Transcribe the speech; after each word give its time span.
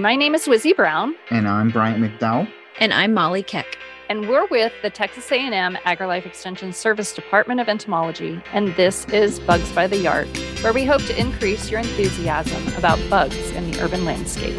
My 0.00 0.16
name 0.16 0.34
is 0.34 0.48
Wizzie 0.48 0.72
Brown. 0.72 1.14
And 1.28 1.46
I'm 1.46 1.68
Bryant 1.68 2.02
McDowell. 2.02 2.50
And 2.78 2.90
I'm 2.90 3.12
Molly 3.12 3.42
Keck. 3.42 3.76
And 4.08 4.30
we're 4.30 4.46
with 4.46 4.72
the 4.80 4.88
Texas 4.88 5.30
A&M 5.30 5.76
AgriLife 5.84 6.24
Extension 6.24 6.72
Service 6.72 7.12
Department 7.12 7.60
of 7.60 7.68
Entomology. 7.68 8.40
And 8.54 8.74
this 8.76 9.04
is 9.08 9.40
Bugs 9.40 9.70
by 9.72 9.86
the 9.86 9.98
Yard, 9.98 10.26
where 10.62 10.72
we 10.72 10.86
hope 10.86 11.02
to 11.02 11.20
increase 11.20 11.70
your 11.70 11.80
enthusiasm 11.80 12.66
about 12.78 12.98
bugs 13.10 13.50
in 13.50 13.70
the 13.70 13.82
urban 13.82 14.06
landscape. 14.06 14.56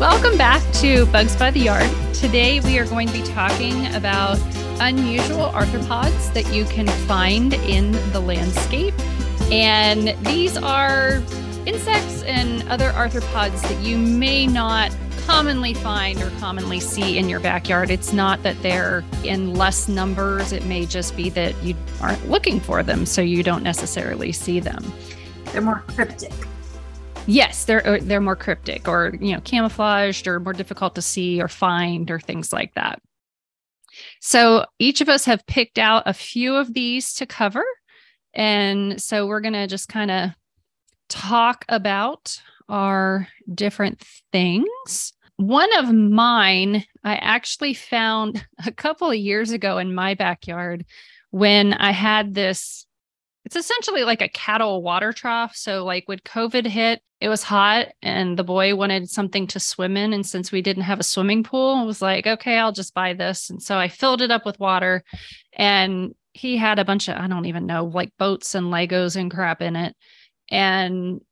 Welcome 0.00 0.38
back 0.38 0.62
to 0.76 1.04
Bugs 1.12 1.36
by 1.36 1.50
the 1.50 1.60
Yard. 1.60 1.90
Today 2.14 2.60
we 2.60 2.78
are 2.78 2.86
going 2.86 3.08
to 3.08 3.12
be 3.12 3.22
talking 3.24 3.94
about 3.94 4.38
unusual 4.80 5.48
arthropods 5.50 6.32
that 6.34 6.52
you 6.52 6.64
can 6.64 6.86
find 7.06 7.54
in 7.54 7.92
the 8.12 8.20
landscape. 8.20 8.94
And 9.50 10.16
these 10.24 10.56
are 10.56 11.22
insects 11.66 12.22
and 12.24 12.66
other 12.68 12.90
arthropods 12.90 13.60
that 13.62 13.80
you 13.82 13.98
may 13.98 14.46
not 14.46 14.94
commonly 15.26 15.72
find 15.74 16.20
or 16.20 16.30
commonly 16.38 16.80
see 16.80 17.18
in 17.18 17.28
your 17.28 17.40
backyard. 17.40 17.90
It's 17.90 18.12
not 18.12 18.42
that 18.42 18.60
they're 18.62 19.02
in 19.24 19.54
less 19.54 19.88
numbers, 19.88 20.52
it 20.52 20.64
may 20.66 20.86
just 20.86 21.16
be 21.16 21.30
that 21.30 21.60
you 21.62 21.74
aren't 22.00 22.28
looking 22.28 22.60
for 22.60 22.82
them, 22.82 23.06
so 23.06 23.22
you 23.22 23.42
don't 23.42 23.62
necessarily 23.62 24.32
see 24.32 24.60
them. 24.60 24.92
They're 25.52 25.62
more 25.62 25.82
cryptic. 25.88 26.32
Yes, 27.26 27.64
they're 27.64 27.86
uh, 27.86 27.98
they're 28.02 28.20
more 28.20 28.36
cryptic 28.36 28.86
or 28.86 29.16
you 29.18 29.32
know 29.32 29.40
camouflaged 29.40 30.26
or 30.26 30.40
more 30.40 30.52
difficult 30.52 30.94
to 30.96 31.02
see 31.02 31.40
or 31.40 31.48
find 31.48 32.10
or 32.10 32.20
things 32.20 32.52
like 32.52 32.74
that. 32.74 33.00
So 34.20 34.64
each 34.78 35.00
of 35.00 35.08
us 35.08 35.24
have 35.24 35.46
picked 35.46 35.78
out 35.78 36.04
a 36.06 36.14
few 36.14 36.54
of 36.54 36.74
these 36.74 37.14
to 37.14 37.26
cover. 37.26 37.64
And 38.34 39.00
so 39.00 39.26
we're 39.26 39.40
going 39.40 39.54
to 39.54 39.66
just 39.66 39.88
kind 39.88 40.10
of 40.10 40.30
talk 41.08 41.64
about 41.68 42.40
our 42.68 43.28
different 43.52 44.02
things. 44.32 45.12
One 45.36 45.72
of 45.76 45.92
mine, 45.92 46.84
I 47.02 47.16
actually 47.16 47.74
found 47.74 48.46
a 48.66 48.72
couple 48.72 49.10
of 49.10 49.16
years 49.16 49.50
ago 49.50 49.78
in 49.78 49.94
my 49.94 50.14
backyard 50.14 50.84
when 51.30 51.72
I 51.72 51.90
had 51.90 52.34
this 52.34 52.86
it's 53.44 53.56
essentially 53.56 54.04
like 54.04 54.22
a 54.22 54.28
cattle 54.28 54.82
water 54.82 55.12
trough. 55.12 55.54
So, 55.54 55.84
like 55.84 56.04
when 56.06 56.18
COVID 56.20 56.66
hit, 56.66 57.02
it 57.24 57.28
was 57.30 57.42
hot 57.42 57.86
and 58.02 58.38
the 58.38 58.44
boy 58.44 58.76
wanted 58.76 59.08
something 59.08 59.46
to 59.46 59.58
swim 59.58 59.96
in. 59.96 60.12
And 60.12 60.26
since 60.26 60.52
we 60.52 60.60
didn't 60.60 60.82
have 60.82 61.00
a 61.00 61.04
swimming 61.04 61.42
pool, 61.42 61.74
I 61.74 61.82
was 61.84 62.02
like, 62.02 62.26
okay, 62.26 62.58
I'll 62.58 62.70
just 62.70 62.92
buy 62.92 63.14
this. 63.14 63.48
And 63.48 63.62
so 63.62 63.78
I 63.78 63.88
filled 63.88 64.20
it 64.20 64.30
up 64.30 64.44
with 64.44 64.60
water 64.60 65.02
and 65.54 66.14
he 66.34 66.58
had 66.58 66.78
a 66.78 66.84
bunch 66.84 67.08
of, 67.08 67.16
I 67.16 67.26
don't 67.26 67.46
even 67.46 67.64
know, 67.64 67.86
like 67.86 68.12
boats 68.18 68.54
and 68.54 68.66
Legos 68.66 69.16
and 69.16 69.30
crap 69.30 69.62
in 69.62 69.74
it. 69.74 69.96
And 70.50 71.22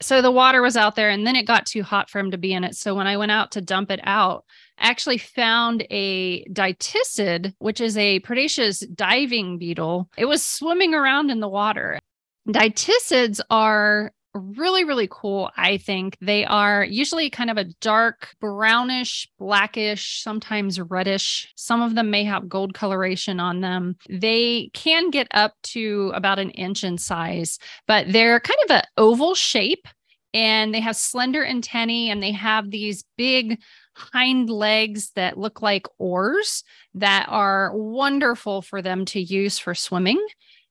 so 0.00 0.22
the 0.22 0.32
water 0.32 0.60
was 0.60 0.76
out 0.76 0.96
there 0.96 1.08
and 1.08 1.24
then 1.24 1.36
it 1.36 1.46
got 1.46 1.66
too 1.66 1.84
hot 1.84 2.10
for 2.10 2.18
him 2.18 2.32
to 2.32 2.38
be 2.38 2.52
in 2.52 2.64
it. 2.64 2.74
So 2.74 2.96
when 2.96 3.06
I 3.06 3.16
went 3.16 3.30
out 3.30 3.52
to 3.52 3.60
dump 3.60 3.92
it 3.92 4.00
out, 4.02 4.44
I 4.76 4.88
actually 4.88 5.18
found 5.18 5.86
a 5.88 6.46
dytiscid, 6.46 7.54
which 7.60 7.80
is 7.80 7.96
a 7.96 8.18
predaceous 8.20 8.80
diving 8.80 9.58
beetle. 9.58 10.10
It 10.18 10.24
was 10.24 10.42
swimming 10.44 10.94
around 10.94 11.30
in 11.30 11.38
the 11.38 11.48
water. 11.48 12.00
Dytiscids 12.48 13.40
are 13.50 14.10
really, 14.34 14.84
really 14.84 15.08
cool. 15.10 15.50
I 15.56 15.78
think 15.78 16.16
they 16.20 16.44
are 16.44 16.84
usually 16.84 17.30
kind 17.30 17.50
of 17.50 17.56
a 17.56 17.64
dark 17.80 18.34
brownish, 18.40 19.28
blackish, 19.38 20.22
sometimes 20.22 20.80
reddish. 20.80 21.52
Some 21.56 21.82
of 21.82 21.94
them 21.94 22.10
may 22.10 22.24
have 22.24 22.48
gold 22.48 22.74
coloration 22.74 23.40
on 23.40 23.60
them. 23.60 23.96
They 24.08 24.70
can 24.74 25.10
get 25.10 25.28
up 25.32 25.54
to 25.64 26.12
about 26.14 26.38
an 26.38 26.50
inch 26.50 26.84
in 26.84 26.98
size, 26.98 27.58
but 27.86 28.12
they're 28.12 28.40
kind 28.40 28.58
of 28.64 28.76
an 28.76 28.82
oval 28.96 29.34
shape 29.34 29.86
and 30.34 30.74
they 30.74 30.80
have 30.80 30.96
slender 30.96 31.44
antennae 31.44 32.10
and 32.10 32.22
they 32.22 32.32
have 32.32 32.70
these 32.70 33.04
big 33.16 33.58
hind 33.96 34.50
legs 34.50 35.10
that 35.16 35.38
look 35.38 35.62
like 35.62 35.86
oars 35.98 36.62
that 36.94 37.26
are 37.28 37.72
wonderful 37.74 38.62
for 38.62 38.80
them 38.82 39.04
to 39.06 39.20
use 39.20 39.58
for 39.58 39.74
swimming. 39.74 40.24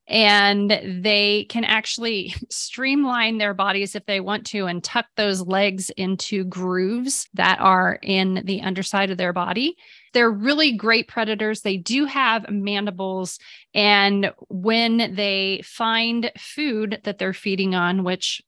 And 0.08 0.70
they 1.04 1.46
can 1.50 1.64
actually 1.64 2.34
streamline 2.50 3.38
their 3.38 3.54
bodies 3.54 3.96
if 3.96 4.06
they 4.06 4.20
want 4.20 4.46
to 4.48 4.66
and 4.66 4.84
tuck 4.84 5.06
those 5.16 5.42
legs 5.42 5.90
into 5.92 6.46
grooves 6.46 7.28
that 7.34 7.60
are 7.60 8.00
in 8.02 8.42
the 8.46 8.62
underside 8.62 9.12
of 9.12 9.18
their 9.18 9.34
body. 9.34 9.76
They're 10.14 10.32
really 10.32 10.72
great 10.72 11.08
predators. 11.08 11.62
They 11.62 11.78
do 11.78 12.06
have 12.06 12.50
mandibles. 12.50 13.38
And 13.74 14.32
when 14.50 15.14
they 15.16 15.62
find 15.64 16.32
food 16.38 17.02
that 17.04 17.18
they're 17.18 17.34
feeding 17.34 17.76
on, 17.76 18.04
which 18.04 18.42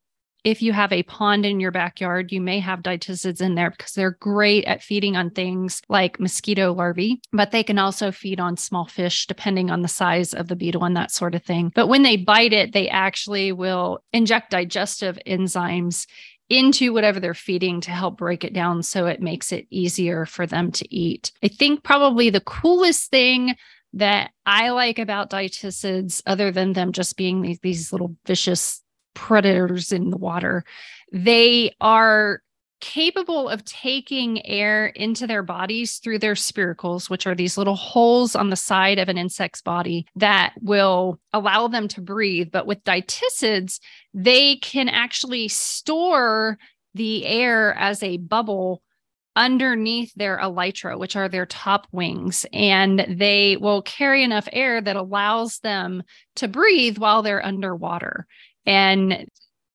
if 0.43 0.61
you 0.61 0.73
have 0.73 0.91
a 0.91 1.03
pond 1.03 1.45
in 1.45 1.59
your 1.59 1.71
backyard, 1.71 2.31
you 2.31 2.41
may 2.41 2.59
have 2.59 2.79
dytiscids 2.79 3.41
in 3.41 3.55
there 3.55 3.71
because 3.71 3.93
they're 3.93 4.17
great 4.19 4.65
at 4.65 4.83
feeding 4.83 5.17
on 5.17 5.29
things 5.29 5.81
like 5.89 6.19
mosquito 6.19 6.73
larvae, 6.73 7.21
but 7.33 7.51
they 7.51 7.63
can 7.63 7.79
also 7.79 8.11
feed 8.11 8.39
on 8.39 8.57
small 8.57 8.85
fish 8.85 9.27
depending 9.27 9.69
on 9.69 9.81
the 9.81 9.87
size 9.87 10.33
of 10.33 10.47
the 10.47 10.55
beetle 10.55 10.85
and 10.85 10.95
that 10.95 11.11
sort 11.11 11.35
of 11.35 11.43
thing. 11.43 11.71
But 11.75 11.87
when 11.87 12.03
they 12.03 12.17
bite 12.17 12.53
it, 12.53 12.73
they 12.73 12.89
actually 12.89 13.51
will 13.51 13.99
inject 14.13 14.51
digestive 14.51 15.19
enzymes 15.27 16.07
into 16.49 16.93
whatever 16.93 17.19
they're 17.19 17.33
feeding 17.33 17.79
to 17.81 17.91
help 17.91 18.17
break 18.17 18.43
it 18.43 18.53
down 18.53 18.81
so 18.81 19.05
it 19.05 19.21
makes 19.21 19.51
it 19.51 19.67
easier 19.69 20.25
for 20.25 20.47
them 20.47 20.71
to 20.71 20.95
eat. 20.95 21.31
I 21.43 21.47
think 21.47 21.83
probably 21.83 22.29
the 22.29 22.41
coolest 22.41 23.11
thing 23.11 23.55
that 23.93 24.31
I 24.45 24.69
like 24.69 24.99
about 24.99 25.29
dytiscids, 25.29 26.21
other 26.25 26.51
than 26.51 26.73
them 26.73 26.91
just 26.91 27.17
being 27.17 27.41
these, 27.41 27.59
these 27.59 27.91
little 27.91 28.15
vicious 28.25 28.81
predators 29.13 29.91
in 29.91 30.09
the 30.09 30.17
water. 30.17 30.63
They 31.11 31.75
are 31.81 32.41
capable 32.81 33.49
of 33.49 33.65
taking 33.65 34.45
air 34.45 34.87
into 34.87 35.27
their 35.27 35.43
bodies 35.43 35.97
through 35.97 36.19
their 36.19 36.33
spiracles, 36.33 37.09
which 37.09 37.27
are 37.27 37.35
these 37.35 37.57
little 37.57 37.75
holes 37.75 38.35
on 38.35 38.49
the 38.49 38.55
side 38.55 38.99
of 38.99 39.09
an 39.09 39.17
insect's 39.17 39.61
body 39.61 40.05
that 40.15 40.53
will 40.61 41.19
allow 41.33 41.67
them 41.67 41.87
to 41.89 42.01
breathe. 42.01 42.49
But 42.51 42.67
with 42.67 42.83
dytiscids, 42.83 43.79
they 44.13 44.55
can 44.57 44.87
actually 44.87 45.49
store 45.49 46.57
the 46.93 47.25
air 47.25 47.73
as 47.75 48.01
a 48.01 48.17
bubble 48.17 48.81
underneath 49.35 50.11
their 50.15 50.37
elytra, 50.39 50.97
which 50.97 51.15
are 51.15 51.29
their 51.29 51.45
top 51.45 51.87
wings, 51.91 52.45
and 52.51 53.05
they 53.07 53.57
will 53.57 53.81
carry 53.81 54.23
enough 54.23 54.49
air 54.51 54.81
that 54.81 54.95
allows 54.95 55.59
them 55.59 56.03
to 56.35 56.47
breathe 56.47 56.97
while 56.97 57.21
they're 57.21 57.45
underwater. 57.45 58.25
And 58.65 59.27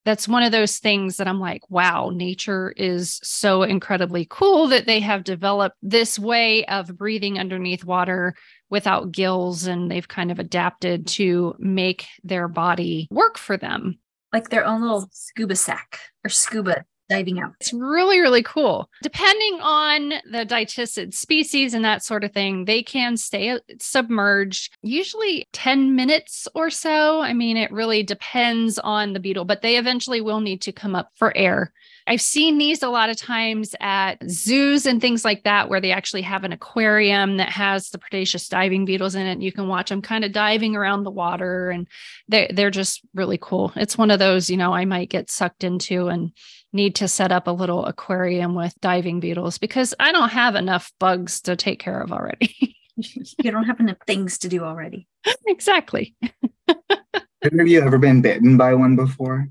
that's 0.05 0.29
one 0.29 0.43
of 0.43 0.53
those 0.53 0.79
things 0.79 1.17
that 1.17 1.27
I'm 1.27 1.41
like, 1.41 1.63
wow, 1.71 2.11
nature 2.13 2.75
is 2.77 3.21
so 3.23 3.63
incredibly 3.63 4.27
cool 4.29 4.69
that 4.69 4.87
they 4.87 5.01
have 5.01 5.25
developed 5.25 5.77
this 5.83 6.19
way 6.19 6.67
of 6.67 6.97
breathing 6.97 7.39
underneath 7.39 7.85
water 7.85 8.35
without 8.69 9.13
gills. 9.13 9.67
And 9.67 9.91
they've 9.91 10.07
kind 10.07 10.31
of 10.31 10.39
adapted 10.39 11.07
to 11.09 11.55
make 11.59 12.07
their 12.23 12.49
body 12.49 13.09
work 13.11 13.39
for 13.39 13.57
them. 13.57 13.99
Like 14.33 14.51
their 14.51 14.67
own 14.67 14.83
little 14.83 15.09
scuba 15.13 15.57
sack 15.57 16.01
or 16.25 16.29
scuba 16.29 16.85
diving 17.09 17.41
out. 17.41 17.53
It's 17.61 17.73
really, 17.73 18.21
really 18.21 18.43
cool. 18.43 18.89
Depending 19.03 19.61
on 19.61 20.15
the 20.31 20.47
dytiscid 20.47 21.15
species 21.15 21.75
and 21.75 21.85
that 21.85 22.03
sort 22.03 22.25
of 22.25 22.33
thing, 22.33 22.65
they 22.65 22.83
can 22.83 23.17
stay 23.17 23.51
uh, 23.51 23.59
submerged 23.79 24.77
usually 24.83 25.47
10 25.53 25.95
minutes 25.95 26.49
or 26.55 26.71
so. 26.71 27.21
I 27.21 27.33
mean, 27.33 27.57
it 27.57 27.73
really 27.73 28.03
depends 28.03 28.79
on 28.79 29.13
the 29.13 29.21
beetle, 29.21 29.45
but 29.45 29.63
they 29.63 29.77
eventually 29.77 30.21
will 30.21 30.41
need 30.41 30.63
to 30.63 30.73
come 30.73 30.95
up 30.95 31.11
for 31.17 31.37
air. 31.37 31.73
I've 32.07 32.21
seen 32.21 32.59
these 32.59 32.83
a 32.83 32.89
lot 32.89 33.09
of 33.09 33.17
times 33.17 33.75
at 33.81 34.19
zoos 34.29 34.85
and 34.85 35.01
things 35.01 35.25
like 35.25 35.45
that, 35.45 35.71
where 35.71 35.81
they 35.81 35.91
actually 35.91 36.23
have 36.23 36.45
an 36.45 36.53
aquarium 36.53 37.39
that 37.39 37.49
has 37.49 37.89
the 37.89 37.99
predaceous 37.99 38.49
diving 38.49 38.85
beetles 38.85 39.15
in 39.15 39.27
it. 39.27 39.41
You 39.41 39.53
can 39.53 39.69
watch 39.69 39.89
them 39.89 40.03
kind 40.03 40.23
of 40.23 40.33
diving 40.33 40.77
around 40.77 41.05
the 41.05 41.11
water, 41.11 41.71
and 41.71 41.89
they're, 42.29 42.49
they're 42.53 42.71
just 42.71 43.01
really 43.15 43.39
cool. 43.41 43.73
It's 43.75 43.97
one 43.97 44.11
of 44.11 44.19
those, 44.19 44.51
you 44.51 44.59
know, 44.59 44.75
I 44.75 44.85
might 44.85 45.09
get 45.09 45.31
sucked 45.31 45.65
into 45.65 46.09
and 46.09 46.33
need 46.75 46.97
to 46.97 47.09
set 47.09 47.33
up 47.33 47.47
a 47.47 47.53
little 47.53 47.87
aquarium 47.87 48.55
with 48.55 48.75
diving 48.81 49.21
beetles 49.21 49.59
because 49.59 49.95
I 49.99 50.13
don't 50.13 50.31
have 50.31 50.57
enough 50.57 50.93
bugs 50.99 51.41
to 51.43 51.57
take 51.57 51.79
care 51.79 52.01
of 52.01 52.13
already. 52.13 52.77
you 52.97 53.51
don't 53.51 53.65
have 53.65 53.81
enough 53.81 53.99
things 54.07 54.39
to 54.39 54.49
do 54.49 54.63
already. 54.65 55.07
exactly. 55.47 56.15
have 56.69 57.69
you 57.69 57.81
ever 57.81 57.99
been 57.99 58.21
bitten 58.21 58.57
by 58.57 58.75
one 58.75 58.97
before? 58.97 59.49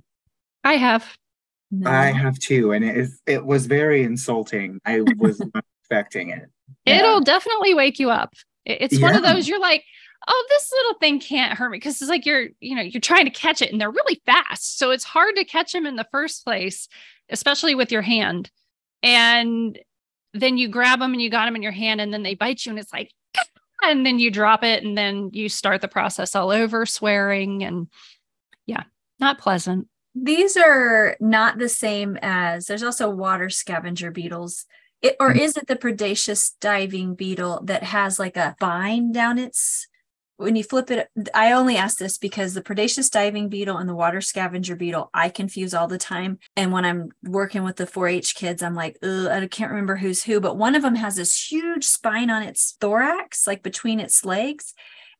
I 0.63 0.73
have. 0.75 1.17
No. 1.71 1.89
I 1.89 2.11
have 2.11 2.37
too, 2.37 2.71
and 2.71 2.85
it 2.85 2.95
is 2.95 3.19
it 3.25 3.43
was 3.43 3.65
very 3.65 4.03
insulting. 4.03 4.79
I 4.85 5.01
was 5.17 5.39
not 5.39 5.65
expecting 5.81 6.29
it. 6.29 6.47
It'll 6.85 7.21
definitely 7.21 7.73
wake 7.73 7.99
you 7.99 8.11
up. 8.11 8.33
It's 8.65 8.99
yeah. 8.99 9.07
one 9.07 9.15
of 9.15 9.23
those 9.23 9.47
you're 9.47 9.59
like, 9.59 9.83
oh, 10.27 10.45
this 10.49 10.71
little 10.71 10.99
thing 10.99 11.19
can't 11.19 11.57
hurt 11.57 11.69
me 11.69 11.77
because 11.77 12.01
it's 12.01 12.09
like 12.09 12.25
you're, 12.25 12.47
you 12.59 12.75
know, 12.75 12.81
you're 12.81 13.01
trying 13.01 13.25
to 13.25 13.31
catch 13.31 13.61
it 13.61 13.71
and 13.71 13.79
they're 13.79 13.91
really 13.91 14.21
fast. 14.25 14.77
So 14.77 14.91
it's 14.91 15.03
hard 15.03 15.35
to 15.35 15.45
catch 15.45 15.73
them 15.73 15.85
in 15.85 15.95
the 15.95 16.07
first 16.11 16.43
place 16.43 16.87
especially 17.29 17.75
with 17.75 17.91
your 17.91 18.01
hand. 18.01 18.49
And 19.01 19.77
then 20.33 20.57
you 20.57 20.67
grab 20.67 20.99
them 20.99 21.13
and 21.13 21.21
you 21.21 21.29
got 21.29 21.45
them 21.45 21.55
in 21.55 21.63
your 21.63 21.71
hand 21.71 22.01
and 22.01 22.13
then 22.13 22.23
they 22.23 22.35
bite 22.35 22.65
you 22.65 22.71
and 22.71 22.79
it's 22.79 22.93
like, 22.93 23.11
and 23.83 24.05
then 24.05 24.19
you 24.19 24.31
drop 24.31 24.63
it 24.63 24.83
and 24.83 24.97
then 24.97 25.29
you 25.33 25.49
start 25.49 25.81
the 25.81 25.87
process 25.87 26.35
all 26.35 26.51
over 26.51 26.85
swearing 26.85 27.63
and 27.63 27.87
yeah 28.65 28.83
not 29.19 29.39
pleasant 29.39 29.87
These 30.15 30.55
are 30.55 31.17
not 31.19 31.57
the 31.57 31.67
same 31.67 32.17
as 32.21 32.67
there's 32.67 32.83
also 32.83 33.09
water 33.09 33.49
scavenger 33.49 34.11
beetles. 34.11 34.65
It, 35.01 35.17
or 35.19 35.33
mm. 35.33 35.39
is 35.39 35.57
it 35.57 35.67
the 35.67 35.75
predaceous 35.75 36.55
diving 36.61 37.15
beetle 37.15 37.61
that 37.65 37.83
has 37.83 38.19
like 38.19 38.37
a 38.37 38.55
vine 38.59 39.11
down 39.11 39.37
its 39.37 39.87
when 40.44 40.56
you 40.56 40.63
flip 40.63 40.92
it 40.92 41.10
i 41.34 41.51
only 41.51 41.78
ask 41.78 41.98
this 41.98 42.18
because 42.18 42.54
the 42.54 42.62
predaceous 42.62 43.10
diving 43.10 43.50
beetle 43.50 43.78
and 43.78 43.88
the 43.88 43.95
water 43.95 44.22
scavenger 44.22 44.75
beetle 44.75 45.10
i 45.13 45.30
confuse 45.30 45.74
all 45.74 45.88
the 45.88 45.98
time 45.98 46.38
and 46.56 46.72
when 46.72 46.86
i'm 46.86 47.10
working 47.24 47.63
with 47.63 47.78
the 47.78 47.88
4-h 47.88 48.36
kids 48.36 48.62
i'm 48.62 48.75
like 48.75 48.98
i 49.04 49.48
can't 49.50 49.72
remember 49.72 49.95
who's 49.95 50.24
who 50.24 50.40
but 50.40 50.57
one 50.57 50.75
of 50.75 50.81
them 50.81 50.95
has 50.95 51.16
this 51.16 51.51
huge 51.51 51.86
spine 51.86 52.30
on 52.30 52.44
its 52.44 52.75
thorax 52.80 53.48
like 53.48 53.63
between 53.63 54.00
its 54.00 54.25
legs 54.25 54.74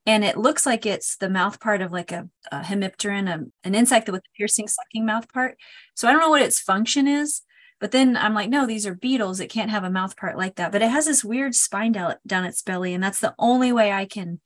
and 0.06 0.26
it 0.26 0.38
looks 0.38 0.66
like 0.66 0.86
it's 0.86 1.16
the 1.16 1.30
mouth 1.30 1.62
part 1.62 1.82
of 1.82 1.92
like 1.92 2.12
a, 2.12 2.28
a 2.52 2.60
hemipteran 2.60 3.30
a, 3.30 3.46
an 3.66 3.76
insect 3.76 4.10
with 4.10 4.22
a 4.22 4.38
piercing 4.38 4.68
sucking 4.68 5.06
mouth 5.06 5.32
part 5.32 5.58
so 5.96 6.08
i 6.08 6.12
don't 6.12 6.22
know 6.22 6.30
what 6.30 6.42
its 6.42 6.60
function 6.60 7.08
is 7.08 7.42
but 7.80 7.92
then 7.92 8.16
I'm 8.16 8.34
like, 8.34 8.50
no, 8.50 8.66
these 8.66 8.88
are 8.88 8.96
beetles. 8.96 9.42
It 9.42 9.50
can't 9.50 9.70
have 9.70 9.84
a 9.84 9.90
mouth 9.90 10.16
part 10.16 10.38
like 10.38 10.56
that. 10.56 10.72
But 10.72 10.82
it 10.82 10.90
has 10.90 11.06
this 11.06 11.22
weird 11.22 11.54
spine 11.54 11.92
down, 11.92 12.16
down 12.26 12.46
its 12.46 12.62
belly. 12.62 12.94
And 12.94 13.04
that's 13.04 13.20
the 13.20 13.36
only 13.38 13.74
way 13.74 13.92
I 13.92 14.06
can 14.06 14.40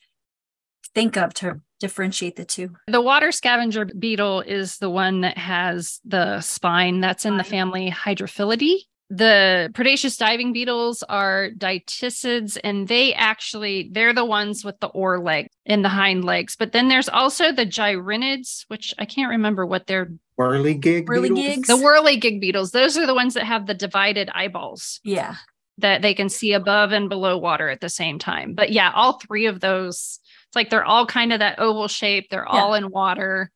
think 0.98 1.16
of 1.16 1.32
to 1.36 1.62
differentiate 1.80 2.36
the 2.38 2.44
two. 2.46 2.70
the 2.88 3.00
water 3.02 3.32
scavenger 3.32 3.86
beetle 3.86 4.42
is 4.42 4.80
the 4.80 4.90
one 4.90 5.22
that 5.22 5.38
has 5.38 6.00
the 6.04 6.42
spine 6.42 7.02
that's 7.02 7.24
in 7.24 7.38
the 7.38 7.44
family 7.44 7.92
hydrophilidae 7.92 8.78
the 9.12 9.70
predaceous 9.76 10.18
diving 10.18 10.52
beetles 10.54 11.04
are 11.04 11.50
dytiscids 11.56 12.58
and 12.64 12.88
they 12.88 13.14
actually 13.14 13.90
they're 13.94 14.12
the 14.14 14.26
ones 14.26 14.66
with 14.66 14.78
the 14.80 14.88
oar 14.88 15.20
leg 15.20 15.48
and 15.68 15.86
the 15.86 15.90
hind 15.90 16.26
legs 16.26 16.56
but 16.58 16.72
then 16.72 16.88
there's 16.90 17.08
also 17.10 17.52
the 17.52 17.66
gyrinids 17.66 18.66
which 18.70 18.94
i 18.98 19.06
can't 19.06 19.30
remember 19.30 19.66
what 19.66 19.86
they're 19.86 20.10
Whirligig. 20.40 21.06
Whirligigs? 21.06 21.36
beetles? 21.36 21.68
the 21.68 21.76
whirligig 21.76 22.42
beetles 22.42 22.72
those 22.72 22.98
are 22.98 23.06
the 23.06 23.14
ones 23.16 23.36
that 23.36 23.44
have 23.44 23.68
the 23.68 23.74
divided 23.76 24.30
eyeballs 24.34 25.00
Yeah. 25.04 25.36
that 25.78 26.02
they 26.02 26.16
can 26.16 26.28
see 26.30 26.54
above 26.54 26.92
and 26.92 27.08
below 27.08 27.38
water 27.38 27.70
at 27.70 27.82
the 27.82 27.90
same 27.90 28.18
time 28.18 28.56
but 28.56 28.72
yeah 28.72 28.92
all 28.96 29.20
three 29.20 29.46
of 29.46 29.60
those 29.60 30.20
it's 30.50 30.56
like 30.56 30.70
they're 30.70 30.86
all 30.86 31.06
kind 31.06 31.34
of 31.34 31.40
that 31.40 31.60
oval 31.60 31.88
shape 31.88 32.28
they're 32.30 32.48
Yeah. 32.52 32.60
all 32.62 32.74
in 32.74 32.90
water 32.90 33.52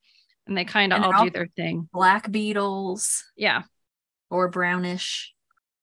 and 0.47 0.57
they 0.57 0.65
kind 0.65 0.91
of 0.93 1.01
all 1.01 1.13
all- 1.13 1.23
do 1.25 1.29
their 1.31 1.47
thing 1.55 1.87
Black 1.93 2.31
beetles 2.31 3.23
yeah 3.35 3.63
or 4.29 4.49
brownish. 4.49 5.33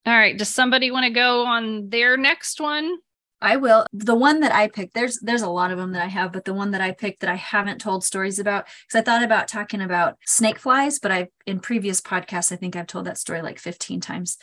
all 0.06 0.12
right 0.14 0.36
does 0.38 0.48
somebody 0.48 0.90
want 0.90 1.04
to 1.04 1.10
go 1.10 1.44
on 1.46 1.88
their 1.90 2.16
next 2.16 2.60
one 2.60 2.96
I 3.40 3.54
will. 3.54 3.86
The 3.92 4.16
one 4.16 4.40
that 4.40 4.52
I 4.52 4.66
picked, 4.66 4.94
there's 4.94 5.20
there's 5.20 5.42
a 5.42 5.48
lot 5.48 5.70
of 5.70 5.78
them 5.78 5.92
that 5.92 6.02
I 6.02 6.08
have, 6.08 6.32
but 6.32 6.44
the 6.44 6.52
one 6.52 6.72
that 6.72 6.80
I 6.80 6.90
picked 6.90 7.20
that 7.20 7.30
I 7.30 7.36
haven't 7.36 7.80
told 7.80 8.02
stories 8.02 8.40
about, 8.40 8.66
because 8.84 8.98
I 8.98 9.04
thought 9.04 9.22
about 9.22 9.46
talking 9.46 9.80
about 9.80 10.16
snake 10.26 10.58
flies, 10.58 10.98
but 10.98 11.12
I 11.12 11.28
in 11.46 11.60
previous 11.60 12.00
podcasts, 12.00 12.50
I 12.50 12.56
think 12.56 12.74
I've 12.74 12.88
told 12.88 13.04
that 13.06 13.16
story 13.16 13.40
like 13.40 13.60
15 13.60 14.00
times. 14.00 14.38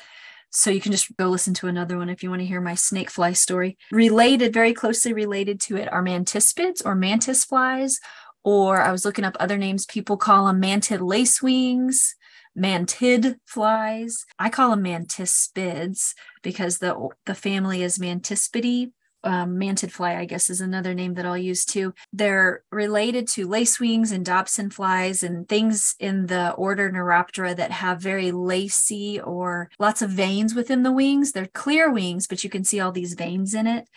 So 0.52 0.70
you 0.70 0.82
can 0.82 0.92
just 0.92 1.16
go 1.18 1.28
listen 1.30 1.54
to 1.56 1.68
another 1.68 1.98
one 1.98 2.10
if 2.10 2.24
you 2.24 2.30
want 2.30 2.42
to 2.42 2.46
hear 2.46 2.62
my 2.62 2.76
snake 2.76 3.10
fly 3.10 3.34
story. 3.34 3.78
Related, 3.92 4.54
very 4.54 4.74
closely 4.74 5.14
related 5.14 5.60
to 5.62 5.78
it 5.78 5.92
are 5.92 6.04
mantispids 6.04 6.82
or 6.86 6.96
mantis 6.96 7.44
flies, 7.44 8.00
or 8.44 8.82
I 8.82 8.92
was 8.92 9.04
looking 9.04 9.26
up 9.26 9.36
other 9.40 9.58
names. 9.58 9.86
People 9.86 10.18
call 10.18 10.46
them 10.48 10.62
mantid 10.62 11.00
lacewings, 11.00 12.14
mantid 12.58 13.36
flies. 13.46 14.26
I 14.40 14.50
call 14.50 14.70
them 14.72 14.84
mantispids 14.84 16.14
because 16.42 16.78
the 16.78 17.10
the 17.26 17.36
family 17.36 17.84
is 17.84 17.98
Mantispidae. 17.98 18.92
Um, 19.26 19.58
mantid 19.58 19.92
fly, 19.92 20.18
I 20.18 20.26
guess, 20.26 20.52
is 20.52 20.62
another 20.62 20.94
name 20.94 21.16
that 21.16 21.26
I'll 21.26 21.38
use 21.38 21.66
too. 21.66 21.96
They're 22.14 22.64
related 22.72 23.28
to 23.30 23.48
lacewings 23.48 24.12
and 24.12 24.24
Dobson 24.24 24.70
flies 24.70 25.24
and 25.24 25.50
things 25.50 25.96
in 26.00 26.28
the 26.28 26.52
order 26.52 26.92
Neuroptera 26.92 27.56
that 27.56 27.72
have 27.72 28.00
very 28.00 28.32
lacy 28.32 29.20
or 29.20 29.72
lots 29.80 30.04
of 30.04 30.12
veins 30.12 30.54
within 30.54 30.84
the 30.84 30.92
wings. 30.92 31.32
They're 31.32 31.48
clear 31.48 31.92
wings, 31.92 32.28
but 32.28 32.44
you 32.44 32.52
can 32.52 32.64
see 32.64 32.80
all 32.80 32.92
these 32.92 33.16
veins 33.16 33.56
in 33.56 33.66
it. 33.66 33.90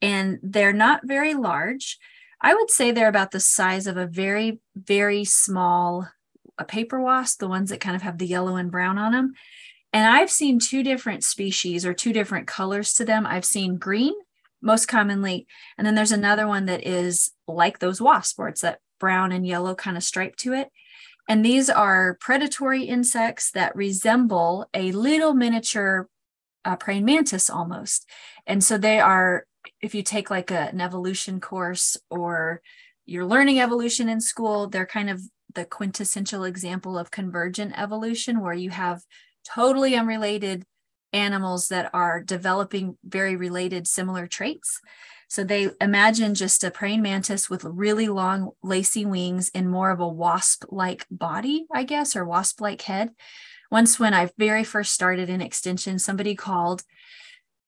And 0.00 0.38
they're 0.40 0.72
not 0.72 1.00
very 1.04 1.34
large. 1.34 1.98
I 2.40 2.54
would 2.54 2.70
say 2.70 2.92
they're 2.92 3.08
about 3.08 3.32
the 3.32 3.40
size 3.40 3.88
of 3.88 3.96
a 3.96 4.06
very, 4.06 4.60
very 4.76 5.24
small 5.24 6.08
a 6.58 6.64
paper 6.64 7.00
wasp, 7.00 7.38
the 7.38 7.48
ones 7.48 7.70
that 7.70 7.80
kind 7.80 7.96
of 7.96 8.02
have 8.02 8.18
the 8.18 8.26
yellow 8.26 8.56
and 8.56 8.70
brown 8.70 8.98
on 8.98 9.12
them. 9.12 9.34
And 9.92 10.06
I've 10.06 10.30
seen 10.30 10.58
two 10.58 10.82
different 10.82 11.24
species 11.24 11.86
or 11.86 11.94
two 11.94 12.12
different 12.12 12.46
colors 12.46 12.92
to 12.94 13.04
them. 13.04 13.26
I've 13.26 13.44
seen 13.44 13.76
green 13.76 14.14
most 14.66 14.86
commonly, 14.86 15.46
and 15.78 15.86
then 15.86 15.94
there's 15.94 16.12
another 16.12 16.46
one 16.46 16.66
that 16.66 16.86
is 16.86 17.32
like 17.46 17.78
those 17.78 18.02
wasps, 18.02 18.36
where 18.36 18.48
it's 18.48 18.60
that 18.60 18.80
brown 19.00 19.32
and 19.32 19.46
yellow 19.46 19.74
kind 19.74 19.96
of 19.96 20.02
stripe 20.02 20.36
to 20.36 20.52
it. 20.52 20.68
And 21.28 21.44
these 21.44 21.70
are 21.70 22.18
predatory 22.20 22.84
insects 22.84 23.50
that 23.52 23.74
resemble 23.74 24.68
a 24.74 24.92
little 24.92 25.34
miniature 25.34 26.08
uh, 26.64 26.76
praying 26.76 27.04
mantis 27.04 27.48
almost. 27.48 28.08
And 28.46 28.62
so 28.62 28.78
they 28.78 29.00
are, 29.00 29.46
if 29.80 29.94
you 29.94 30.02
take 30.02 30.30
like 30.30 30.50
a, 30.50 30.68
an 30.72 30.80
evolution 30.80 31.40
course 31.40 31.96
or 32.10 32.60
you're 33.06 33.24
learning 33.24 33.60
evolution 33.60 34.08
in 34.08 34.20
school, 34.20 34.68
they're 34.68 34.86
kind 34.86 35.10
of 35.10 35.20
the 35.54 35.64
quintessential 35.64 36.44
example 36.44 36.98
of 36.98 37.10
convergent 37.10 37.72
evolution, 37.76 38.40
where 38.40 38.54
you 38.54 38.70
have 38.70 39.02
totally 39.54 39.94
unrelated 39.96 40.64
animals 41.16 41.68
that 41.68 41.90
are 41.92 42.22
developing 42.22 42.96
very 43.04 43.34
related 43.34 43.88
similar 43.88 44.26
traits. 44.26 44.80
So 45.28 45.42
they 45.42 45.70
imagine 45.80 46.34
just 46.34 46.62
a 46.62 46.70
praying 46.70 47.02
mantis 47.02 47.50
with 47.50 47.64
really 47.64 48.06
long 48.06 48.50
lacy 48.62 49.04
wings 49.04 49.50
and 49.54 49.68
more 49.68 49.90
of 49.90 49.98
a 49.98 50.06
wasp-like 50.06 51.06
body, 51.10 51.66
I 51.72 51.82
guess, 51.82 52.14
or 52.14 52.24
wasp-like 52.24 52.82
head. 52.82 53.10
Once 53.70 53.98
when 53.98 54.14
I 54.14 54.30
very 54.38 54.62
first 54.62 54.92
started 54.92 55.28
in 55.28 55.40
extension, 55.40 55.98
somebody 55.98 56.36
called 56.36 56.84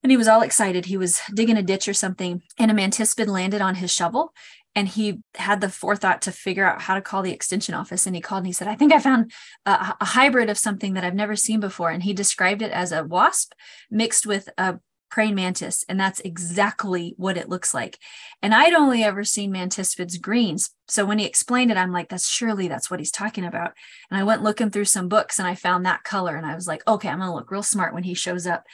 and 0.01 0.11
he 0.11 0.17
was 0.17 0.29
all 0.29 0.41
excited. 0.41 0.85
He 0.85 0.95
was 0.95 1.19
digging 1.33 1.57
a 1.57 1.63
ditch 1.63 1.87
or 1.87 1.93
something, 1.93 2.41
and 2.57 2.71
a 2.71 2.73
mantispid 2.73 3.27
landed 3.27 3.61
on 3.61 3.75
his 3.75 3.91
shovel. 3.91 4.33
And 4.75 4.87
he 4.87 5.21
had 5.35 5.61
the 5.61 5.69
forethought 5.69 6.21
to 6.23 6.31
figure 6.31 6.65
out 6.65 6.83
how 6.83 6.95
to 6.95 7.01
call 7.01 7.21
the 7.21 7.33
extension 7.33 7.73
office. 7.73 8.05
And 8.05 8.15
he 8.15 8.21
called 8.21 8.39
and 8.39 8.47
he 8.47 8.53
said, 8.53 8.67
I 8.67 8.75
think 8.75 8.93
I 8.93 8.99
found 8.99 9.31
a, 9.65 9.95
a 9.99 10.05
hybrid 10.05 10.49
of 10.49 10.57
something 10.57 10.93
that 10.93 11.03
I've 11.03 11.15
never 11.15 11.35
seen 11.35 11.59
before. 11.59 11.89
And 11.89 12.03
he 12.03 12.13
described 12.13 12.61
it 12.61 12.71
as 12.71 12.91
a 12.91 13.03
wasp 13.03 13.53
mixed 13.89 14.25
with 14.25 14.47
a 14.57 14.79
praying 15.09 15.35
mantis. 15.35 15.83
And 15.89 15.99
that's 15.99 16.19
exactly 16.21 17.15
what 17.17 17.37
it 17.37 17.49
looks 17.49 17.73
like. 17.73 17.97
And 18.41 18.53
I'd 18.53 18.73
only 18.73 19.03
ever 19.03 19.23
seen 19.23 19.51
mantispids 19.51 20.21
greens. 20.21 20.69
So 20.87 21.05
when 21.05 21.19
he 21.19 21.25
explained 21.25 21.71
it, 21.71 21.77
I'm 21.77 21.91
like, 21.91 22.09
that's 22.09 22.29
surely 22.29 22.67
that's 22.67 22.89
what 22.89 22.99
he's 22.99 23.11
talking 23.11 23.43
about. 23.43 23.71
And 24.09 24.19
I 24.19 24.23
went 24.23 24.43
looking 24.43 24.69
through 24.69 24.85
some 24.85 25.09
books 25.09 25.39
and 25.39 25.47
I 25.47 25.55
found 25.55 25.85
that 25.85 26.03
color. 26.03 26.35
And 26.35 26.45
I 26.45 26.55
was 26.55 26.67
like, 26.67 26.87
okay, 26.87 27.09
I'm 27.09 27.19
to 27.19 27.33
look 27.33 27.51
real 27.51 27.63
smart 27.63 27.93
when 27.93 28.03
he 28.03 28.13
shows 28.13 28.45
up. 28.47 28.65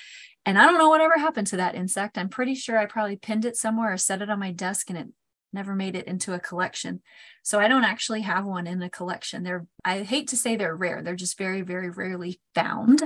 And 0.46 0.60
I 0.60 0.66
don't 0.66 0.78
know 0.78 0.90
whatever 0.90 1.18
happened 1.18 1.48
to 1.48 1.58
that 1.58 1.76
insect. 1.76 2.18
I'm 2.18 2.30
pretty 2.30 2.54
sure 2.54 2.78
I 2.78 2.86
probably 2.86 3.16
pinned 3.16 3.46
it 3.46 3.58
somewhere 3.58 3.94
or 3.94 3.98
set 3.98 4.22
it 4.22 4.30
on 4.30 4.40
my 4.40 4.52
desk 4.52 4.90
and 4.90 5.00
it 5.00 5.08
never 5.56 5.74
made 5.74 5.96
it 5.96 6.06
into 6.06 6.34
a 6.34 6.40
collection. 6.40 7.02
So 7.42 7.60
I 7.60 7.68
don't 7.68 7.84
actually 7.84 8.22
have 8.22 8.46
one 8.46 8.68
in 8.68 8.82
a 8.84 8.90
collection. 8.90 9.42
They're 9.42 9.66
I 9.84 10.04
hate 10.04 10.28
to 10.30 10.38
say 10.38 10.56
they're 10.56 10.76
rare. 10.76 11.02
They're 11.02 11.16
just 11.16 11.38
very 11.38 11.62
very 11.62 11.90
rarely 11.90 12.40
found. 12.54 13.02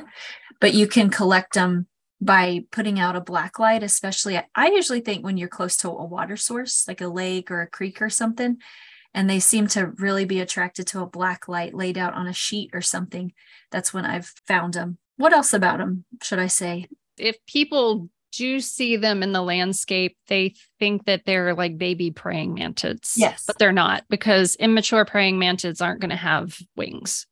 But 0.60 0.74
you 0.74 0.88
can 0.88 1.10
collect 1.10 1.54
them 1.54 1.88
by 2.20 2.66
putting 2.72 3.00
out 3.00 3.16
a 3.16 3.22
black 3.22 3.60
light, 3.60 3.84
especially 3.84 4.38
I 4.54 4.68
usually 4.68 5.00
think 5.00 5.24
when 5.24 5.38
you're 5.38 5.48
close 5.48 5.78
to 5.78 5.90
a 5.90 6.06
water 6.06 6.36
source 6.36 6.86
like 6.88 7.00
a 7.00 7.08
lake 7.08 7.50
or 7.50 7.62
a 7.62 7.70
creek 7.70 8.02
or 8.02 8.10
something 8.10 8.58
and 9.14 9.28
they 9.28 9.40
seem 9.40 9.68
to 9.68 9.88
really 9.88 10.26
be 10.26 10.40
attracted 10.40 10.86
to 10.86 11.02
a 11.02 11.08
black 11.08 11.48
light 11.48 11.74
laid 11.74 11.98
out 11.98 12.14
on 12.14 12.28
a 12.28 12.34
sheet 12.34 12.70
or 12.74 12.82
something. 12.82 13.34
That's 13.72 13.92
when 13.92 14.06
I've 14.06 14.32
found 14.46 14.76
them. 14.76 14.98
What 15.18 15.34
else 15.34 15.52
about 15.54 15.80
them 15.80 16.06
should 16.22 16.38
I 16.38 16.48
say? 16.48 16.88
if 17.20 17.38
people 17.46 18.10
do 18.32 18.46
you 18.46 18.60
see 18.60 18.96
them 18.96 19.24
in 19.24 19.32
the 19.32 19.42
landscape, 19.42 20.18
they 20.28 20.56
think 20.80 21.06
that 21.06 21.26
they're 21.26 21.54
like 21.54 21.78
baby 21.78 22.12
praying 22.12 22.56
mantids. 22.56 23.14
Yes. 23.16 23.44
But 23.46 23.58
they're 23.58 23.72
not 23.72 24.04
because 24.10 24.56
immature 24.56 25.06
praying 25.06 25.40
mantids 25.40 25.82
aren't 25.82 26.02
going 26.02 26.10
to 26.10 26.16
have 26.16 26.58
wings. 26.76 27.26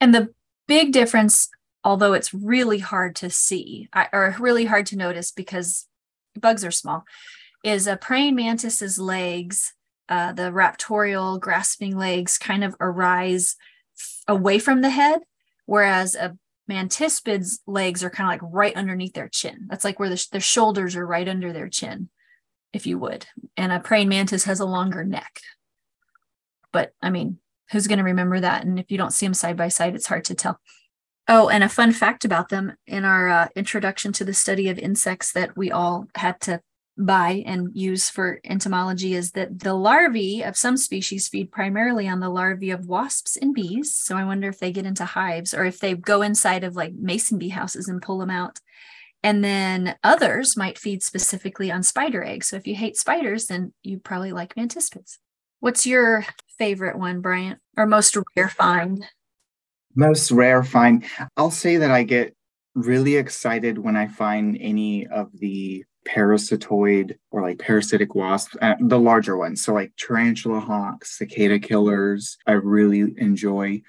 And 0.00 0.14
the 0.14 0.32
big 0.66 0.92
difference, 0.92 1.48
although 1.84 2.12
it's 2.12 2.34
really 2.34 2.78
hard 2.78 3.16
to 3.16 3.30
see 3.30 3.88
or 4.12 4.34
really 4.38 4.64
hard 4.64 4.86
to 4.86 4.96
notice 4.96 5.30
because 5.30 5.86
bugs 6.38 6.64
are 6.64 6.70
small, 6.70 7.04
is 7.64 7.86
a 7.86 7.96
praying 7.96 8.34
mantis's 8.34 8.98
legs, 8.98 9.72
uh, 10.08 10.32
the 10.32 10.50
raptorial 10.50 11.40
grasping 11.40 11.96
legs 11.96 12.38
kind 12.38 12.64
of 12.64 12.74
arise 12.80 13.56
f- 13.96 14.22
away 14.28 14.58
from 14.58 14.80
the 14.82 14.90
head, 14.90 15.20
whereas 15.66 16.14
a 16.14 16.36
mantispid's 16.72 17.60
legs 17.66 18.02
are 18.02 18.10
kind 18.10 18.28
of 18.28 18.32
like 18.32 18.52
right 18.54 18.76
underneath 18.76 19.14
their 19.14 19.28
chin. 19.28 19.66
That's 19.68 19.84
like 19.84 19.98
where 19.98 20.08
the, 20.08 20.26
their 20.32 20.40
shoulders 20.40 20.96
are 20.96 21.06
right 21.06 21.28
under 21.28 21.52
their 21.52 21.68
chin, 21.68 22.08
if 22.72 22.86
you 22.86 22.98
would. 22.98 23.26
And 23.56 23.72
a 23.72 23.80
praying 23.80 24.08
mantis 24.08 24.44
has 24.44 24.60
a 24.60 24.66
longer 24.66 25.04
neck. 25.04 25.40
But 26.72 26.92
I 27.02 27.10
mean, 27.10 27.38
who's 27.70 27.86
going 27.86 27.98
to 27.98 28.04
remember 28.04 28.40
that? 28.40 28.64
And 28.64 28.78
if 28.78 28.90
you 28.90 28.98
don't 28.98 29.12
see 29.12 29.26
them 29.26 29.34
side 29.34 29.56
by 29.56 29.68
side, 29.68 29.94
it's 29.94 30.06
hard 30.06 30.24
to 30.26 30.34
tell. 30.34 30.60
Oh, 31.28 31.48
and 31.48 31.62
a 31.62 31.68
fun 31.68 31.92
fact 31.92 32.24
about 32.24 32.48
them 32.48 32.74
in 32.86 33.04
our 33.04 33.28
uh, 33.28 33.48
introduction 33.54 34.12
to 34.14 34.24
the 34.24 34.34
study 34.34 34.68
of 34.68 34.78
insects 34.78 35.32
that 35.32 35.56
we 35.56 35.70
all 35.70 36.06
had 36.16 36.40
to 36.42 36.60
by 36.98 37.42
and 37.46 37.70
use 37.74 38.10
for 38.10 38.40
entomology 38.44 39.14
is 39.14 39.32
that 39.32 39.60
the 39.60 39.74
larvae 39.74 40.42
of 40.42 40.56
some 40.56 40.76
species 40.76 41.28
feed 41.28 41.50
primarily 41.50 42.06
on 42.06 42.20
the 42.20 42.28
larvae 42.28 42.70
of 42.70 42.86
wasps 42.86 43.36
and 43.36 43.54
bees. 43.54 43.94
So 43.96 44.16
I 44.16 44.24
wonder 44.24 44.48
if 44.48 44.58
they 44.58 44.72
get 44.72 44.86
into 44.86 45.04
hives 45.04 45.54
or 45.54 45.64
if 45.64 45.78
they 45.78 45.94
go 45.94 46.22
inside 46.22 46.64
of 46.64 46.76
like 46.76 46.92
mason 46.94 47.38
bee 47.38 47.48
houses 47.48 47.88
and 47.88 48.02
pull 48.02 48.18
them 48.18 48.30
out. 48.30 48.58
And 49.22 49.44
then 49.44 49.96
others 50.02 50.56
might 50.56 50.78
feed 50.78 51.02
specifically 51.02 51.70
on 51.70 51.82
spider 51.82 52.22
eggs. 52.24 52.48
So 52.48 52.56
if 52.56 52.66
you 52.66 52.74
hate 52.74 52.96
spiders, 52.96 53.46
then 53.46 53.72
you 53.82 53.98
probably 53.98 54.32
like 54.32 54.56
mantispids. 54.56 55.18
What's 55.60 55.86
your 55.86 56.26
favorite 56.58 56.98
one, 56.98 57.20
Bryant, 57.20 57.60
or 57.76 57.86
most 57.86 58.16
rare 58.36 58.48
find? 58.48 59.06
Most 59.94 60.30
rare 60.32 60.64
find. 60.64 61.04
I'll 61.36 61.52
say 61.52 61.76
that 61.76 61.90
I 61.90 62.02
get 62.02 62.34
really 62.74 63.16
excited 63.16 63.78
when 63.78 63.96
I 63.96 64.08
find 64.08 64.58
any 64.60 65.06
of 65.06 65.28
the 65.32 65.84
parasitoid 66.06 67.16
or 67.30 67.42
like 67.42 67.58
parasitic 67.58 68.14
wasps, 68.14 68.56
uh, 68.60 68.74
the 68.80 68.98
larger 68.98 69.36
ones. 69.36 69.62
So 69.62 69.74
like 69.74 69.92
tarantula 69.96 70.60
hawks, 70.60 71.18
cicada 71.18 71.58
killers, 71.58 72.36
I 72.46 72.52
really 72.52 73.14
enjoy. 73.16 73.82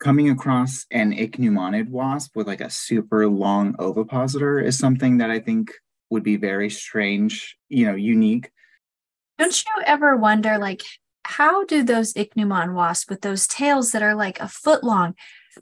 Coming 0.00 0.30
across 0.30 0.86
an 0.90 1.12
ichneumonid 1.12 1.88
wasp 1.88 2.34
with 2.36 2.46
like 2.46 2.60
a 2.60 2.70
super 2.70 3.28
long 3.28 3.76
ovipositor 3.78 4.58
is 4.58 4.78
something 4.78 5.18
that 5.18 5.30
I 5.30 5.38
think 5.38 5.72
would 6.10 6.22
be 6.22 6.36
very 6.36 6.70
strange, 6.70 7.56
you 7.68 7.86
know, 7.86 7.94
unique. 7.94 8.50
Don't 9.38 9.64
you 9.64 9.82
ever 9.84 10.16
wonder, 10.16 10.58
like, 10.58 10.82
how 11.24 11.64
do 11.64 11.82
those 11.82 12.14
ichneumon 12.14 12.74
wasps 12.74 13.08
with 13.08 13.20
those 13.22 13.46
tails 13.46 13.92
that 13.92 14.02
are 14.02 14.14
like 14.14 14.40
a 14.40 14.48
foot 14.48 14.82
long, 14.84 15.14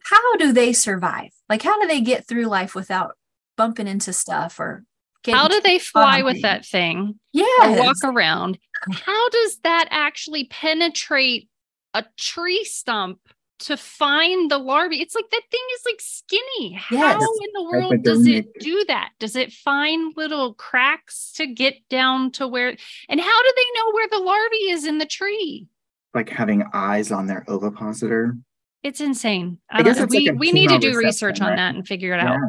how 0.05 0.37
do 0.37 0.53
they 0.53 0.73
survive? 0.73 1.31
Like, 1.49 1.63
how 1.63 1.81
do 1.81 1.87
they 1.87 2.01
get 2.01 2.27
through 2.27 2.47
life 2.47 2.75
without 2.75 3.17
bumping 3.57 3.87
into 3.87 4.13
stuff 4.13 4.59
or 4.59 4.85
how 5.27 5.49
do 5.49 5.61
they 5.61 5.79
fly 5.79 6.23
with 6.23 6.43
that 6.43 6.65
thing? 6.65 7.19
Yeah. 7.33 7.81
Walk 7.81 7.97
around. 8.05 8.59
How 9.05 9.29
does 9.29 9.59
that 9.63 9.89
actually 9.91 10.45
penetrate 10.45 11.49
a 11.93 12.05
tree 12.17 12.65
stump 12.65 13.19
to 13.61 13.77
find 13.77 14.51
the 14.51 14.59
larvae? 14.59 15.03
It's 15.03 15.15
like 15.15 15.29
that 15.31 15.43
thing 15.51 15.61
is 15.75 15.83
like 15.85 16.01
skinny. 16.01 16.81
Yes. 16.91 17.15
How 17.15 17.21
in 17.21 17.51
the 17.53 17.65
world 17.71 18.03
does 18.03 18.27
it 18.27 18.47
do 18.59 18.85
that? 18.89 19.11
Does 19.19 19.37
it 19.37 19.53
find 19.53 20.15
little 20.17 20.55
cracks 20.55 21.33
to 21.37 21.47
get 21.47 21.75
down 21.91 22.33
to 22.33 22.49
where? 22.49 22.75
And 23.09 23.21
how 23.21 23.43
do 23.43 23.53
they 23.57 23.81
know 23.81 23.93
where 23.93 24.09
the 24.09 24.19
larvae 24.19 24.71
is 24.71 24.87
in 24.87 24.97
the 24.97 25.07
tree? 25.07 25.69
Like 26.15 26.31
having 26.31 26.65
eyes 26.73 27.13
on 27.13 27.27
their 27.27 27.45
ovipositor. 27.49 28.37
It's 28.83 29.01
insane. 29.01 29.59
I, 29.71 29.81
I 29.81 29.83
guess 29.83 30.07
we, 30.09 30.31
like 30.31 30.39
we 30.39 30.53
need 30.53 30.71
to 30.71 30.79
do 30.79 30.97
research 30.97 31.43
on 31.43 31.55
that 31.57 31.75
and 31.75 31.87
figure 31.87 32.15
it 32.15 32.23
yeah. 32.23 32.33
out. 32.33 32.41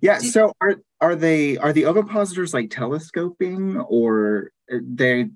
Yeah. 0.00 0.18
So 0.18 0.52
are 0.60 0.76
are 1.02 1.16
they 1.16 1.58
are 1.58 1.72
the 1.72 1.84
ovipositors 1.84 2.54
like 2.54 2.70
telescoping 2.70 3.78
or 3.80 4.52
uh, 4.72 4.78
they? 4.80 5.28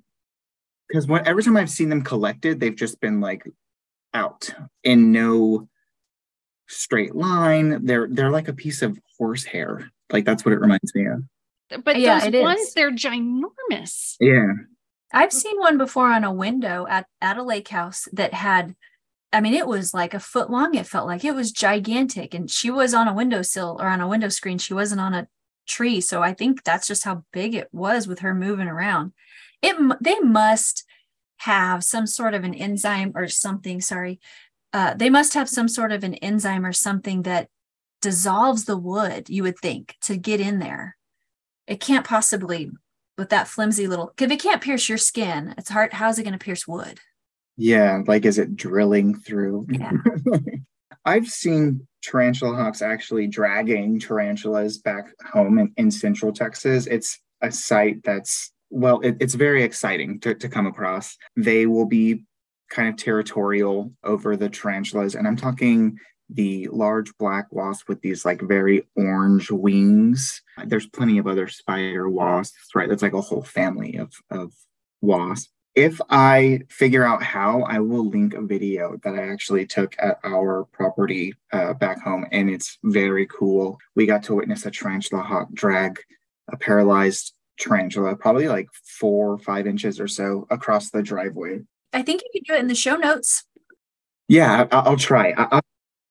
Because 0.88 1.08
every 1.26 1.42
time 1.42 1.56
I've 1.56 1.68
seen 1.68 1.88
them 1.88 2.02
collected, 2.02 2.60
they've 2.60 2.74
just 2.74 3.00
been 3.00 3.20
like 3.20 3.42
out 4.14 4.54
in 4.84 5.10
no 5.10 5.68
straight 6.68 7.16
line. 7.16 7.84
They're 7.84 8.06
they're 8.08 8.30
like 8.30 8.46
a 8.46 8.54
piece 8.54 8.80
of 8.82 8.96
horsehair. 9.18 9.90
Like 10.12 10.24
that's 10.24 10.44
what 10.44 10.52
it 10.52 10.60
reminds 10.60 10.94
me 10.94 11.06
of. 11.06 11.84
But 11.84 11.98
yeah, 11.98 12.30
those 12.30 12.42
ones, 12.42 12.60
is. 12.60 12.74
they're 12.74 12.92
ginormous. 12.92 14.14
Yeah. 14.20 14.52
I've 15.12 15.32
seen 15.32 15.58
one 15.58 15.78
before 15.78 16.12
on 16.12 16.22
a 16.24 16.32
window 16.32 16.86
at, 16.88 17.06
at 17.20 17.38
a 17.38 17.42
lake 17.42 17.68
house 17.68 18.06
that 18.12 18.34
had 18.34 18.76
I 19.32 19.40
mean, 19.40 19.54
it 19.54 19.66
was 19.66 19.92
like 19.92 20.14
a 20.14 20.20
foot 20.20 20.50
long. 20.50 20.76
It 20.76 20.86
felt 20.86 21.08
like 21.08 21.24
it 21.24 21.34
was 21.34 21.50
gigantic. 21.50 22.32
And 22.32 22.48
she 22.48 22.70
was 22.70 22.94
on 22.94 23.08
a 23.08 23.12
windowsill 23.12 23.76
or 23.80 23.88
on 23.88 24.00
a 24.00 24.08
window 24.08 24.28
screen. 24.28 24.58
She 24.58 24.72
wasn't 24.72 25.00
on 25.00 25.14
a 25.14 25.26
tree. 25.66 26.00
So 26.00 26.22
I 26.22 26.32
think 26.32 26.64
that's 26.64 26.86
just 26.86 27.04
how 27.04 27.24
big 27.32 27.54
it 27.54 27.68
was 27.72 28.06
with 28.06 28.20
her 28.20 28.34
moving 28.34 28.68
around. 28.68 29.12
It 29.62 29.76
they 30.00 30.18
must 30.20 30.84
have 31.38 31.84
some 31.84 32.06
sort 32.06 32.34
of 32.34 32.44
an 32.44 32.54
enzyme 32.54 33.12
or 33.14 33.28
something. 33.28 33.80
Sorry, 33.80 34.20
uh, 34.72 34.94
they 34.94 35.10
must 35.10 35.34
have 35.34 35.48
some 35.48 35.68
sort 35.68 35.92
of 35.92 36.04
an 36.04 36.14
enzyme 36.14 36.64
or 36.64 36.72
something 36.72 37.22
that 37.22 37.48
dissolves 38.02 38.64
the 38.64 38.76
wood. 38.76 39.28
You 39.28 39.42
would 39.42 39.58
think 39.58 39.96
to 40.02 40.16
get 40.16 40.40
in 40.40 40.58
there. 40.58 40.96
It 41.66 41.80
can't 41.80 42.06
possibly 42.06 42.70
with 43.18 43.30
that 43.30 43.48
flimsy 43.48 43.86
little. 43.86 44.12
If 44.18 44.30
it 44.30 44.40
can't 44.42 44.62
pierce 44.62 44.88
your 44.88 44.98
skin, 44.98 45.54
it's 45.56 45.70
hard. 45.70 45.92
How's 45.92 46.18
it 46.18 46.24
going 46.24 46.38
to 46.38 46.44
pierce 46.44 46.66
wood? 46.66 47.00
Yeah, 47.56 48.02
like 48.06 48.24
is 48.24 48.38
it 48.38 48.56
drilling 48.56 49.14
through? 49.14 49.66
Yeah. 49.70 49.92
I've 51.04 51.28
seen 51.28 51.86
tarantula 52.06 52.56
hawks 52.56 52.82
actually 52.82 53.26
dragging 53.26 53.98
tarantulas 53.98 54.78
back 54.78 55.06
home 55.32 55.58
in, 55.58 55.72
in 55.76 55.90
central 55.90 56.32
Texas. 56.32 56.86
It's 56.86 57.20
a 57.42 57.50
sight 57.50 58.02
that's 58.04 58.52
well, 58.70 59.00
it, 59.00 59.16
it's 59.20 59.34
very 59.34 59.62
exciting 59.62 60.18
to, 60.20 60.34
to 60.34 60.48
come 60.48 60.66
across. 60.66 61.16
They 61.36 61.66
will 61.66 61.86
be 61.86 62.24
kind 62.68 62.88
of 62.88 62.96
territorial 62.96 63.92
over 64.02 64.36
the 64.36 64.48
tarantulas, 64.48 65.14
and 65.14 65.26
I'm 65.26 65.36
talking 65.36 65.98
the 66.28 66.68
large 66.72 67.16
black 67.18 67.46
wasp 67.52 67.88
with 67.88 68.00
these 68.00 68.24
like 68.24 68.40
very 68.42 68.88
orange 68.96 69.50
wings. 69.50 70.42
There's 70.64 70.88
plenty 70.88 71.18
of 71.18 71.28
other 71.28 71.46
spider 71.46 72.08
wasps, 72.08 72.74
right? 72.74 72.88
That's 72.88 73.02
like 73.02 73.12
a 73.12 73.20
whole 73.20 73.42
family 73.42 73.96
of 73.96 74.12
of 74.30 74.52
wasps 75.00 75.52
if 75.76 76.00
I 76.08 76.60
figure 76.70 77.04
out 77.04 77.22
how, 77.22 77.62
I 77.62 77.78
will 77.80 78.08
link 78.08 78.32
a 78.32 78.40
video 78.40 78.96
that 79.04 79.14
I 79.14 79.28
actually 79.28 79.66
took 79.66 79.94
at 79.98 80.18
our 80.24 80.64
property 80.72 81.34
uh, 81.52 81.74
back 81.74 82.00
home, 82.00 82.26
and 82.32 82.48
it's 82.48 82.78
very 82.82 83.26
cool. 83.26 83.78
We 83.94 84.06
got 84.06 84.22
to 84.24 84.34
witness 84.34 84.64
a 84.64 84.70
tarantula 84.70 85.22
hawk 85.22 85.52
drag 85.52 86.00
a 86.48 86.56
paralyzed 86.56 87.34
tarantula, 87.58 88.16
probably 88.16 88.48
like 88.48 88.68
four 88.72 89.32
or 89.32 89.38
five 89.38 89.66
inches 89.66 90.00
or 90.00 90.08
so 90.08 90.46
across 90.50 90.90
the 90.90 91.02
driveway. 91.02 91.60
I 91.92 92.02
think 92.02 92.22
you 92.22 92.30
can 92.40 92.54
do 92.54 92.58
it 92.58 92.62
in 92.62 92.68
the 92.68 92.74
show 92.74 92.96
notes. 92.96 93.44
Yeah, 94.28 94.66
I- 94.72 94.88
will 94.88 94.96
try. 94.96 95.34
I- 95.36 95.60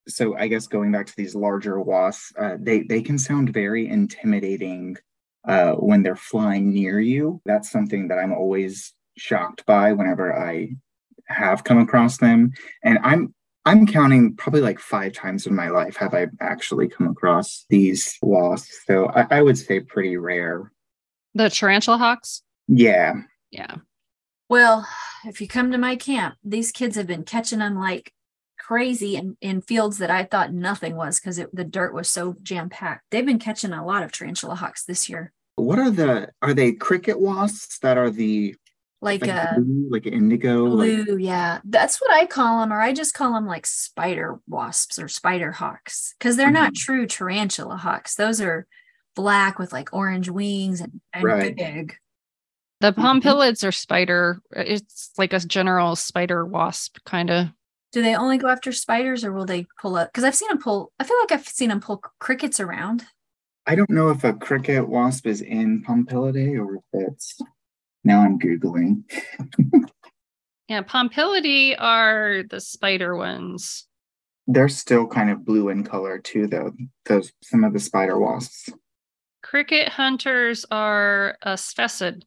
so 0.07 0.37
I 0.37 0.47
guess 0.47 0.67
going 0.67 0.91
back 0.91 1.07
to 1.07 1.15
these 1.17 1.33
larger 1.33 1.79
wasps, 1.79 2.31
uh, 2.37 2.57
they 2.59 2.83
they 2.83 3.01
can 3.01 3.17
sound 3.17 3.51
very 3.51 3.87
intimidating 3.87 4.97
uh, 5.47 5.73
when 5.73 6.03
they're 6.03 6.15
flying 6.15 6.71
near 6.71 6.99
you. 6.99 7.41
That's 7.45 7.71
something 7.71 8.09
that 8.09 8.19
I'm 8.19 8.31
always 8.31 8.93
shocked 9.17 9.65
by 9.65 9.93
whenever 9.93 10.37
I 10.37 10.75
have 11.27 11.63
come 11.63 11.79
across 11.79 12.17
them. 12.17 12.51
And 12.83 12.99
I'm 13.03 13.33
I'm 13.65 13.87
counting 13.87 14.35
probably 14.35 14.61
like 14.61 14.79
five 14.79 15.13
times 15.13 15.47
in 15.47 15.55
my 15.55 15.69
life 15.69 15.97
have 15.97 16.13
I 16.13 16.27
actually 16.39 16.87
come 16.87 17.07
across 17.07 17.65
these 17.69 18.15
wasps. 18.21 18.79
So 18.85 19.07
I, 19.07 19.25
I 19.37 19.41
would 19.41 19.57
say 19.57 19.79
pretty 19.79 20.17
rare. 20.17 20.71
The 21.33 21.49
tarantula 21.49 21.97
hawks? 21.97 22.43
Yeah. 22.67 23.13
Yeah. 23.49 23.77
Well, 24.49 24.87
if 25.25 25.41
you 25.41 25.47
come 25.47 25.71
to 25.71 25.79
my 25.79 25.95
camp, 25.95 26.35
these 26.43 26.71
kids 26.71 26.95
have 26.95 27.07
been 27.07 27.23
catching 27.23 27.59
them 27.59 27.75
like 27.79 28.13
crazy 28.59 29.15
in, 29.15 29.35
in 29.41 29.61
fields 29.61 29.97
that 29.97 30.11
I 30.11 30.23
thought 30.23 30.53
nothing 30.53 30.95
was 30.95 31.19
because 31.19 31.39
the 31.51 31.63
dirt 31.63 31.93
was 31.93 32.09
so 32.09 32.35
jam 32.43 32.69
packed. 32.69 33.05
They've 33.09 33.25
been 33.25 33.39
catching 33.39 33.73
a 33.73 33.85
lot 33.85 34.03
of 34.03 34.11
tarantula 34.11 34.55
hawks 34.55 34.85
this 34.85 35.09
year. 35.09 35.33
What 35.55 35.79
are 35.79 35.89
the 35.89 36.29
are 36.41 36.53
they 36.53 36.73
cricket 36.73 37.19
wasps 37.19 37.79
that 37.79 37.97
are 37.97 38.09
the 38.09 38.55
like, 39.01 39.21
like 39.21 39.29
a 39.29 39.53
blue, 39.57 39.87
like 39.91 40.05
indigo 40.07 40.67
blue 40.67 41.03
like... 41.03 41.19
yeah 41.19 41.59
that's 41.65 42.01
what 42.01 42.11
i 42.11 42.25
call 42.25 42.59
them 42.59 42.71
or 42.71 42.81
i 42.81 42.93
just 42.93 43.13
call 43.13 43.33
them 43.33 43.45
like 43.45 43.65
spider 43.65 44.39
wasps 44.47 44.97
or 44.97 45.07
spider 45.07 45.51
hawks 45.51 46.15
because 46.17 46.37
they're 46.37 46.47
mm-hmm. 46.47 46.55
not 46.55 46.75
true 46.75 47.05
tarantula 47.05 47.77
hawks 47.77 48.15
those 48.15 48.41
are 48.41 48.65
black 49.15 49.59
with 49.59 49.71
like 49.71 49.93
orange 49.93 50.29
wings 50.29 50.81
and, 50.81 50.99
and 51.13 51.23
right. 51.23 51.55
big 51.55 51.95
the 52.81 52.91
mm-hmm. 52.91 53.01
pompilids 53.01 53.63
are 53.67 53.71
spider 53.71 54.41
it's 54.51 55.11
like 55.17 55.33
a 55.33 55.39
general 55.39 55.95
spider 55.95 56.45
wasp 56.45 56.97
kind 57.05 57.29
of 57.29 57.47
do 57.91 58.01
they 58.01 58.15
only 58.15 58.37
go 58.37 58.49
after 58.49 58.71
spiders 58.71 59.23
or 59.23 59.31
will 59.31 59.45
they 59.45 59.65
pull 59.79 59.95
up 59.95 60.09
because 60.09 60.23
i've 60.23 60.35
seen 60.35 60.49
them 60.49 60.57
pull 60.57 60.91
i 60.99 61.03
feel 61.03 61.17
like 61.19 61.31
i've 61.31 61.47
seen 61.47 61.69
them 61.69 61.79
pull 61.79 62.01
crickets 62.19 62.59
around 62.59 63.05
i 63.67 63.75
don't 63.75 63.89
know 63.89 64.09
if 64.09 64.23
a 64.23 64.33
cricket 64.33 64.87
wasp 64.87 65.27
is 65.27 65.41
in 65.41 65.83
pompilidae 65.83 66.59
or 66.59 66.75
if 66.75 66.83
it's 66.93 67.39
now 68.05 68.21
I'm 68.21 68.39
Googling. 68.39 69.03
yeah, 70.69 70.83
Pompilidae 70.83 71.75
are 71.77 72.43
the 72.49 72.61
spider 72.61 73.15
ones. 73.15 73.87
They're 74.47 74.69
still 74.69 75.07
kind 75.07 75.31
of 75.31 75.43
blue 75.43 75.69
in 75.69 75.83
color 75.83 76.19
too, 76.19 76.47
though. 76.47 76.71
Those 77.05 77.33
some 77.43 77.63
of 77.63 77.73
the 77.73 77.79
spider 77.79 78.17
wasps. 78.17 78.69
Cricket 79.41 79.89
hunters 79.89 80.65
are 80.71 81.37
a 81.41 81.53
sphecid. 81.53 82.23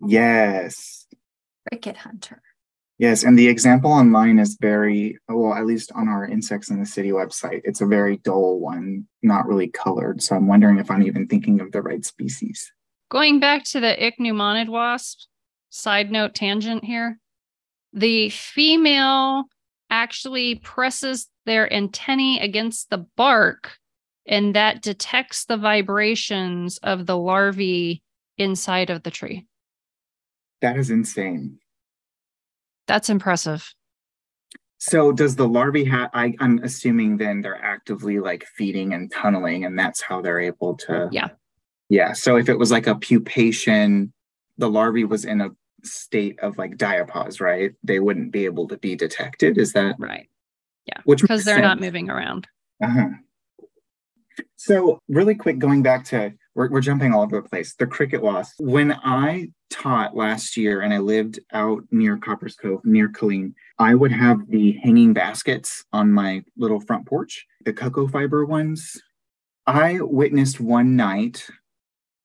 Yes. 0.00 1.06
Cricket 1.68 1.96
hunter. 1.96 2.42
Yes, 2.98 3.24
and 3.24 3.36
the 3.36 3.48
example 3.48 3.90
online 3.90 4.38
is 4.38 4.56
very 4.60 5.18
well, 5.28 5.54
at 5.54 5.66
least 5.66 5.90
on 5.92 6.08
our 6.08 6.24
Insects 6.24 6.70
in 6.70 6.78
the 6.78 6.86
City 6.86 7.10
website, 7.10 7.62
it's 7.64 7.80
a 7.80 7.86
very 7.86 8.18
dull 8.18 8.60
one, 8.60 9.08
not 9.22 9.46
really 9.46 9.68
colored. 9.68 10.22
So 10.22 10.36
I'm 10.36 10.46
wondering 10.46 10.78
if 10.78 10.90
I'm 10.90 11.02
even 11.02 11.26
thinking 11.26 11.60
of 11.60 11.72
the 11.72 11.82
right 11.82 12.04
species. 12.04 12.72
Going 13.12 13.40
back 13.40 13.64
to 13.64 13.80
the 13.80 13.94
ichneumonid 14.00 14.70
wasp, 14.70 15.28
side 15.68 16.10
note 16.10 16.34
tangent 16.34 16.82
here. 16.82 17.18
The 17.92 18.30
female 18.30 19.44
actually 19.90 20.54
presses 20.54 21.28
their 21.44 21.70
antennae 21.70 22.40
against 22.40 22.88
the 22.88 23.04
bark 23.18 23.76
and 24.26 24.54
that 24.54 24.80
detects 24.80 25.44
the 25.44 25.58
vibrations 25.58 26.78
of 26.78 27.04
the 27.04 27.18
larvae 27.18 28.02
inside 28.38 28.88
of 28.88 29.02
the 29.02 29.10
tree. 29.10 29.46
That 30.62 30.78
is 30.78 30.88
insane. 30.88 31.58
That's 32.86 33.10
impressive. 33.10 33.74
So 34.78 35.12
does 35.12 35.36
the 35.36 35.46
larvae 35.46 35.84
have 35.84 36.08
I'm 36.14 36.60
assuming 36.62 37.18
then 37.18 37.42
they're 37.42 37.62
actively 37.62 38.20
like 38.20 38.46
feeding 38.56 38.94
and 38.94 39.12
tunneling, 39.12 39.66
and 39.66 39.78
that's 39.78 40.00
how 40.00 40.22
they're 40.22 40.40
able 40.40 40.78
to 40.78 41.10
Yeah. 41.12 41.28
Yeah. 41.92 42.14
So 42.14 42.36
if 42.36 42.48
it 42.48 42.58
was 42.58 42.70
like 42.70 42.86
a 42.86 42.94
pupation, 42.94 44.12
the 44.56 44.70
larvae 44.70 45.04
was 45.04 45.26
in 45.26 45.42
a 45.42 45.50
state 45.84 46.40
of 46.40 46.56
like 46.56 46.78
diapause, 46.78 47.38
right? 47.38 47.72
They 47.84 48.00
wouldn't 48.00 48.32
be 48.32 48.46
able 48.46 48.66
to 48.68 48.78
be 48.78 48.96
detected. 48.96 49.58
Is 49.58 49.74
that 49.74 49.96
Right. 49.98 50.26
Yeah. 50.86 51.02
Which 51.04 51.20
Because 51.20 51.44
they're 51.44 51.60
not 51.60 51.80
moving 51.80 52.08
around. 52.08 52.48
Uh-huh. 52.82 53.08
So, 54.56 55.00
really 55.08 55.34
quick, 55.34 55.58
going 55.58 55.82
back 55.82 56.06
to 56.06 56.32
we're, 56.54 56.70
we're 56.70 56.80
jumping 56.80 57.12
all 57.12 57.24
over 57.24 57.42
the 57.42 57.48
place. 57.48 57.74
The 57.74 57.86
cricket 57.86 58.22
wasp. 58.22 58.54
When 58.58 58.92
I 59.04 59.50
taught 59.68 60.16
last 60.16 60.56
year 60.56 60.80
and 60.80 60.94
I 60.94 60.98
lived 60.98 61.40
out 61.52 61.82
near 61.90 62.16
Copperas 62.16 62.56
Cove, 62.56 62.80
near 62.84 63.10
Killeen, 63.10 63.52
I 63.78 63.94
would 63.94 64.12
have 64.12 64.48
the 64.48 64.72
hanging 64.82 65.12
baskets 65.12 65.84
on 65.92 66.10
my 66.10 66.42
little 66.56 66.80
front 66.80 67.06
porch, 67.06 67.46
the 67.66 67.74
cocoa 67.74 68.08
fiber 68.08 68.46
ones. 68.46 68.96
I 69.66 69.98
witnessed 70.00 70.58
one 70.58 70.96
night 70.96 71.46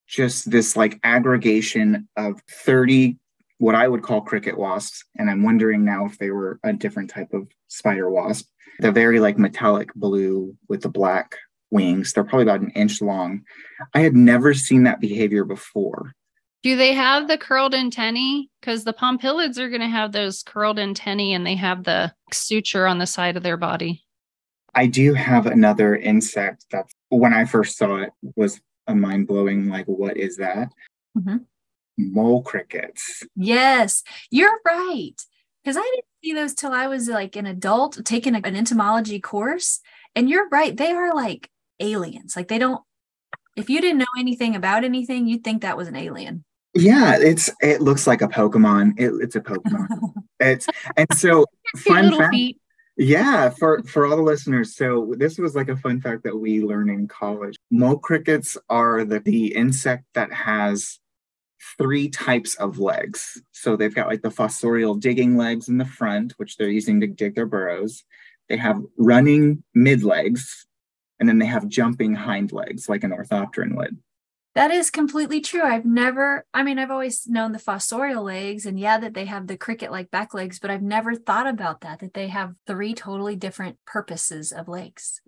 just 0.08 0.50
this 0.50 0.76
like 0.76 0.98
aggregation 1.04 2.08
of 2.16 2.40
30 2.50 3.16
what 3.58 3.74
I 3.74 3.88
would 3.88 4.02
call 4.02 4.20
cricket 4.20 4.56
wasps. 4.56 5.04
And 5.16 5.28
I'm 5.28 5.42
wondering 5.42 5.84
now 5.84 6.06
if 6.06 6.18
they 6.18 6.30
were 6.30 6.58
a 6.64 6.72
different 6.72 7.10
type 7.10 7.32
of 7.32 7.48
spider 7.66 8.08
wasp. 8.08 8.48
They're 8.78 8.92
very 8.92 9.20
like 9.20 9.36
metallic 9.36 9.92
blue 9.94 10.56
with 10.68 10.82
the 10.82 10.88
black 10.88 11.36
wings. 11.70 12.12
They're 12.12 12.24
probably 12.24 12.44
about 12.44 12.60
an 12.60 12.70
inch 12.70 13.02
long. 13.02 13.42
I 13.94 14.00
had 14.00 14.14
never 14.14 14.54
seen 14.54 14.84
that 14.84 15.00
behavior 15.00 15.44
before. 15.44 16.12
Do 16.62 16.76
they 16.76 16.92
have 16.92 17.28
the 17.28 17.38
curled 17.38 17.74
antennae? 17.74 18.48
Because 18.60 18.84
the 18.84 18.92
pompilids 18.92 19.58
are 19.58 19.68
going 19.68 19.80
to 19.80 19.88
have 19.88 20.12
those 20.12 20.42
curled 20.42 20.78
antennae 20.78 21.32
and 21.32 21.46
they 21.46 21.56
have 21.56 21.84
the 21.84 22.12
suture 22.32 22.86
on 22.86 22.98
the 22.98 23.06
side 23.06 23.36
of 23.36 23.42
their 23.42 23.56
body. 23.56 24.04
I 24.74 24.86
do 24.86 25.14
have 25.14 25.46
another 25.46 25.96
insect 25.96 26.66
that 26.70 26.86
when 27.08 27.32
I 27.32 27.44
first 27.44 27.76
saw 27.76 27.96
it 27.96 28.10
was 28.36 28.60
a 28.88 28.94
mind 28.94 29.28
blowing, 29.28 29.68
like, 29.68 29.86
what 29.86 30.16
is 30.16 30.36
that? 30.38 30.72
Mhm. 31.16 31.44
Mole 31.96 32.42
crickets. 32.42 33.24
Yes, 33.36 34.02
you're 34.30 34.60
right. 34.64 35.14
Because 35.62 35.76
I 35.76 35.82
didn't 35.82 36.04
see 36.24 36.32
those 36.32 36.54
till 36.54 36.72
I 36.72 36.86
was 36.86 37.08
like 37.08 37.36
an 37.36 37.46
adult 37.46 38.04
taking 38.04 38.34
an 38.34 38.44
entomology 38.56 39.20
course. 39.20 39.80
And 40.14 40.28
you're 40.30 40.48
right. 40.48 40.76
They 40.76 40.92
are 40.92 41.14
like 41.14 41.50
aliens. 41.80 42.34
Like 42.36 42.48
they 42.48 42.58
don't, 42.58 42.80
if 43.56 43.68
you 43.68 43.80
didn't 43.80 43.98
know 43.98 44.06
anything 44.18 44.54
about 44.56 44.84
anything, 44.84 45.26
you'd 45.26 45.44
think 45.44 45.62
that 45.62 45.76
was 45.76 45.88
an 45.88 45.96
alien. 45.96 46.44
Yeah, 46.74 47.16
it's 47.18 47.50
it 47.60 47.80
looks 47.80 48.06
like 48.06 48.22
a 48.22 48.28
Pokemon. 48.28 48.98
It, 49.00 49.12
it's 49.20 49.34
a 49.36 49.40
Pokemon. 49.40 49.88
it's 50.40 50.66
and 50.96 51.08
so 51.14 51.44
fun 51.76 52.04
little 52.04 52.20
fact. 52.20 52.32
feet. 52.32 52.60
Yeah, 53.00 53.50
for 53.50 53.80
for 53.84 54.06
all 54.06 54.16
the 54.16 54.22
listeners. 54.22 54.74
So 54.74 55.14
this 55.16 55.38
was 55.38 55.54
like 55.54 55.68
a 55.68 55.76
fun 55.76 56.00
fact 56.00 56.24
that 56.24 56.36
we 56.36 56.60
learned 56.60 56.90
in 56.90 57.06
college. 57.06 57.56
Mole 57.70 57.96
crickets 57.98 58.58
are 58.68 59.04
the, 59.04 59.20
the 59.20 59.54
insect 59.54 60.04
that 60.14 60.32
has 60.32 60.98
three 61.78 62.08
types 62.08 62.56
of 62.56 62.80
legs. 62.80 63.40
So 63.52 63.76
they've 63.76 63.94
got 63.94 64.08
like 64.08 64.22
the 64.22 64.30
fossorial 64.30 64.98
digging 64.98 65.36
legs 65.36 65.68
in 65.68 65.78
the 65.78 65.84
front, 65.84 66.32
which 66.38 66.56
they're 66.56 66.68
using 66.68 67.00
to 67.00 67.06
dig 67.06 67.36
their 67.36 67.46
burrows. 67.46 68.02
They 68.48 68.56
have 68.56 68.82
running 68.96 69.62
mid 69.74 70.02
legs, 70.02 70.66
and 71.20 71.28
then 71.28 71.38
they 71.38 71.46
have 71.46 71.68
jumping 71.68 72.14
hind 72.14 72.50
legs, 72.50 72.88
like 72.88 73.04
an 73.04 73.12
orthopteran 73.12 73.76
would. 73.76 73.96
That 74.58 74.72
is 74.72 74.90
completely 74.90 75.40
true. 75.40 75.62
I've 75.62 75.84
never, 75.84 76.44
I 76.52 76.64
mean, 76.64 76.80
I've 76.80 76.90
always 76.90 77.28
known 77.28 77.52
the 77.52 77.60
fossorial 77.60 78.24
legs 78.24 78.66
and 78.66 78.76
yeah, 78.76 78.98
that 78.98 79.14
they 79.14 79.24
have 79.26 79.46
the 79.46 79.56
cricket 79.56 79.92
like 79.92 80.10
back 80.10 80.34
legs, 80.34 80.58
but 80.58 80.68
I've 80.68 80.82
never 80.82 81.14
thought 81.14 81.46
about 81.46 81.82
that, 81.82 82.00
that 82.00 82.12
they 82.12 82.26
have 82.26 82.56
three 82.66 82.92
totally 82.92 83.36
different 83.36 83.78
purposes 83.86 84.50
of 84.50 84.66
legs. 84.66 85.20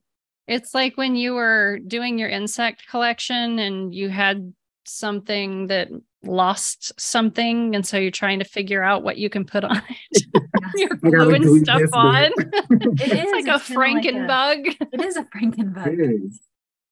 It's 0.49 0.75
like 0.75 0.97
when 0.97 1.15
you 1.15 1.35
were 1.35 1.79
doing 1.79 2.19
your 2.19 2.29
insect 2.29 2.89
collection 2.89 3.61
and 3.61 3.95
you 3.95 4.09
had 4.09 4.53
something 4.85 5.69
that 5.69 5.91
lost 6.25 7.01
something. 7.01 7.77
And 7.77 7.87
so 7.87 7.99
you're 7.99 8.11
trying 8.11 8.41
to 8.41 8.45
figure 8.45 8.83
out 8.83 9.05
what 9.05 9.17
you 9.17 9.31
can 9.31 9.45
put 9.45 9.63
on 9.63 9.81
it. 10.11 10.25
you're 10.77 10.97
gluing 10.97 11.65
stuff 11.65 11.83
on. 11.93 12.25
It 12.25 12.35
it's 12.69 13.31
like 13.31 13.47
it's 13.47 13.69
kinda 13.69 13.81
like 13.81 14.05
a- 14.05 14.09
Frankenbug. 14.09 14.77
It 14.93 15.01
is 15.01 15.17
a 15.17 15.23
Frankenbug. 15.23 16.33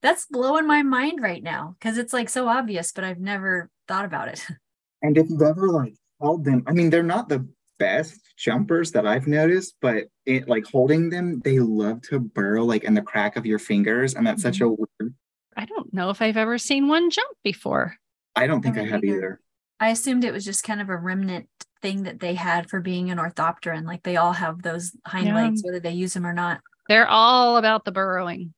It 0.02 0.06
is. 0.06 0.10
That's 0.10 0.26
blowing 0.26 0.66
my 0.66 0.82
mind 0.82 1.22
right 1.22 1.42
now 1.42 1.76
because 1.78 1.98
it's 1.98 2.12
like 2.12 2.28
so 2.28 2.48
obvious, 2.48 2.92
but 2.92 3.04
I've 3.04 3.20
never 3.20 3.70
thought 3.86 4.04
about 4.04 4.28
it. 4.28 4.44
And 5.00 5.16
if 5.16 5.30
you've 5.30 5.42
ever 5.42 5.68
like 5.68 5.94
held 6.20 6.44
them, 6.44 6.64
I 6.66 6.72
mean, 6.72 6.90
they're 6.90 7.04
not 7.04 7.28
the 7.28 7.46
best 7.78 8.20
jumpers 8.36 8.90
that 8.90 9.06
I've 9.06 9.28
noticed, 9.28 9.76
but 9.80 10.06
it 10.26 10.48
like 10.48 10.66
holding 10.66 11.08
them, 11.08 11.40
they 11.44 11.60
love 11.60 12.02
to 12.08 12.18
burrow 12.18 12.64
like 12.64 12.82
in 12.82 12.94
the 12.94 13.02
crack 13.02 13.36
of 13.36 13.46
your 13.46 13.60
fingers. 13.60 14.14
And 14.14 14.26
that's 14.26 14.42
such 14.42 14.58
mm-hmm. 14.58 14.82
a 14.82 14.86
weird, 15.00 15.14
I 15.56 15.66
don't 15.66 15.94
know 15.94 16.10
if 16.10 16.20
I've 16.20 16.36
ever 16.36 16.58
seen 16.58 16.88
one 16.88 17.10
jump 17.10 17.36
before. 17.44 17.96
I 18.34 18.48
don't 18.48 18.60
think 18.60 18.76
I 18.76 18.80
haven't 18.80 18.92
have 18.92 19.04
either. 19.04 19.16
either. 19.16 19.40
I 19.78 19.90
assumed 19.90 20.24
it 20.24 20.32
was 20.32 20.44
just 20.44 20.64
kind 20.64 20.80
of 20.80 20.88
a 20.88 20.96
remnant 20.96 21.48
thing 21.80 22.02
that 22.04 22.18
they 22.18 22.34
had 22.34 22.68
for 22.68 22.80
being 22.80 23.10
an 23.10 23.18
orthopteran. 23.18 23.84
Like 23.84 24.02
they 24.02 24.16
all 24.16 24.32
have 24.32 24.62
those 24.62 24.96
hind 25.06 25.28
Yeah. 25.28 25.36
legs, 25.36 25.62
whether 25.62 25.80
they 25.80 25.92
use 25.92 26.14
them 26.14 26.26
or 26.26 26.32
not. 26.32 26.60
They're 26.88 27.08
all 27.08 27.56
about 27.56 27.84
the 27.84 27.92
burrowing. 27.92 28.52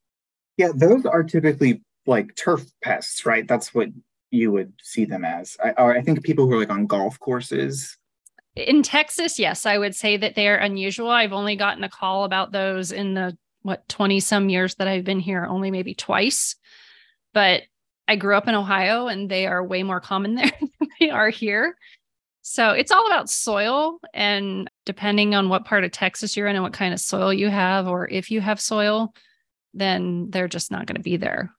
Yeah, 0.61 0.73
those 0.75 1.07
are 1.07 1.23
typically 1.23 1.81
like 2.05 2.37
turf 2.37 2.66
pests, 2.85 3.25
right? 3.25 3.49
That's 3.49 3.75
what 3.75 3.88
you 4.31 4.53
would 4.53 4.75
see 4.83 5.07
them 5.07 5.25
as. 5.25 5.57
I, 5.64 5.70
or 5.70 5.96
I 5.96 6.03
think 6.03 6.23
people 6.23 6.46
who 6.46 6.53
are 6.53 6.59
like 6.59 6.68
on 6.68 6.87
golf 6.87 7.18
courses. 7.18 7.96
In 8.57 8.83
Texas, 8.83 9.38
yes, 9.38 9.64
I 9.64 9.79
would 9.79 9.94
say 9.94 10.18
that 10.18 10.35
they 10.35 10.49
are 10.49 10.57
unusual. 10.57 11.09
I've 11.09 11.33
only 11.33 11.57
gotten 11.57 11.83
a 11.83 11.88
call 11.88 12.25
about 12.25 12.53
those 12.53 12.92
in 12.92 13.14
the 13.14 13.38
what 13.62 13.88
20 13.88 14.20
some 14.20 14.51
years 14.51 14.75
that 14.75 14.87
I've 14.87 15.05
been 15.05 15.18
here, 15.18 15.46
only 15.46 15.70
maybe 15.70 15.94
twice. 15.94 16.57
But 17.33 17.62
I 18.07 18.16
grew 18.16 18.37
up 18.37 18.46
in 18.46 18.55
Ohio 18.55 19.07
and 19.07 19.31
they 19.31 19.46
are 19.46 19.64
way 19.64 19.83
more 19.83 20.01
common 20.01 20.35
there 20.37 20.53
than 20.61 20.88
they 21.01 21.09
are 21.09 21.31
here. 21.31 21.75
So 22.42 22.73
it's 22.73 22.92
all 22.92 23.07
about 23.07 23.31
soil. 23.31 23.99
And 24.12 24.70
depending 24.85 25.35
on 25.35 25.49
what 25.49 25.64
part 25.64 25.85
of 25.85 25.92
Texas 25.92 26.37
you're 26.37 26.49
in 26.49 26.57
and 26.57 26.62
what 26.62 26.75
kind 26.75 26.92
of 26.92 27.01
soil 27.01 27.33
you 27.33 27.49
have, 27.49 27.87
or 27.88 28.11
if 28.11 28.31
you 28.31 28.42
have 28.42 28.61
soil, 28.61 29.14
then 29.75 30.31
they're 30.31 30.49
just 30.49 30.71
not 30.71 30.87
going 30.87 30.97
to 30.97 31.03
be 31.03 31.17
there. 31.17 31.53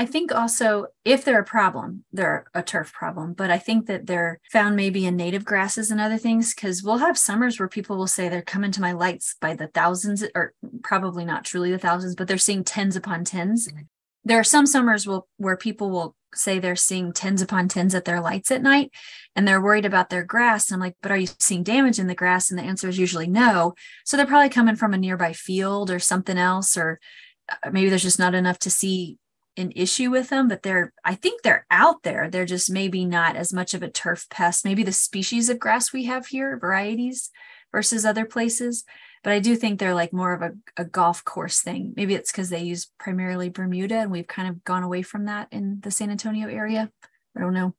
I 0.00 0.06
think 0.06 0.32
also 0.32 0.86
if 1.04 1.24
they're 1.24 1.40
a 1.40 1.44
problem, 1.44 2.04
they're 2.12 2.46
a 2.54 2.62
turf 2.62 2.92
problem, 2.92 3.32
but 3.32 3.50
I 3.50 3.58
think 3.58 3.86
that 3.86 4.06
they're 4.06 4.38
found 4.52 4.76
maybe 4.76 5.06
in 5.06 5.16
native 5.16 5.44
grasses 5.44 5.90
and 5.90 6.00
other 6.00 6.18
things 6.18 6.54
because 6.54 6.84
we'll 6.84 6.98
have 6.98 7.18
summers 7.18 7.58
where 7.58 7.68
people 7.68 7.98
will 7.98 8.06
say 8.06 8.28
they're 8.28 8.40
coming 8.40 8.70
to 8.70 8.80
my 8.80 8.92
lights 8.92 9.34
by 9.40 9.54
the 9.54 9.66
thousands, 9.66 10.24
or 10.36 10.54
probably 10.84 11.24
not 11.24 11.44
truly 11.44 11.72
the 11.72 11.78
thousands, 11.78 12.14
but 12.14 12.28
they're 12.28 12.38
seeing 12.38 12.62
tens 12.62 12.94
upon 12.94 13.24
tens. 13.24 13.66
Mm-hmm. 13.66 13.82
There 14.24 14.38
are 14.38 14.44
some 14.44 14.66
summers 14.66 15.04
will, 15.04 15.26
where 15.36 15.56
people 15.56 15.90
will 15.90 16.14
say 16.34 16.58
they're 16.58 16.76
seeing 16.76 17.12
tens 17.12 17.42
upon 17.42 17.66
tens 17.66 17.94
at 17.94 18.04
their 18.04 18.20
lights 18.20 18.50
at 18.50 18.62
night 18.62 18.92
and 19.34 19.48
they're 19.48 19.62
worried 19.62 19.86
about 19.86 20.10
their 20.10 20.22
grass. 20.22 20.70
And 20.70 20.76
I'm 20.76 20.80
like, 20.80 20.96
but 21.02 21.10
are 21.10 21.16
you 21.16 21.28
seeing 21.40 21.62
damage 21.62 21.98
in 21.98 22.06
the 22.06 22.14
grass? 22.14 22.50
And 22.50 22.58
the 22.58 22.64
answer 22.64 22.88
is 22.88 22.98
usually 22.98 23.26
no. 23.26 23.74
So 24.04 24.16
they're 24.16 24.26
probably 24.26 24.50
coming 24.50 24.76
from 24.76 24.94
a 24.94 24.98
nearby 24.98 25.32
field 25.32 25.90
or 25.90 25.98
something 25.98 26.36
else, 26.36 26.76
or 26.76 27.00
Uh, 27.48 27.70
maybe 27.70 27.88
there's 27.88 28.02
just 28.02 28.18
not 28.18 28.34
enough 28.34 28.58
to 28.60 28.70
see 28.70 29.18
an 29.56 29.72
issue 29.74 30.10
with 30.10 30.28
them, 30.28 30.48
but 30.48 30.62
they're, 30.62 30.92
I 31.04 31.14
think 31.14 31.42
they're 31.42 31.66
out 31.70 32.02
there. 32.04 32.30
They're 32.30 32.44
just 32.44 32.70
maybe 32.70 33.04
not 33.04 33.36
as 33.36 33.52
much 33.52 33.74
of 33.74 33.82
a 33.82 33.90
turf 33.90 34.26
pest. 34.30 34.64
Maybe 34.64 34.82
the 34.82 34.92
species 34.92 35.48
of 35.48 35.58
grass 35.58 35.92
we 35.92 36.04
have 36.04 36.28
here, 36.28 36.56
varieties 36.56 37.30
versus 37.72 38.04
other 38.04 38.24
places. 38.24 38.84
But 39.24 39.32
I 39.32 39.40
do 39.40 39.56
think 39.56 39.78
they're 39.78 39.94
like 39.94 40.12
more 40.12 40.32
of 40.32 40.42
a, 40.42 40.52
a 40.76 40.84
golf 40.84 41.24
course 41.24 41.60
thing. 41.60 41.92
Maybe 41.96 42.14
it's 42.14 42.30
because 42.30 42.50
they 42.50 42.62
use 42.62 42.90
primarily 42.98 43.48
Bermuda 43.48 43.96
and 43.96 44.12
we've 44.12 44.28
kind 44.28 44.48
of 44.48 44.62
gone 44.62 44.84
away 44.84 45.02
from 45.02 45.24
that 45.24 45.48
in 45.50 45.80
the 45.82 45.90
San 45.90 46.10
Antonio 46.10 46.48
area. 46.48 46.90
I 47.36 47.40
don't 47.40 47.54
know. 47.54 47.74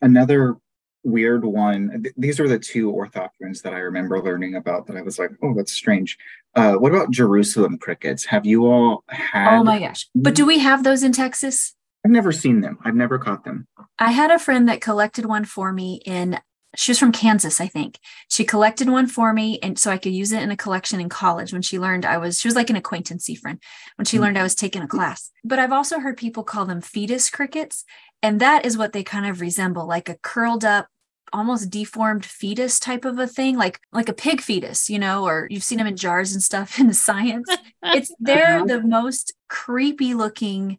Another 0.00 0.56
weird 1.02 1.44
one. 1.44 2.02
th- 2.02 2.14
these 2.16 2.40
are 2.40 2.48
the 2.48 2.58
two 2.58 2.92
orthopterans 2.92 3.62
that 3.62 3.72
I 3.74 3.78
remember 3.78 4.22
learning 4.22 4.54
about 4.54 4.86
that 4.86 4.96
I 4.96 5.02
was 5.02 5.18
like, 5.18 5.30
oh, 5.42 5.54
that's 5.54 5.72
strange. 5.72 6.18
Uh, 6.54 6.74
what 6.74 6.92
about 6.92 7.10
Jerusalem 7.10 7.78
crickets? 7.78 8.26
Have 8.26 8.44
you 8.46 8.66
all 8.66 9.04
had? 9.08 9.58
Oh 9.58 9.64
my 9.64 9.78
gosh. 9.78 10.08
But 10.14 10.34
do 10.34 10.44
we 10.44 10.58
have 10.58 10.84
those 10.84 11.02
in 11.02 11.12
Texas? 11.12 11.74
I've 12.04 12.10
never 12.10 12.32
seen 12.32 12.60
them. 12.60 12.78
I've 12.84 12.94
never 12.94 13.18
caught 13.18 13.44
them. 13.44 13.66
I 13.98 14.12
had 14.12 14.30
a 14.30 14.38
friend 14.38 14.68
that 14.68 14.80
collected 14.80 15.26
one 15.26 15.44
for 15.44 15.72
me 15.72 16.00
in 16.06 16.40
she 16.76 16.90
was 16.92 16.98
from 16.98 17.12
Kansas, 17.12 17.60
I 17.60 17.66
think. 17.66 17.98
She 18.28 18.44
collected 18.44 18.88
one 18.88 19.06
for 19.06 19.32
me 19.32 19.58
and 19.62 19.78
so 19.78 19.90
I 19.90 19.98
could 19.98 20.12
use 20.12 20.32
it 20.32 20.42
in 20.42 20.50
a 20.50 20.56
collection 20.56 21.00
in 21.00 21.08
college 21.08 21.52
when 21.52 21.62
she 21.62 21.78
learned 21.78 22.04
I 22.04 22.18
was 22.18 22.38
she 22.38 22.48
was 22.48 22.54
like 22.54 22.70
an 22.70 22.76
acquaintancy 22.76 23.34
friend 23.34 23.58
when 23.96 24.06
she 24.06 24.16
Mhm. 24.16 24.20
learned 24.20 24.38
I 24.38 24.42
was 24.44 24.54
taking 24.54 24.82
a 24.82 24.88
class. 24.88 25.30
But 25.44 25.58
I've 25.58 25.72
also 25.72 25.98
heard 25.98 26.16
people 26.16 26.44
call 26.44 26.66
them 26.66 26.80
fetus 26.80 27.28
crickets 27.30 27.84
and 28.22 28.40
that 28.40 28.64
is 28.64 28.78
what 28.78 28.92
they 28.92 29.02
kind 29.02 29.26
of 29.26 29.40
resemble 29.40 29.86
like 29.86 30.08
a 30.08 30.16
curled 30.22 30.64
up 30.64 30.86
almost 31.32 31.70
deformed 31.70 32.24
fetus 32.26 32.80
type 32.80 33.04
of 33.04 33.18
a 33.18 33.26
thing 33.26 33.56
like 33.56 33.80
like 33.92 34.08
a 34.08 34.12
pig 34.12 34.40
fetus, 34.40 34.90
you 34.90 34.98
know, 34.98 35.24
or 35.24 35.46
you've 35.50 35.62
seen 35.64 35.78
them 35.78 35.86
in 35.86 35.96
jars 35.96 36.32
and 36.32 36.42
stuff 36.42 36.78
in 36.80 36.92
science. 36.92 37.48
It's 37.82 38.12
they're 38.20 38.56
Uh-huh. 38.58 38.66
the 38.66 38.80
most 38.82 39.32
creepy 39.48 40.14
looking 40.14 40.78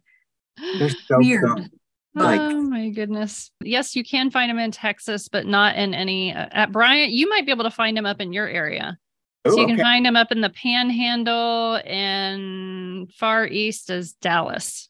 They're 0.78 0.88
so 0.88 1.18
Weird. 1.18 1.42
dumb. 1.44 1.70
Like- 2.14 2.40
oh 2.40 2.62
my 2.62 2.90
goodness. 2.90 3.50
Yes, 3.62 3.96
you 3.96 4.04
can 4.04 4.30
find 4.30 4.50
them 4.50 4.58
in 4.58 4.70
Texas, 4.70 5.28
but 5.28 5.46
not 5.46 5.76
in 5.76 5.94
any. 5.94 6.34
Uh, 6.34 6.46
at 6.50 6.72
Bryant, 6.72 7.12
you 7.12 7.28
might 7.28 7.46
be 7.46 7.52
able 7.52 7.64
to 7.64 7.70
find 7.70 7.96
them 7.96 8.06
up 8.06 8.20
in 8.20 8.32
your 8.32 8.46
area. 8.48 8.98
So 9.46 9.54
Oh, 9.54 9.56
you 9.60 9.66
can 9.66 9.74
okay. 9.74 9.82
find 9.82 10.06
them 10.06 10.14
up 10.16 10.30
in 10.30 10.40
the 10.40 10.50
Panhandle 10.50 11.80
and 11.84 13.12
far 13.14 13.46
east 13.46 13.90
is 13.90 14.12
Dallas. 14.14 14.88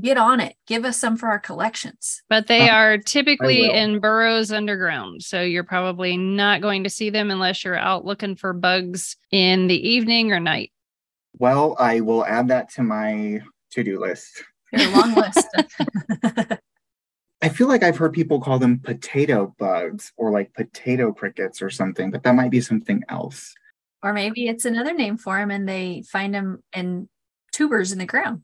Get 0.00 0.16
on 0.16 0.40
it. 0.40 0.54
Give 0.66 0.84
us 0.84 0.96
some 0.98 1.16
for 1.16 1.28
our 1.28 1.38
collections. 1.38 2.22
But 2.30 2.46
they 2.46 2.68
Uh, 2.70 2.74
are 2.74 2.98
typically 2.98 3.68
in 3.70 3.98
burrows 4.00 4.50
underground. 4.52 5.22
So 5.22 5.42
you're 5.42 5.64
probably 5.64 6.16
not 6.16 6.62
going 6.62 6.84
to 6.84 6.90
see 6.90 7.10
them 7.10 7.30
unless 7.30 7.64
you're 7.64 7.76
out 7.76 8.04
looking 8.04 8.36
for 8.36 8.52
bugs 8.52 9.16
in 9.30 9.66
the 9.66 9.88
evening 9.88 10.32
or 10.32 10.40
night. 10.40 10.72
Well, 11.38 11.76
I 11.78 12.00
will 12.00 12.24
add 12.24 12.48
that 12.48 12.70
to 12.74 12.82
my 12.82 13.40
to-do 13.70 13.98
list. 13.98 14.44
Your 14.72 14.90
long 14.90 15.14
list. 15.14 15.46
I 17.42 17.48
feel 17.48 17.66
like 17.68 17.82
I've 17.82 17.96
heard 17.96 18.12
people 18.12 18.40
call 18.40 18.58
them 18.58 18.78
potato 18.78 19.54
bugs 19.58 20.12
or 20.16 20.30
like 20.30 20.54
potato 20.54 21.12
crickets 21.12 21.60
or 21.60 21.70
something, 21.70 22.10
but 22.10 22.22
that 22.22 22.34
might 22.36 22.50
be 22.52 22.60
something 22.60 23.02
else. 23.08 23.52
or 24.04 24.12
maybe 24.12 24.48
it's 24.48 24.64
another 24.64 24.92
name 24.94 25.16
for 25.16 25.38
them 25.38 25.50
and 25.50 25.68
they 25.68 26.02
find 26.10 26.34
them 26.34 26.62
in 26.72 27.08
tubers 27.52 27.92
in 27.92 27.98
the 27.98 28.06
ground. 28.06 28.42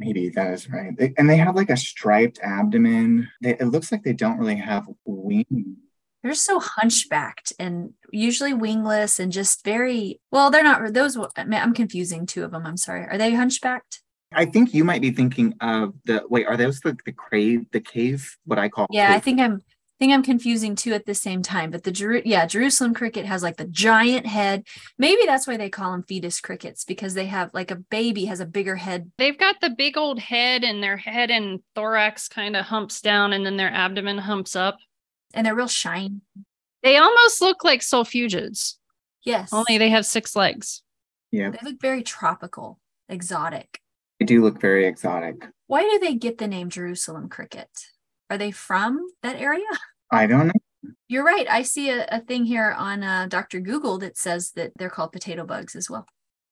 Maybe 0.00 0.28
that 0.30 0.52
is 0.52 0.68
right. 0.68 0.96
They- 0.96 1.14
and 1.16 1.30
they 1.30 1.36
have 1.36 1.54
like 1.54 1.70
a 1.70 1.76
striped 1.76 2.40
abdomen. 2.42 3.28
They, 3.40 3.50
it 3.56 3.66
looks 3.66 3.92
like 3.92 4.02
they 4.02 4.12
don't 4.12 4.38
really 4.38 4.56
have 4.56 4.86
wings. 5.04 5.78
They're 6.24 6.34
so 6.34 6.58
hunchbacked 6.58 7.52
and 7.58 7.92
usually 8.10 8.54
wingless 8.54 9.20
and 9.20 9.30
just 9.30 9.62
very 9.64 10.20
well. 10.32 10.50
They're 10.50 10.64
not 10.64 10.92
those. 10.94 11.16
I 11.36 11.44
mean, 11.44 11.60
I'm 11.60 11.74
confusing 11.74 12.24
two 12.26 12.44
of 12.44 12.50
them. 12.50 12.66
I'm 12.66 12.76
sorry. 12.78 13.04
Are 13.06 13.18
they 13.18 13.34
hunchbacked? 13.34 14.00
I 14.34 14.44
think 14.46 14.74
you 14.74 14.84
might 14.84 15.00
be 15.02 15.10
thinking 15.10 15.54
of 15.60 15.94
the 16.04 16.22
wait, 16.28 16.46
are 16.46 16.56
those 16.56 16.80
the 16.80 16.96
the 17.04 17.12
crave 17.12 17.70
the 17.72 17.80
cave? 17.80 18.36
What 18.44 18.58
I 18.58 18.68
call 18.68 18.86
Yeah, 18.90 19.12
I 19.12 19.20
think 19.20 19.40
I'm 19.40 19.62
think 20.00 20.12
I'm 20.12 20.24
confusing 20.24 20.74
two 20.74 20.92
at 20.92 21.06
the 21.06 21.14
same 21.14 21.40
time. 21.42 21.70
But 21.70 21.84
the 21.84 21.92
Jeru- 21.92 22.22
yeah 22.24 22.46
Jerusalem 22.46 22.94
cricket 22.94 23.24
has 23.26 23.42
like 23.42 23.56
the 23.56 23.64
giant 23.66 24.26
head. 24.26 24.64
Maybe 24.98 25.22
that's 25.24 25.46
why 25.46 25.56
they 25.56 25.70
call 25.70 25.92
them 25.92 26.02
fetus 26.02 26.40
crickets 26.40 26.84
because 26.84 27.14
they 27.14 27.26
have 27.26 27.50
like 27.54 27.70
a 27.70 27.76
baby 27.76 28.24
has 28.24 28.40
a 28.40 28.46
bigger 28.46 28.76
head. 28.76 29.10
They've 29.18 29.38
got 29.38 29.60
the 29.60 29.70
big 29.70 29.96
old 29.96 30.18
head, 30.18 30.64
and 30.64 30.82
their 30.82 30.96
head 30.96 31.30
and 31.30 31.60
thorax 31.74 32.28
kind 32.28 32.56
of 32.56 32.64
humps 32.66 33.00
down, 33.00 33.32
and 33.32 33.46
then 33.46 33.56
their 33.56 33.70
abdomen 33.72 34.18
humps 34.18 34.56
up. 34.56 34.78
And 35.32 35.46
they're 35.46 35.54
real 35.54 35.68
shiny. 35.68 36.20
They 36.82 36.96
almost 36.96 37.40
look 37.40 37.64
like 37.64 37.80
solifugids, 37.80 38.74
Yes. 39.24 39.50
only 39.52 39.78
they 39.78 39.90
have 39.90 40.04
six 40.04 40.36
legs. 40.36 40.82
yeah, 41.32 41.50
they 41.50 41.58
look 41.62 41.80
very 41.80 42.02
tropical, 42.02 42.78
exotic. 43.08 43.80
They 44.18 44.26
do 44.26 44.42
look 44.42 44.60
very 44.60 44.86
exotic. 44.86 45.46
Why 45.66 45.82
do 45.82 45.98
they 45.98 46.14
get 46.14 46.38
the 46.38 46.48
name 46.48 46.70
Jerusalem 46.70 47.28
cricket? 47.28 47.68
Are 48.30 48.38
they 48.38 48.50
from 48.50 49.06
that 49.22 49.36
area? 49.36 49.66
I 50.10 50.26
don't 50.26 50.48
know. 50.48 50.92
You're 51.08 51.24
right. 51.24 51.46
I 51.48 51.62
see 51.62 51.90
a, 51.90 52.06
a 52.10 52.20
thing 52.20 52.44
here 52.44 52.74
on 52.76 53.02
uh, 53.02 53.26
Dr. 53.28 53.60
Google 53.60 53.98
that 53.98 54.16
says 54.16 54.52
that 54.52 54.72
they're 54.76 54.90
called 54.90 55.12
potato 55.12 55.44
bugs 55.44 55.74
as 55.74 55.88
well. 55.88 56.06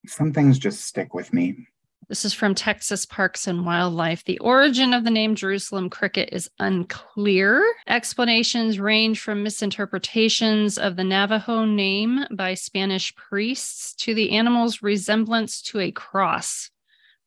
Some 0.06 0.32
things 0.32 0.58
just 0.58 0.84
stick 0.84 1.14
with 1.14 1.32
me. 1.32 1.66
This 2.08 2.24
is 2.24 2.34
from 2.34 2.54
Texas 2.54 3.06
Parks 3.06 3.46
and 3.46 3.64
Wildlife. 3.64 4.24
The 4.24 4.38
origin 4.40 4.92
of 4.92 5.04
the 5.04 5.10
name 5.10 5.34
Jerusalem 5.34 5.88
cricket 5.88 6.28
is 6.32 6.50
unclear. 6.58 7.64
Explanations 7.86 8.78
range 8.78 9.20
from 9.20 9.42
misinterpretations 9.42 10.76
of 10.76 10.96
the 10.96 11.04
Navajo 11.04 11.64
name 11.64 12.26
by 12.32 12.54
Spanish 12.54 13.14
priests 13.14 13.94
to 13.94 14.14
the 14.14 14.32
animal's 14.32 14.82
resemblance 14.82 15.62
to 15.62 15.78
a 15.78 15.92
cross, 15.92 16.70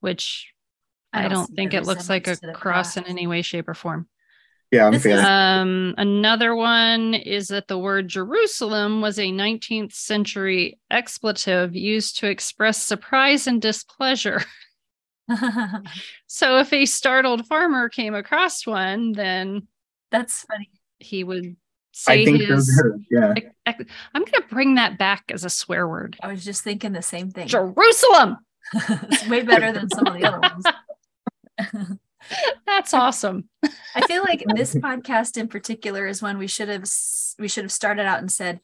which 0.05 0.53
I, 1.11 1.27
don't, 1.27 1.47
see 1.47 1.55
think 1.55 1.73
it 1.73 1.85
looks 1.85 2.09
like 2.09 2.27
a 2.27 2.31
resemblance 2.31 2.39
to 2.39 2.47
the 2.47 2.53
cross 2.53 2.97
in 2.97 3.05
any 3.05 3.27
way, 3.27 3.41
shape, 3.41 3.67
or 3.67 3.73
form. 3.73 4.07
Yeah, 4.71 4.87
I'm 4.87 4.99
feeling 4.99 5.25
Um, 5.25 5.95
another 5.97 6.55
one 6.55 7.13
is 7.13 7.47
that 7.49 7.67
the 7.67 7.77
word 7.77 8.07
Jerusalem 8.07 9.01
was 9.01 9.17
a 9.17 9.23
19th 9.23 9.93
century 9.93 10.79
expletive 10.91 11.75
used 11.75 12.19
to 12.19 12.27
express 12.27 12.81
surprise 12.81 13.47
and 13.47 13.61
displeasure. 13.61 14.41
So 16.27 16.59
if 16.59 16.71
a 16.73 16.85
startled 16.85 17.47
farmer 17.47 17.89
came 17.89 18.13
across 18.13 18.67
one, 18.67 19.13
then 19.13 19.67
That's 20.11 20.43
funny. 20.43 20.69
he 20.99 21.23
would 21.23 21.55
say 21.93 22.21
I 22.21 22.25
think 22.25 22.41
his. 22.41 22.69
are 22.77 22.99
yeah. 23.09 23.33
I'm 23.65 24.21
going 24.21 24.33
to 24.33 24.43
bring 24.49 24.75
that 24.75 24.97
back 24.97 25.23
as 25.31 25.45
a 25.45 25.49
swear 25.49 25.87
word. 25.87 26.17
I 26.21 26.27
was 26.27 26.43
just 26.43 26.63
thinking 26.63 26.91
the 26.91 27.01
same 27.01 27.31
thing. 27.31 27.47
Jerusalem. 27.47 28.37
It's 28.73 29.28
way 29.28 29.43
better 29.43 29.71
than 29.71 29.89
some 29.89 30.08
of 30.08 30.13
the 30.13 30.25
other 30.25 30.39
ones. 30.39 31.99
That's 32.65 32.93
awesome. 32.93 33.49
I 33.95 34.06
feel 34.08 34.23
like 34.23 34.43
this 34.56 34.75
podcast 34.75 35.38
in 35.38 35.47
particular 35.47 36.08
is 36.08 36.21
one 36.21 36.38
we 36.38 36.47
should 36.47 36.69
have 36.69 36.86
we 37.38 37.47
should 37.47 37.63
have 37.63 37.71
started 37.71 38.06
out 38.06 38.19
and 38.19 38.32
said, 38.32 38.60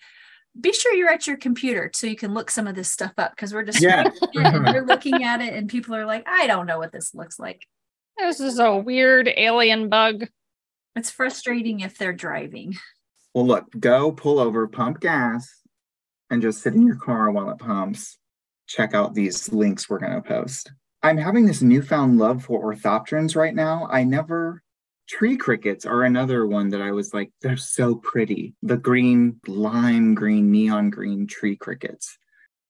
be 0.59 0.73
sure 0.73 0.93
you're 0.93 1.09
at 1.09 1.27
your 1.27 1.37
computer 1.37 1.91
so 1.93 2.07
you 2.07 2.15
can 2.15 2.33
look 2.33 2.51
some 2.51 2.67
of 2.67 2.75
this 2.75 2.91
stuff 2.91 3.13
up 3.17 3.31
because 3.31 3.53
we're 3.53 3.63
just 3.63 3.81
yeah. 3.81 4.09
you're 4.33 4.85
looking 4.85 5.23
at 5.23 5.41
it 5.41 5.53
and 5.53 5.69
people 5.69 5.95
are 5.95 6.05
like, 6.05 6.27
I 6.27 6.47
don't 6.47 6.65
know 6.65 6.79
what 6.79 6.91
this 6.91 7.13
looks 7.13 7.39
like. 7.39 7.65
This 8.17 8.39
is 8.39 8.59
a 8.59 8.75
weird 8.75 9.29
alien 9.35 9.89
bug. 9.89 10.27
It's 10.95 11.09
frustrating 11.09 11.79
if 11.79 11.97
they're 11.97 12.13
driving. 12.13 12.75
Well, 13.33 13.47
look, 13.47 13.67
go 13.79 14.11
pull 14.11 14.39
over, 14.39 14.67
pump 14.67 14.99
gas, 14.99 15.49
and 16.29 16.41
just 16.41 16.61
sit 16.61 16.73
in 16.73 16.85
your 16.85 16.97
car 16.97 17.31
while 17.31 17.49
it 17.49 17.59
pumps. 17.59 18.17
Check 18.71 18.93
out 18.93 19.13
these 19.13 19.51
links 19.51 19.89
we're 19.89 19.99
going 19.99 20.13
to 20.13 20.21
post. 20.21 20.71
I'm 21.03 21.17
having 21.17 21.45
this 21.45 21.61
newfound 21.61 22.17
love 22.17 22.45
for 22.45 22.63
orthopterans 22.73 23.35
right 23.35 23.53
now. 23.53 23.87
I 23.91 24.03
never. 24.03 24.63
Tree 25.09 25.35
crickets 25.35 25.85
are 25.85 26.03
another 26.03 26.47
one 26.47 26.69
that 26.69 26.81
I 26.81 26.91
was 26.91 27.13
like, 27.13 27.31
they're 27.41 27.57
so 27.57 27.95
pretty. 27.95 28.53
The 28.61 28.77
green, 28.77 29.41
lime 29.45 30.15
green, 30.15 30.51
neon 30.51 30.89
green 30.89 31.27
tree 31.27 31.57
crickets. 31.57 32.17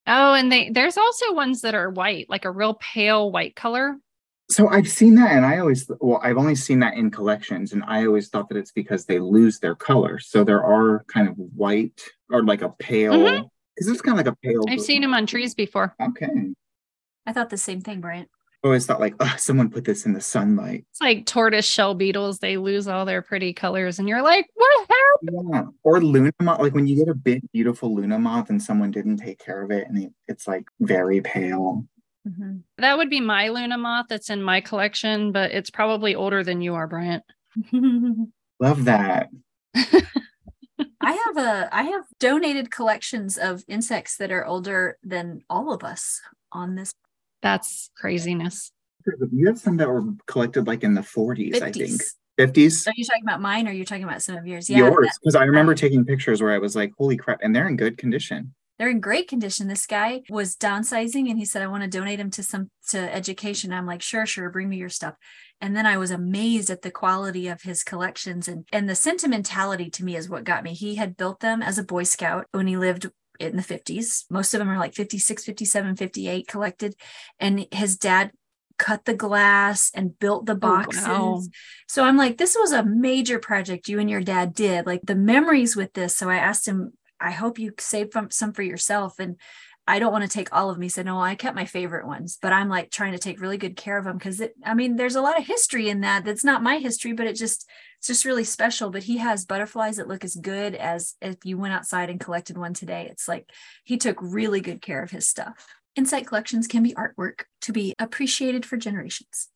Oh, 0.08 0.34
and 0.34 0.52
they 0.52 0.72
there's 0.72 0.98
also 0.98 1.34
ones 1.34 1.62
that 1.62 1.76
are 1.76 1.92
white, 1.92 2.28
like 2.30 2.46
a 2.46 2.52
real 2.52 2.74
pale 2.76 3.32
white 3.32 3.56
color. 3.56 3.98
So 4.50 4.68
I've 4.70 4.90
seen 4.90 5.16
that, 5.16 5.32
and 5.32 5.46
I 5.46 5.60
always, 5.60 5.90
well, 6.00 6.20
I've 6.24 6.38
only 6.38 6.56
seen 6.56 6.80
that 6.80 6.96
in 6.96 7.12
collections, 7.12 7.74
and 7.74 7.84
I 7.86 8.06
always 8.08 8.30
thought 8.30 8.50
that 8.50 8.58
it's 8.58 8.72
because 8.72 9.06
they 9.06 9.20
lose 9.20 9.60
their 9.60 9.76
color. 9.76 10.18
So 10.18 10.44
there 10.44 10.64
are 10.64 11.06
kind 11.14 11.30
of 11.30 11.36
white 11.38 12.02
or 12.32 12.44
like 12.44 12.64
a 12.64 12.70
pale, 12.70 13.14
Mhm. 13.14 13.50
Because 13.82 13.94
it's 13.94 14.02
kind 14.04 14.20
of 14.20 14.24
like 14.24 14.32
a 14.32 14.38
pale. 14.44 14.64
I've 14.70 14.80
seen 14.80 15.02
them 15.02 15.16
on 15.16 15.26
trees 15.26 15.56
before. 15.56 15.96
Okay. 16.00 16.52
I 17.26 17.34
thought 17.34 17.50
the 17.50 17.58
same 17.58 17.82
thing, 17.82 18.00
Bryant. 18.00 18.30
I 18.64 18.68
always 18.68 18.86
thought 18.86 19.00
like, 19.00 19.16
oh, 19.20 19.34
someone 19.40 19.72
put 19.72 19.86
this 19.86 20.06
in 20.06 20.14
the 20.14 20.22
sunlight. 20.22 20.86
It's 20.92 21.02
like 21.02 21.26
tortoise 21.26 21.66
shell 21.66 21.96
beetles. 21.96 22.38
They 22.38 22.58
lose 22.58 22.88
all 22.88 23.06
their 23.06 23.24
pretty 23.24 23.54
colors, 23.54 23.98
and 23.98 24.08
you're 24.08 24.22
like, 24.22 24.48
what 24.54 24.88
happened? 24.88 25.50
Yeah. 25.52 25.64
Or 25.82 26.00
Luna 26.00 26.32
moth, 26.40 26.60
like 26.60 26.76
when 26.76 26.86
you 26.86 26.96
get 26.96 27.08
a 27.08 27.16
big, 27.16 27.42
beautiful 27.54 27.96
Luna 27.96 28.20
moth 28.20 28.52
and 28.52 28.62
someone 28.62 28.92
didn't 28.92 29.18
take 29.18 29.40
care 29.40 29.64
of 29.64 29.72
it, 29.72 29.88
and 29.88 29.98
it, 29.98 30.14
it's 30.28 30.48
like 30.48 30.66
very 30.80 31.22
pale. 31.22 31.84
Mhm. 32.30 32.62
That 32.78 33.00
would 33.00 33.10
be 33.10 33.20
my 33.20 33.48
Luna 33.48 33.80
moth 33.80 34.06
that's 34.10 34.30
in 34.30 34.44
my 34.44 34.62
collection, 34.62 35.32
but 35.32 35.50
it's 35.54 35.72
probably 35.72 36.14
older 36.14 36.44
than 36.44 36.62
you 36.62 36.76
are, 36.76 36.86
Bryant. 36.86 37.24
Love 38.60 38.86
that. 38.86 39.30
I 41.04 41.12
have 41.26 41.38
a 41.38 41.70
I 41.76 41.84
have 41.84 42.04
donated 42.20 42.72
collections 42.72 43.38
of 43.38 43.64
insects 43.68 44.18
that 44.18 44.32
are 44.32 44.46
older 44.46 44.98
than 45.04 45.44
all 45.50 45.74
of 45.74 45.84
us 45.84 46.22
on 46.52 46.76
this 46.76 46.94
That's 47.42 47.90
craziness. 47.98 48.72
You 49.32 49.48
have 49.48 49.60
some 49.60 49.78
that 49.78 49.90
were 49.90 50.04
collected 50.28 50.68
like 50.68 50.84
in 50.84 50.94
the 50.94 51.02
40s, 51.02 51.62
I 51.62 51.72
think. 51.72 52.02
50s. 52.02 52.16
50s. 52.40 52.88
Are 52.88 52.94
you 52.96 53.06
talking 53.06 53.24
about 53.24 53.42
mine 53.42 53.68
or 53.68 53.72
are 53.72 53.74
you 53.74 53.86
talking 53.86 54.04
about 54.04 54.22
some 54.22 54.38
of 54.38 54.46
yours? 54.46 54.70
Yeah, 54.70 54.78
Yours. 54.78 55.10
Because 55.22 55.36
I 55.36 55.44
remember 55.44 55.76
taking 55.76 56.06
pictures 56.06 56.42
where 56.42 56.54
I 56.54 56.60
was 56.60 56.76
like, 56.76 56.92
holy 56.98 57.18
crap. 57.18 57.40
And 57.42 57.56
they're 57.56 57.68
in 57.68 57.78
good 57.78 57.98
condition. 57.98 58.54
They're 58.82 58.90
in 58.90 59.00
great 59.00 59.28
condition. 59.28 59.68
This 59.68 59.86
guy 59.86 60.24
was 60.28 60.56
downsizing 60.56 61.30
and 61.30 61.38
he 61.38 61.46
said, 61.46 61.62
I 61.62 61.68
want 61.68 61.84
to 61.84 61.90
donate 61.90 62.20
him 62.20 62.32
to 62.32 62.42
some 62.42 62.72
to 62.90 62.98
education. 63.14 63.72
I'm 63.72 63.86
like, 63.86 64.02
sure, 64.02 64.26
sure, 64.26 64.50
bring 64.50 64.70
me 64.70 64.78
your 64.78 64.90
stuff. 64.90 65.14
And 65.62 65.78
then 65.78 65.86
I 65.86 65.98
was 65.98 66.10
amazed 66.10 66.72
at 66.72 66.82
the 66.82 66.90
quality 66.90 67.48
of 67.48 67.62
his 67.62 67.84
collections 67.84 68.48
and 68.48 68.66
and 68.72 68.90
the 68.90 68.96
sentimentality 68.96 69.92
to 69.92 70.04
me 70.04 70.16
is 70.16 70.28
what 70.28 70.46
got 70.46 70.64
me. 70.64 70.74
He 70.74 70.96
had 70.96 71.16
built 71.16 71.42
them 71.42 71.62
as 71.62 71.78
a 71.78 71.84
Boy 71.84 72.02
Scout 72.02 72.48
when 72.54 72.66
he 72.66 72.76
lived 72.76 73.06
in 73.40 73.56
the 73.56 73.62
50s. 73.62 74.26
Most 74.32 74.56
of 74.56 74.58
them 74.58 74.70
are 74.70 74.80
like 74.80 74.96
56, 74.96 75.46
57, 75.46 75.96
58 75.96 76.48
collected. 76.48 76.96
And 77.40 77.68
his 77.72 77.98
dad 77.98 78.32
cut 78.80 79.06
the 79.06 79.14
glass 79.14 79.92
and 79.94 80.18
built 80.18 80.48
the 80.48 80.54
oh, 80.54 80.56
boxes. 80.56 81.06
wow. 81.06 81.40
So 81.88 82.04
I'm 82.04 82.18
like, 82.18 82.40
this 82.40 82.58
was 82.60 82.72
a 82.72 82.84
major 82.84 83.38
project 83.38 83.88
you 83.88 84.00
and 84.00 84.10
your 84.10 84.22
dad 84.22 84.56
did. 84.56 84.88
Like 84.88 85.02
the 85.04 85.14
memories 85.14 85.76
with 85.76 85.94
this. 85.94 86.18
So 86.18 86.32
I 86.32 86.38
asked 86.38 86.68
him, 86.68 86.94
I 87.22 87.32
hope 87.32 87.60
you 87.60 87.74
save 87.80 88.10
some 88.30 88.54
for 88.54 88.64
yourself. 88.64 89.20
And 89.20 89.38
I 89.88 90.00
don't 90.00 90.12
want 90.12 90.24
to 90.24 90.30
take 90.30 90.54
all 90.54 90.70
of. 90.70 90.80
He 90.80 90.90
said, 90.90 91.06
No, 91.06 91.20
I 91.20 91.36
kept 91.36 91.56
my 91.56 91.66
favorite 91.66 92.06
ones, 92.06 92.38
but 92.42 92.54
I'm 92.54 92.70
like 92.70 92.92
trying 92.92 93.14
to 93.14 93.20
take 93.20 93.42
really 93.42 93.58
good 93.58 93.76
care 93.76 93.98
of 93.98 94.06
them 94.06 94.18
because 94.18 94.40
it, 94.40 94.54
I 94.64 94.74
mean, 94.74 94.96
there's 94.96 95.16
a 95.16 95.22
lot 95.22 95.40
of 95.40 95.46
history 95.46 95.90
in 95.90 96.02
that. 96.02 96.24
That's 96.24 96.44
not 96.44 96.64
my 96.64 96.78
history, 96.78 97.14
but 97.14 97.28
it 97.28 97.36
just, 97.36 97.68
it's 97.98 98.08
just 98.08 98.26
really 98.26 98.44
special. 98.44 98.90
But 98.90 99.04
he 99.04 99.18
has 99.18 99.46
butterflies 99.46 99.98
that 99.98 100.08
look 100.08 100.24
as 100.24 100.36
good 100.36 100.76
as 100.76 101.16
if 101.22 101.38
you 101.44 101.58
went 101.58 101.74
outside 101.74 102.10
and 102.10 102.20
collected 102.20 102.58
one 102.58 102.74
today. 102.74 103.08
It's 103.10 103.28
like 103.28 103.50
he 103.84 103.98
took 103.98 104.18
really 104.22 104.62
good 104.62 104.82
care 104.82 105.04
of 105.04 105.12
his 105.12 105.28
stuff. 105.28 105.68
Insight 105.96 106.28
collections 106.28 106.68
can 106.68 106.84
be 106.84 106.94
artwork 106.94 107.44
to 107.62 107.74
be 107.74 107.96
appreciated 108.00 108.66
for 108.66 108.78
generations. 108.78 109.50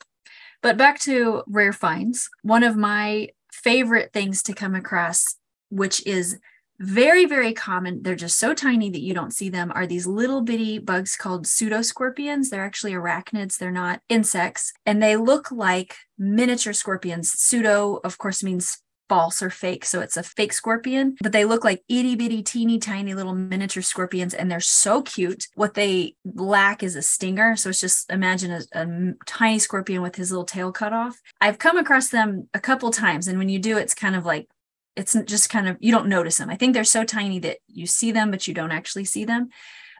But 0.62 0.78
back 0.78 1.00
to 1.02 1.44
rare 1.48 1.72
finds. 1.72 2.30
One 2.42 2.64
of 2.64 2.76
my 2.76 3.30
favorite 3.54 4.12
things 4.12 4.44
to 4.44 4.54
come 4.54 4.76
across, 4.76 5.36
which 5.70 6.06
is 6.06 6.40
very, 6.80 7.26
very 7.26 7.54
common. 7.54 8.02
They're 8.02 8.16
just 8.16 8.38
so 8.38 8.54
tiny 8.54 8.90
that 8.90 9.02
you 9.02 9.14
don't 9.14 9.34
see 9.34 9.50
them. 9.50 9.72
Are 9.74 9.88
these 9.88 10.08
little 10.08 10.42
bitty 10.42 10.80
bugs 10.80 11.16
called 11.16 11.46
pseudoscorpions? 11.46 12.50
They're 12.50 12.66
actually 12.66 12.94
arachnids, 12.94 13.58
they're 13.58 13.72
not 13.72 14.02
insects. 14.10 14.74
And 14.86 15.02
they 15.02 15.16
look 15.16 15.52
like 15.52 15.96
miniature 16.18 16.74
scorpions. 16.74 17.32
Pseudo, 17.32 18.00
of 18.04 18.18
course, 18.18 18.44
means 18.44 18.82
false 19.08 19.42
or 19.42 19.50
fake. 19.50 19.86
So 19.86 20.02
it's 20.02 20.18
a 20.18 20.24
fake 20.24 20.54
scorpion, 20.54 21.16
but 21.22 21.32
they 21.32 21.46
look 21.46 21.64
like 21.64 21.84
itty 21.88 22.16
bitty, 22.16 22.44
teeny 22.44 22.80
tiny 22.80 23.14
little 23.14 23.36
miniature 23.36 23.84
scorpions 23.84 24.34
and 24.34 24.50
they're 24.50 24.60
so 24.60 25.02
cute. 25.02 25.48
What 25.56 25.74
they 25.74 26.16
lack 26.26 26.84
is 26.84 26.96
a 26.96 27.02
stinger. 27.02 27.56
So 27.56 27.70
it's 27.70 27.82
just 27.82 28.10
imagine 28.12 28.52
a, 28.52 28.62
a, 28.74 29.14
tiny 29.26 29.60
scorpion 29.60 30.02
with 30.02 30.16
his 30.16 30.32
little 30.32 30.46
tail 30.46 30.72
cut 30.72 30.94
off. 30.94 31.22
I've 31.40 31.60
come 31.60 31.78
across 31.78 32.10
them 32.10 32.50
a 32.54 32.60
couple 32.60 32.92
times. 32.92 33.28
And 33.28 33.38
when 33.38 33.50
you 33.50 33.60
do, 33.60 33.78
it's 33.78 33.94
kind 33.94 34.16
of 34.16 34.26
like 34.26 34.48
it's 34.96 35.14
just 35.26 35.50
kind 35.50 35.68
of 35.68 35.78
you 35.80 35.92
don't 35.92 36.08
notice 36.08 36.38
them. 36.38 36.50
I 36.50 36.56
think 36.56 36.74
they're 36.74 36.84
so 36.84 37.04
tiny 37.04 37.40
that 37.40 37.58
you 37.68 37.86
see 37.86 38.12
them, 38.12 38.32
but 38.32 38.48
you 38.48 38.54
don't 38.54 38.72
actually 38.72 39.06
see 39.06 39.26
them. 39.26 39.50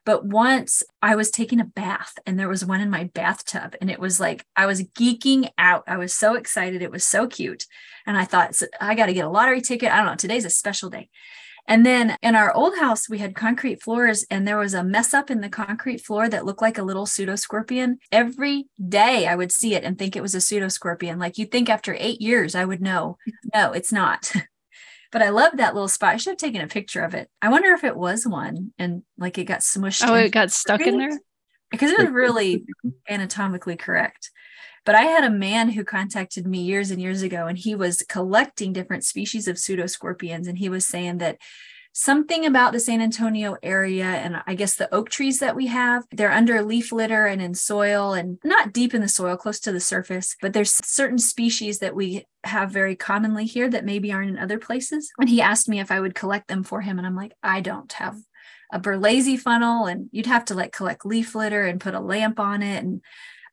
But 0.06 0.24
once 0.24 0.84
I 1.02 1.16
was 1.16 1.32
taking 1.32 1.60
a 1.60 1.66
bath 1.66 2.14
and 2.28 2.40
there 2.40 2.48
was 2.48 2.64
one 2.64 2.80
in 2.80 2.92
my 2.92 3.06
bathtub, 3.06 3.76
and 3.82 3.90
it 3.90 4.00
was 4.00 4.20
like 4.20 4.46
I 4.56 4.68
was 4.68 4.84
geeking 4.84 5.50
out. 5.58 5.84
I 5.88 5.98
was 5.98 6.14
so 6.14 6.36
excited. 6.36 6.82
It 6.82 6.92
was 6.92 7.04
so 7.04 7.28
cute. 7.28 7.66
And 8.06 8.16
I 8.16 8.24
thought, 8.24 8.62
I 8.80 8.94
got 8.94 9.08
to 9.08 9.14
get 9.14 9.26
a 9.26 9.30
lottery 9.30 9.62
ticket. 9.62 9.92
I 9.92 9.98
don't 9.98 10.06
know. 10.06 10.16
Today's 10.16 10.46
a 10.46 10.52
special 10.52 10.92
day. 10.92 11.10
And 11.68 11.84
then 11.84 12.16
in 12.22 12.36
our 12.36 12.54
old 12.54 12.78
house, 12.78 13.10
we 13.10 13.18
had 13.18 13.36
concrete 13.36 13.82
floors, 13.82 14.24
and 14.30 14.48
there 14.48 14.58
was 14.58 14.76
a 14.76 14.84
mess 14.84 15.16
up 15.16 15.32
in 15.32 15.42
the 15.42 15.50
concrete 15.50 16.02
floor 16.02 16.30
that 16.30 16.46
looked 16.46 16.62
like 16.62 16.78
a 16.78 16.84
little 16.84 17.08
pseudo 17.08 17.36
scorpion. 17.36 17.98
Every 18.12 18.68
day 18.88 19.26
I 19.26 19.36
would 19.36 19.52
see 19.52 19.74
it 19.74 19.84
and 19.84 19.98
think 19.98 20.16
it 20.16 20.22
was 20.22 20.36
a 20.36 20.42
pseudo 20.42 20.68
scorpion. 20.68 21.18
Like 21.18 21.40
you'd 21.40 21.52
think 21.52 21.68
after 21.68 21.96
eight 21.98 22.22
years, 22.22 22.54
I 22.54 22.66
would 22.66 22.82
know. 22.82 23.18
No, 23.54 23.72
it's 23.72 23.92
not. 23.92 24.32
But 25.12 25.22
I 25.22 25.30
love 25.30 25.58
that 25.58 25.74
little 25.74 25.88
spot. 25.88 26.14
I 26.14 26.18
should 26.18 26.32
have 26.32 26.38
taken 26.38 26.62
a 26.62 26.68
picture 26.68 27.04
of 27.04 27.14
it. 27.14 27.30
I 27.42 27.50
wonder 27.50 27.72
if 27.74 27.84
it 27.84 27.96
was 27.96 28.26
one 28.26 28.74
and 28.78 29.04
like 29.18 29.38
it 29.38 29.46
got 29.46 29.60
smushed. 29.60 30.08
Oh, 30.08 30.14
it 30.16 30.32
got 30.32 30.52
stuck 30.52 30.82
in 30.82 30.98
there? 30.98 31.20
Because 31.72 31.92
it 31.92 32.00
was 32.00 32.10
really 32.10 32.66
anatomically 33.10 33.76
correct. 33.76 34.32
But 34.86 34.96
I 34.96 35.04
had 35.04 35.24
a 35.24 35.32
man 35.32 35.70
who 35.70 35.84
contacted 35.84 36.46
me 36.46 36.60
years 36.60 36.92
and 36.92 37.02
years 37.02 37.24
ago, 37.24 37.48
and 37.48 37.58
he 37.58 37.74
was 37.74 38.04
collecting 38.08 38.72
different 38.72 39.04
species 39.04 39.48
of 39.48 39.56
pseudoscorpions. 39.56 40.48
And 40.48 40.58
he 40.58 40.70
was 40.70 40.86
saying 40.86 41.18
that 41.18 41.38
something 41.98 42.46
about 42.46 42.74
the 42.74 42.80
San 42.80 43.00
Antonio 43.00 43.56
area 43.64 44.04
and 44.04 44.44
I 44.46 44.54
guess 44.54 44.76
the 44.76 44.94
oak 44.94 45.10
trees 45.10 45.40
that 45.40 45.56
we 45.56 45.68
have. 45.68 46.04
They're 46.12 46.32
under 46.32 46.62
leaf 46.62 46.92
litter 46.92 47.26
and 47.26 47.42
in 47.42 47.54
soil 47.54 48.14
and 48.14 48.38
not 48.44 48.74
deep 48.74 48.94
in 48.94 49.02
the 49.02 49.08
soil, 49.08 49.38
close 49.38 49.62
to 49.62 49.72
the 49.72 49.80
surface, 49.80 50.36
but 50.42 50.52
there's 50.52 50.74
certain 50.86 51.18
species 51.18 51.80
that 51.80 51.96
we 51.96 52.28
have 52.44 52.70
very 52.70 52.98
commonly 52.98 53.46
here 53.46 53.70
that 53.70 53.86
maybe 53.86 54.12
aren't 54.12 54.30
in 54.30 54.38
other 54.38 54.60
places. 54.60 55.10
And 55.18 55.30
he 55.30 55.42
asked 55.42 55.70
me 55.70 55.80
if 55.80 55.90
I 55.90 56.02
would 56.02 56.16
collect 56.16 56.50
them 56.50 56.64
for 56.64 56.82
him. 56.82 56.98
And 56.98 57.08
I'm 57.08 57.16
like, 57.16 57.32
I 57.42 57.62
don't 57.62 57.92
have 57.94 58.18
a 58.74 58.80
Berlese 58.80 59.40
funnel 59.40 59.86
and 59.86 60.10
you'd 60.12 60.26
have 60.26 60.44
to 60.46 60.54
like 60.54 60.74
collect 60.74 61.06
leaf 61.06 61.34
litter 61.34 61.64
and 61.64 61.80
put 61.80 61.94
a 61.94 62.00
lamp 62.02 62.42
on 62.42 62.62
it 62.62 62.84
and 62.84 63.02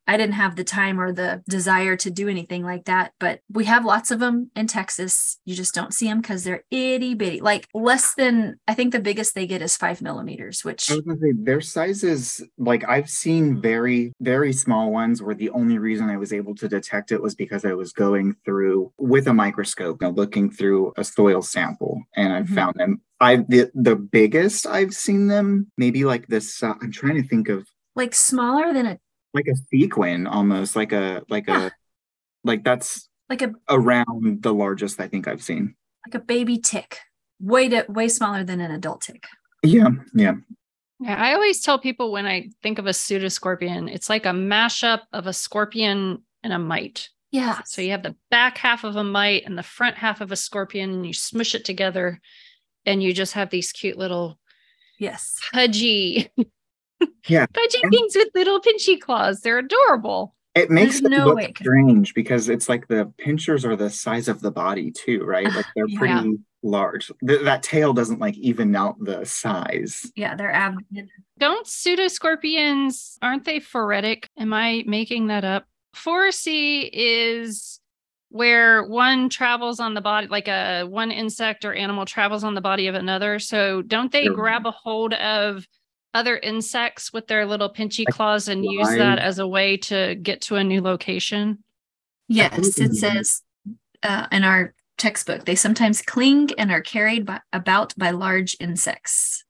I 0.07 0.17
didn't 0.17 0.35
have 0.35 0.57
the 0.57 0.65
time 0.65 1.01
or 1.01 1.13
the 1.13 1.43
desire 1.49 1.97
to 1.97 2.11
do 2.11 2.29
anything 2.29 2.65
like 2.65 2.85
that. 2.85 3.13
But 3.21 3.41
we 3.51 3.65
have 3.67 3.85
lots 3.85 4.11
of 4.11 4.19
them 4.19 4.51
in 4.57 4.67
Texas. 4.67 5.39
You 5.45 5.55
just 5.55 5.75
don't 5.75 5.95
see 5.95 6.07
them 6.07 6.21
because 6.21 6.45
they're 6.45 6.65
itty 6.71 7.15
bitty, 7.15 7.41
like 7.41 7.69
less 7.75 8.15
than, 8.15 8.57
I 8.67 8.75
think 8.75 8.93
the 8.93 9.01
biggest 9.01 9.35
they 9.35 9.47
get 9.47 9.63
is 9.63 9.77
five 9.77 10.03
millimeters, 10.03 10.65
which 10.65 10.91
I 10.91 10.95
was 10.95 11.05
gonna 11.05 11.19
say 11.19 11.33
their 11.37 11.61
sizes, 11.61 12.43
like 12.59 12.89
I've 12.89 13.09
seen 13.09 13.61
very, 13.61 14.13
very 14.21 14.53
small 14.53 14.91
ones 14.91 15.23
where 15.23 15.35
the 15.35 15.51
only 15.51 15.79
reason 15.79 16.11
I 16.11 16.17
was 16.17 16.33
able 16.33 16.55
to 16.57 16.69
detect 16.69 17.13
it 17.13 17.23
was 17.23 17.35
because 17.35 17.65
I 17.65 17.75
was 17.75 17.93
going 17.93 18.35
through 18.45 18.93
with 18.99 19.29
a 19.29 19.35
microscope, 19.35 19.99
you 20.01 20.09
know, 20.09 20.15
looking 20.15 20.51
through 20.51 20.93
a 20.97 21.05
soil 21.05 21.43
sample 21.43 22.03
and 22.17 22.33
I 22.33 22.43
mm-hmm. 22.43 22.55
found 22.55 22.75
them. 22.77 23.01
I 23.21 23.37
the, 23.37 23.71
the 23.75 23.95
biggest 23.95 24.67
I've 24.67 24.95
seen 24.95 25.29
them 25.29 25.71
maybe 25.79 26.05
like 26.05 26.27
this. 26.27 26.63
Uh, 26.63 26.75
I'm 26.83 26.91
trying 26.91 27.23
to 27.23 27.29
think 27.29 27.49
of 27.49 27.67
like 27.95 28.15
smaller 28.15 28.73
than 28.73 28.87
a 28.87 28.99
like 29.35 29.47
a 29.47 29.57
sequin 29.71 30.27
almost 30.27 30.77
like 30.77 30.93
a 30.93 31.23
like 31.29 31.49
yeah. 31.49 31.67
a 31.67 31.71
like 32.45 32.65
that's 32.65 33.09
like 33.29 33.43
a 33.43 33.53
around 33.69 34.43
the 34.43 34.53
largest 34.53 35.01
I 35.01 35.09
think 35.09 35.27
I've 35.29 35.43
seen. 35.43 35.75
Like 36.07 36.17
a 36.17 36.25
baby 36.25 36.59
tick, 36.59 36.99
way 37.41 37.69
to, 37.69 37.87
way 37.89 38.09
smaller 38.09 38.45
than 38.45 38.61
an 38.61 38.71
adult 38.73 39.03
tick. 39.03 39.27
Yeah, 39.63 39.91
yeah. 40.15 40.35
Yeah, 40.99 41.21
I 41.21 41.35
always 41.35 41.61
tell 41.61 41.79
people 41.79 42.13
when 42.13 42.27
I 42.27 42.51
think 42.63 42.79
of 42.79 42.87
a 42.87 42.91
pseudoscorpion, 42.91 43.93
it's 43.93 44.09
like 44.09 44.27
a 44.27 44.31
mashup 44.31 45.01
of 45.13 45.27
a 45.27 45.33
scorpion 45.33 46.23
and 46.43 46.53
a 46.53 46.59
mite. 46.59 47.09
Yeah. 47.33 47.61
So 47.65 47.83
you 47.83 47.93
have 47.93 48.03
the 48.03 48.15
back 48.31 48.59
half 48.59 48.85
of 48.85 48.97
a 48.97 49.03
mite 49.03 49.45
and 49.47 49.57
the 49.57 49.63
front 49.63 49.97
half 49.97 50.21
of 50.21 50.31
a 50.31 50.37
scorpion, 50.37 50.91
and 50.91 51.07
you 51.07 51.13
smush 51.13 51.55
it 51.55 51.65
together, 51.65 52.21
and 52.85 53.03
you 53.03 53.13
just 53.13 53.33
have 53.33 53.51
these 53.51 53.73
cute 53.73 53.97
little 53.97 54.39
yes 54.99 55.41
pudgy 55.53 56.31
yeah. 57.27 57.47
Fudgy 57.55 57.91
things 57.91 58.15
with 58.17 58.29
little 58.35 58.61
pinchy 58.61 59.01
claws. 59.01 59.41
They're 59.41 59.59
adorable. 59.59 60.35
It 60.55 60.71
makes 60.71 61.01
There's 61.01 61.13
it 61.13 61.17
no 61.17 61.27
look 61.29 61.37
way. 61.37 61.53
strange 61.57 62.13
because 62.13 62.49
it's 62.49 62.69
like 62.69 62.87
the 62.89 63.11
pinchers 63.17 63.65
are 63.65 63.77
the 63.77 63.89
size 63.89 64.29
of 64.29 64.41
the 64.41 64.51
body 64.51 64.91
too 64.91 65.25
right? 65.25 65.51
Like 65.51 65.65
they're 65.75 65.87
pretty 65.97 66.39
large. 66.63 67.11
Th- 67.27 67.41
that 67.43 67.63
tail 67.63 67.95
doesn't 67.95 68.21
like 68.21 68.37
even 68.37 68.77
out 68.77 68.97
the 69.01 69.25
size. 69.25 70.11
Yeah 70.15 70.35
they're 70.35 70.53
abdomen 70.53 71.09
don't 71.39 71.67
pseudoscorpions 71.67 73.17
aren't 73.23 73.45
they 73.45 73.61
phoretic? 73.61 74.29
Am 74.39 74.53
i 74.53 74.85
making 74.87 75.29
that 75.29 75.45
up? 75.45 75.65
Phoracy 75.95 76.91
is 76.93 77.81
where 78.29 78.85
one 78.85 79.29
travels 79.29 79.81
on 79.81 79.95
the 79.95 80.01
body 80.01 80.27
like 80.27 80.49
a 80.49 80.85
one 80.85 81.11
insect 81.11 81.65
or 81.65 81.75
animal 81.75 82.05
travels 82.05 82.45
on 82.45 82.55
the 82.55 82.61
body 82.61 82.87
of 82.89 82.95
another. 82.95 83.39
So 83.39 83.83
don't 83.83 84.13
they 84.13 84.27
grab 84.27 84.67
a 84.67 84.71
hold 84.71 85.15
of 85.15 85.67
other 86.15 86.37
insects 86.37 87.13
with 87.13 87.27
their 87.27 87.47
little 87.47 87.73
pinchy 87.73 88.05
claws 88.07 88.49
and 88.49 88.65
use 88.65 88.89
that 88.97 89.19
as 89.19 89.39
a 89.39 89.47
way 89.47 89.77
to 89.79 90.15
get 90.17 90.41
to 90.43 90.57
a 90.57 90.65
new 90.65 90.81
location? 90.81 91.63
Yes, 92.29 92.79
it 92.79 92.95
says 92.95 93.43
uh, 94.03 94.27
in 94.33 94.45
our 94.45 94.75
textbook 94.99 95.45
they 95.45 95.55
sometimes 95.55 96.03
cling 96.03 96.51
and 96.59 96.71
are 96.71 96.81
carried 96.81 97.27
by, 97.27 97.41
about 97.53 97.97
by 97.99 98.11
large 98.11 98.57
insects. 98.61 99.45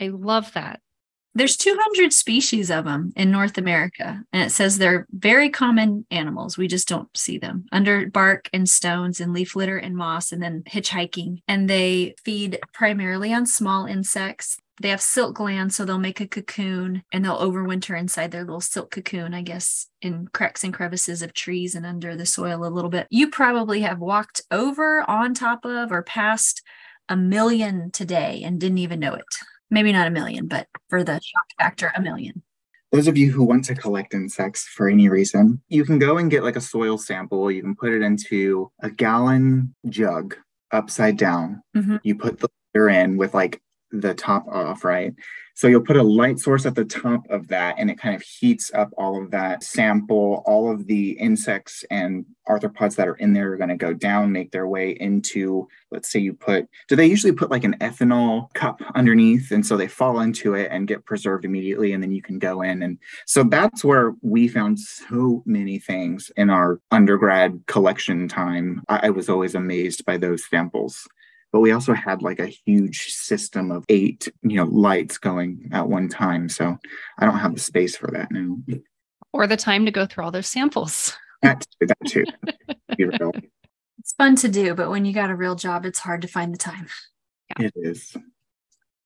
I 0.00 0.08
love 0.08 0.52
that. 0.54 0.80
There's 1.32 1.56
200 1.56 2.12
species 2.12 2.72
of 2.72 2.86
them 2.86 3.12
in 3.14 3.30
North 3.30 3.56
America, 3.56 4.24
and 4.32 4.42
it 4.42 4.50
says 4.50 4.78
they're 4.78 5.06
very 5.12 5.48
common 5.48 6.04
animals. 6.10 6.58
We 6.58 6.66
just 6.66 6.88
don't 6.88 7.08
see 7.16 7.38
them 7.38 7.66
under 7.70 8.08
bark 8.10 8.50
and 8.52 8.68
stones 8.68 9.20
and 9.20 9.32
leaf 9.32 9.54
litter 9.54 9.76
and 9.76 9.94
moss, 9.94 10.32
and 10.32 10.42
then 10.42 10.64
hitchhiking. 10.68 11.42
And 11.46 11.70
they 11.70 12.16
feed 12.24 12.58
primarily 12.72 13.32
on 13.32 13.46
small 13.46 13.86
insects. 13.86 14.58
They 14.80 14.88
have 14.88 15.02
silk 15.02 15.36
glands, 15.36 15.76
so 15.76 15.84
they'll 15.84 15.98
make 15.98 16.20
a 16.20 16.26
cocoon 16.26 17.02
and 17.12 17.22
they'll 17.22 17.38
overwinter 17.38 17.98
inside 17.98 18.30
their 18.30 18.44
little 18.44 18.62
silk 18.62 18.90
cocoon, 18.90 19.34
I 19.34 19.42
guess, 19.42 19.86
in 20.00 20.28
cracks 20.32 20.64
and 20.64 20.72
crevices 20.72 21.20
of 21.20 21.34
trees 21.34 21.74
and 21.74 21.84
under 21.84 22.16
the 22.16 22.24
soil 22.24 22.64
a 22.64 22.68
little 22.68 22.88
bit. 22.88 23.06
You 23.10 23.28
probably 23.28 23.82
have 23.82 23.98
walked 23.98 24.40
over, 24.50 25.08
on 25.08 25.34
top 25.34 25.66
of, 25.66 25.92
or 25.92 26.02
past 26.02 26.62
a 27.10 27.16
million 27.16 27.90
today 27.90 28.42
and 28.42 28.58
didn't 28.58 28.78
even 28.78 29.00
know 29.00 29.12
it. 29.14 29.26
Maybe 29.70 29.92
not 29.92 30.06
a 30.06 30.10
million, 30.10 30.48
but 30.48 30.66
for 30.88 31.04
the 31.04 31.20
shock 31.20 31.46
factor, 31.58 31.92
a 31.94 32.00
million 32.00 32.42
those 32.92 33.06
of 33.06 33.16
you 33.16 33.30
who 33.30 33.44
want 33.44 33.64
to 33.64 33.74
collect 33.74 34.14
insects 34.14 34.66
for 34.66 34.88
any 34.88 35.08
reason, 35.08 35.60
you 35.68 35.84
can 35.84 35.98
go 35.98 36.18
and 36.18 36.30
get 36.30 36.42
like 36.42 36.56
a 36.56 36.60
soil 36.60 36.98
sample. 36.98 37.50
You 37.50 37.62
can 37.62 37.76
put 37.76 37.92
it 37.92 38.02
into 38.02 38.70
a 38.80 38.90
gallon 38.90 39.74
jug 39.88 40.36
upside 40.72 41.16
down. 41.16 41.62
Mm-hmm. 41.76 41.96
You 42.02 42.16
put 42.16 42.40
the 42.40 42.48
litter 42.74 42.88
in 42.88 43.16
with 43.16 43.32
like 43.32 43.62
the 43.92 44.14
top 44.14 44.46
off, 44.48 44.84
right? 44.84 45.14
So 45.60 45.68
you'll 45.68 45.82
put 45.82 45.98
a 45.98 46.02
light 46.02 46.38
source 46.38 46.64
at 46.64 46.74
the 46.74 46.86
top 46.86 47.28
of 47.28 47.48
that 47.48 47.74
and 47.76 47.90
it 47.90 47.98
kind 47.98 48.14
of 48.14 48.22
heats 48.22 48.72
up 48.72 48.88
all 48.96 49.22
of 49.22 49.30
that 49.32 49.62
sample. 49.62 50.42
All 50.46 50.72
of 50.72 50.86
the 50.86 51.10
insects 51.12 51.84
and 51.90 52.24
arthropods 52.48 52.96
that 52.96 53.08
are 53.08 53.16
in 53.16 53.34
there 53.34 53.52
are 53.52 53.56
going 53.58 53.68
to 53.68 53.76
go 53.76 53.92
down, 53.92 54.32
make 54.32 54.52
their 54.52 54.66
way 54.66 54.92
into, 54.92 55.68
let's 55.90 56.10
say 56.10 56.18
you 56.18 56.32
put, 56.32 56.66
do 56.88 56.96
they 56.96 57.04
usually 57.04 57.32
put 57.34 57.50
like 57.50 57.64
an 57.64 57.76
ethanol 57.80 58.50
cup 58.54 58.80
underneath? 58.94 59.50
And 59.50 59.66
so 59.66 59.76
they 59.76 59.86
fall 59.86 60.20
into 60.20 60.54
it 60.54 60.70
and 60.70 60.88
get 60.88 61.04
preserved 61.04 61.44
immediately. 61.44 61.92
And 61.92 62.02
then 62.02 62.12
you 62.12 62.22
can 62.22 62.38
go 62.38 62.62
in. 62.62 62.82
And 62.82 62.98
so 63.26 63.44
that's 63.44 63.84
where 63.84 64.14
we 64.22 64.48
found 64.48 64.80
so 64.80 65.42
many 65.44 65.78
things 65.78 66.30
in 66.38 66.48
our 66.48 66.80
undergrad 66.90 67.60
collection 67.66 68.28
time. 68.28 68.82
I, 68.88 69.08
I 69.08 69.10
was 69.10 69.28
always 69.28 69.54
amazed 69.54 70.06
by 70.06 70.16
those 70.16 70.48
samples 70.48 71.06
but 71.52 71.60
we 71.60 71.72
also 71.72 71.94
had 71.94 72.22
like 72.22 72.38
a 72.38 72.46
huge 72.46 73.08
system 73.08 73.70
of 73.70 73.84
eight 73.88 74.28
you 74.42 74.56
know 74.56 74.64
lights 74.64 75.18
going 75.18 75.68
at 75.72 75.88
one 75.88 76.08
time. 76.08 76.48
So 76.48 76.76
i 77.18 77.24
don't 77.24 77.38
have 77.38 77.54
the 77.54 77.60
space 77.60 77.96
for 77.96 78.10
that 78.12 78.30
now. 78.30 78.56
Or 79.32 79.46
the 79.46 79.56
time 79.56 79.84
to 79.86 79.92
go 79.92 80.06
through 80.06 80.24
all 80.24 80.30
those 80.30 80.48
samples. 80.48 81.16
That 81.42 81.64
too, 81.80 81.86
that 81.86 81.96
too. 82.06 82.24
it's 83.98 84.12
fun 84.14 84.36
to 84.36 84.48
do 84.48 84.74
but 84.74 84.90
when 84.90 85.04
you 85.04 85.12
got 85.12 85.30
a 85.30 85.36
real 85.36 85.54
job 85.54 85.84
it's 85.84 85.98
hard 85.98 86.22
to 86.22 86.28
find 86.28 86.52
the 86.52 86.58
time. 86.58 86.86
Yeah. 87.58 87.66
it 87.66 87.72
is. 87.76 88.16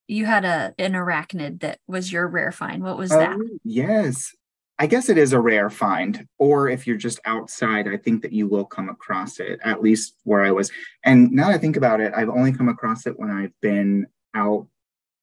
You 0.07 0.26
had 0.26 0.44
a 0.44 0.74
an 0.78 0.92
arachnid 0.92 1.61
that 1.61 1.78
was 1.87 2.12
your 2.12 2.28
rare 2.28 2.52
find. 2.52 2.83
What 2.83 2.98
was 2.98 3.11
oh, 3.12 3.18
that? 3.18 3.37
oh, 3.38 3.59
yes 3.64 4.35
I 4.79 4.87
guess 4.87 5.09
it 5.09 5.19
is 5.19 5.33
a 5.33 5.41
rare 5.41 5.71
find. 5.71 6.27
Or 6.39 6.69
if 6.69 6.87
you're 6.87 6.97
just 6.97 7.21
outside, 7.25 7.87
I 7.87 7.97
think 7.97 8.23
that 8.23 8.33
you 8.33 8.49
will 8.49 8.65
come 8.65 8.89
across 8.89 9.39
it, 9.39 9.61
at 9.63 9.83
least 9.83 10.17
where 10.25 10.43
I 10.43 10.51
was. 10.51 10.71
And 11.05 11.31
now 11.31 11.49
that 11.49 11.55
I 11.55 11.59
think 11.59 11.77
about 11.77 12.01
it, 12.01 12.13
I've 12.15 12.29
only 12.29 12.53
come 12.53 12.69
across 12.69 13.07
it 13.07 13.19
when 13.19 13.31
I've 13.31 13.53
been 13.61 14.07
out 14.35 14.67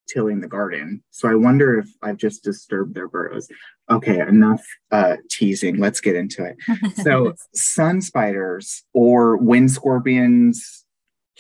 tilling 0.08 0.42
the 0.42 0.48
garden. 0.48 1.04
So 1.10 1.30
I 1.30 1.36
wonder 1.36 1.78
if 1.80 1.88
I've 2.02 2.18
just 2.18 2.44
disturbed 2.44 2.96
their 2.96 3.08
burrows. 3.08 3.48
Okay, 3.90 4.20
enough 4.20 4.66
uh, 4.92 5.18
teasing. 5.30 5.78
Let's 5.78 6.02
get 6.02 6.16
into 6.16 6.46
it. 6.46 6.58
So, 6.98 7.34
sun 7.54 8.02
spiders 8.02 8.84
or 8.94 9.38
wind 9.38 9.72
scorpions, 9.72 10.86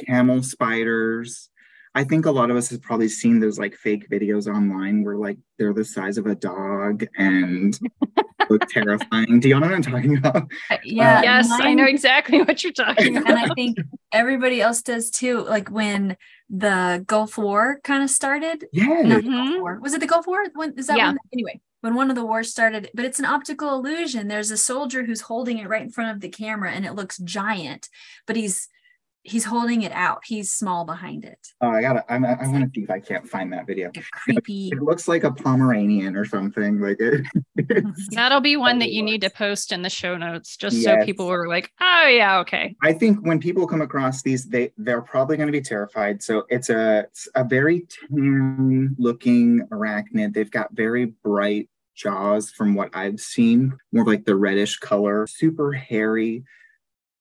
camel 0.06 0.44
spiders. 0.44 1.50
I 1.94 2.04
think 2.06 2.26
a 2.26 2.32
lot 2.32 2.50
of 2.50 2.56
us 2.58 2.70
have 2.70 2.82
probably 2.82 3.10
seen 3.10 3.40
those 3.40 3.60
like 3.60 3.76
fake 3.76 4.10
videos 4.10 4.48
online 4.48 5.04
where 5.04 5.18
like 5.18 5.38
they're 5.60 5.74
the 5.74 5.84
size 5.84 6.18
of 6.18 6.26
a 6.26 6.36
dog 6.36 7.06
and 7.18 7.78
look 8.50 8.66
terrifying. 8.70 9.40
Do 9.42 9.50
y'all 9.50 9.60
know 9.60 9.68
what 9.68 9.76
I'm 9.76 9.82
talking 9.82 10.18
about? 10.18 10.48
Uh, 10.70 10.78
yeah. 10.86 11.20
Uh, 11.20 11.22
yes, 11.24 11.50
mine- 11.50 11.62
I 11.62 11.74
know 11.74 11.86
exactly 11.86 12.42
what 12.42 12.64
you're 12.64 12.72
talking 12.74 13.18
about. 13.18 13.30
and 13.30 13.40
I 13.52 13.54
think 13.56 13.78
everybody 14.14 14.62
else 14.62 14.82
does 14.82 15.10
too. 15.10 15.42
Like 15.42 15.70
when 15.70 16.16
the 16.50 17.04
Gulf 17.08 17.38
War 17.38 17.80
kind 17.84 18.04
of 18.04 18.10
started. 18.10 18.66
Yeah. 18.72 19.02
Not 19.04 19.24
the 19.24 19.30
Mhm. 19.30 19.82
Was 19.82 19.94
it 19.94 20.00
the 20.00 20.08
Gulf 20.08 20.28
War? 20.28 20.46
When 20.54 20.74
is 20.78 20.88
that 20.88 20.98
Yeah. 20.98 21.08
one? 21.08 21.18
Anyway, 21.34 21.60
when 21.82 21.96
one 21.96 22.10
of 22.10 22.16
the 22.16 22.26
wars 22.26 22.50
started, 22.52 22.90
but 22.94 23.04
it's 23.06 23.20
an 23.20 23.26
optical 23.26 23.74
illusion. 23.74 24.28
There's 24.30 24.52
a 24.52 24.58
soldier 24.58 25.04
who's 25.04 25.22
holding 25.22 25.58
it 25.58 25.68
right 25.68 25.82
in 25.82 25.90
front 25.92 26.12
of 26.12 26.22
the 26.22 26.30
camera 26.30 26.72
and 26.72 26.86
it 26.86 26.94
looks 26.94 27.18
giant, 27.18 27.90
but 28.28 28.36
he's 28.38 28.70
he's 29.24 29.46
holding 29.46 29.84
it 29.84 29.92
out. 29.92 30.22
He's 30.26 30.52
small 30.52 30.86
behind 30.86 31.26
it. 31.26 31.38
Oh, 31.62 31.70
I 31.70 31.82
gotta. 31.82 32.04
I'm, 32.12 32.26
I 32.26 32.48
want 32.48 32.64
to 32.64 32.70
see 32.74 32.84
if 32.84 32.90
I 32.90 33.00
can't 33.00 33.28
find 33.28 33.52
that 33.54 33.68
video. 33.68 33.92
Like 33.96 34.06
creepy. 34.12 34.70
It 34.70 34.82
looks 34.82 35.08
like 35.08 35.24
a 35.24 35.32
Pomeranian 35.32 36.16
or 36.16 36.26
something. 36.26 36.80
Like 36.80 36.98
it. 37.00 37.26
That'll 38.12 38.42
be 38.42 38.58
one 38.58 38.80
that 38.80 38.92
you 38.92 39.04
need 39.04 39.22
to 39.22 39.30
post 39.30 39.72
in 39.72 39.82
the 39.82 39.90
show 39.90 40.18
notes 40.18 40.58
just 40.58 40.78
Yes. 40.78 41.02
so 41.02 41.06
people 41.06 41.32
are 41.32 41.48
like, 41.48 41.72
oh, 41.80 42.08
yeah, 42.08 42.40
okay. 42.40 42.76
I 42.82 42.94
think 42.94 43.26
when 43.26 43.40
people 43.40 43.68
come 43.68 43.82
across 43.82 44.22
these, 44.22 44.46
they 44.46 44.72
they're 44.78 45.02
probably 45.02 45.38
going 45.38 45.48
to 45.48 45.54
be 45.54 45.62
terrified. 45.62 46.24
So 46.24 46.46
it's 46.50 46.70
a 46.70 47.06
it's 47.10 47.28
a 47.36 47.44
very 47.44 47.86
tan 48.10 48.96
looking 48.98 49.62
arachnid. 49.72 50.34
They've 50.34 50.52
got 50.52 50.74
very 50.74 51.06
bright 51.06 51.70
jaws 51.96 52.50
from 52.50 52.74
what 52.74 52.90
I've 52.96 53.20
seen, 53.20 53.78
more 53.92 54.06
like 54.06 54.26
the 54.26 54.36
reddish 54.36 54.78
color, 54.78 55.28
super 55.28 55.72
hairy. 55.72 56.44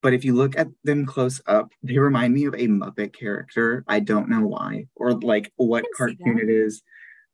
But 0.02 0.14
if 0.14 0.24
you 0.24 0.34
look 0.34 0.56
at 0.58 0.68
them 0.84 1.04
close 1.06 1.40
up, 1.46 1.72
they 1.82 1.98
remind 1.98 2.34
me 2.34 2.46
of 2.46 2.54
a 2.54 2.68
Muppet 2.68 3.12
character. 3.12 3.84
I 3.86 4.00
don't 4.00 4.28
know 4.28 4.46
why 4.46 4.86
or 4.94 5.12
like 5.12 5.52
what 5.56 5.84
cartoon 5.96 6.38
it 6.38 6.48
is. 6.48 6.82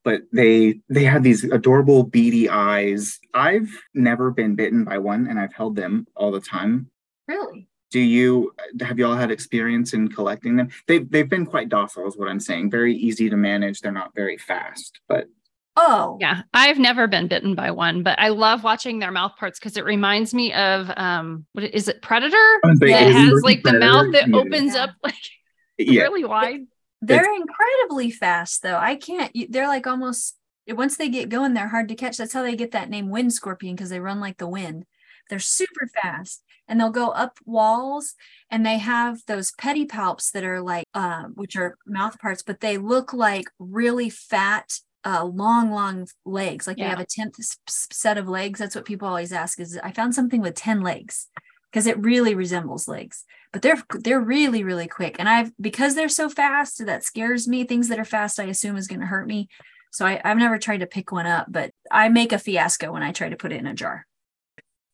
But 0.04 0.22
they 0.32 0.80
they 0.88 1.04
have 1.04 1.22
these 1.22 1.44
adorable 1.44 2.04
beady 2.04 2.48
eyes. 2.48 3.18
I've 3.34 3.70
never 3.94 4.30
been 4.30 4.54
bitten 4.54 4.84
by 4.84 4.98
one, 4.98 5.26
and 5.26 5.38
I've 5.38 5.54
held 5.54 5.74
them 5.76 6.06
all 6.14 6.30
the 6.30 6.40
time 6.40 6.90
Really? 7.26 7.68
do 7.90 8.00
you 8.00 8.52
have 8.80 8.98
you 8.98 9.06
all 9.06 9.14
had 9.16 9.30
experience 9.30 9.94
in 9.94 10.08
collecting 10.08 10.56
them 10.56 10.68
they've, 10.86 11.10
they've 11.10 11.28
been 11.28 11.46
quite 11.46 11.68
docile 11.68 12.06
is 12.06 12.16
what 12.16 12.28
i'm 12.28 12.40
saying 12.40 12.70
very 12.70 12.94
easy 12.94 13.30
to 13.30 13.36
manage 13.36 13.80
they're 13.80 13.92
not 13.92 14.14
very 14.14 14.36
fast 14.36 15.00
but 15.08 15.26
Oh, 15.76 16.16
Yeah, 16.20 16.42
I've 16.54 16.78
never 16.78 17.06
been 17.06 17.28
bitten 17.28 17.54
by 17.54 17.70
one, 17.70 18.02
but 18.02 18.18
I 18.18 18.28
love 18.28 18.64
watching 18.64 18.98
their 18.98 19.10
mouth 19.10 19.36
parts 19.36 19.58
because 19.58 19.76
it 19.76 19.84
reminds 19.84 20.32
me 20.32 20.52
of 20.54 20.90
um, 20.96 21.44
what 21.52 21.64
is 21.74 21.88
it, 21.88 22.00
Predator? 22.02 22.36
was 22.64 22.78
like, 22.80 22.90
That 22.92 23.06
is 23.08 23.14
has 23.16 23.28
it 23.38 23.44
like 23.44 23.62
the 23.62 23.78
mouth 23.78 24.12
that 24.12 24.28
Yeah. 24.28 24.36
opens 24.36 24.74
Yeah. 24.74 24.84
up 24.84 24.90
like 25.02 25.14
yeah 25.78 26.02
really 26.02 26.24
wide. 26.24 26.60
they're 27.02 27.34
incredibly 27.34 28.10
fast 28.10 28.62
though. 28.62 28.78
I 28.78 28.96
can't. 28.96 29.30
They're 29.50 29.68
like 29.68 29.86
almost. 29.86 30.36
Once 30.68 30.96
they 30.96 31.08
get 31.08 31.28
going, 31.28 31.54
they're 31.54 31.68
hard 31.68 31.88
to 31.90 31.94
catch. 31.94 32.16
That's 32.16 32.32
how 32.32 32.42
they 32.42 32.56
get 32.56 32.72
that 32.72 32.90
name, 32.90 33.08
wind 33.08 33.32
scorpion, 33.32 33.76
because 33.76 33.88
they 33.90 34.00
run 34.00 34.18
like 34.18 34.38
the 34.38 34.48
wind. 34.48 34.84
They're 35.30 35.38
super 35.38 35.88
fast, 36.02 36.42
and 36.66 36.80
they'll 36.80 36.90
go 36.90 37.10
up 37.10 37.38
walls. 37.44 38.14
And 38.50 38.66
they 38.66 38.78
have 38.78 39.18
those 39.28 39.52
pedipalps 39.52 40.32
that 40.32 40.42
are 40.42 40.60
like, 40.60 40.86
uh, 40.94 41.24
which 41.34 41.54
are 41.54 41.76
mouth 41.86 42.18
parts, 42.18 42.42
but 42.42 42.58
they 42.60 42.78
look 42.78 43.12
like 43.12 43.44
really 43.60 44.10
fat 44.10 44.80
uh, 45.08 45.24
long, 45.24 45.70
long 45.70 46.06
legs. 46.24 46.66
Like 46.66 46.78
they 46.78 46.82
have 46.90 47.00
a 47.00 47.06
tenth 47.06 47.36
s- 47.38 47.58
s- 47.68 47.88
set 47.92 48.18
of 48.18 48.28
legs. 48.28 48.58
That's 48.58 48.74
what 48.74 48.84
people 48.84 49.08
always 49.08 49.32
ask. 49.32 49.60
Is 49.60 49.78
I 49.82 49.92
found 49.92 50.14
something 50.14 50.40
with 50.42 50.54
ten 50.56 50.80
legs 50.82 51.28
because 51.70 51.86
it 51.86 51.98
really 52.10 52.34
resembles 52.34 52.88
legs. 52.88 53.24
But 53.52 53.62
they're 53.62 53.82
they're 54.04 54.20
really 54.20 54.62
really 54.64 54.88
quick, 54.88 55.16
and 55.20 55.28
I've 55.28 55.52
because 55.58 55.94
they're 55.94 56.08
so 56.20 56.28
fast 56.28 56.84
that 56.84 57.04
scares 57.04 57.46
me. 57.46 57.64
Things 57.64 57.88
that 57.88 57.98
are 58.00 58.04
fast, 58.16 58.40
I 58.40 58.44
assume, 58.44 58.76
is 58.76 58.88
going 58.88 59.00
to 59.00 59.06
hurt 59.06 59.26
me. 59.28 59.48
So 59.92 60.04
I, 60.04 60.20
I've 60.24 60.36
never 60.38 60.58
tried 60.58 60.80
to 60.80 60.86
pick 60.86 61.12
one 61.12 61.26
up, 61.26 61.46
but 61.48 61.70
I 61.90 62.08
make 62.10 62.32
a 62.32 62.38
fiasco 62.38 62.92
when 62.92 63.02
I 63.04 63.12
try 63.12 63.28
to 63.30 63.36
put 63.36 63.52
it 63.52 63.60
in 63.60 63.66
a 63.66 63.74
jar. 63.74 64.04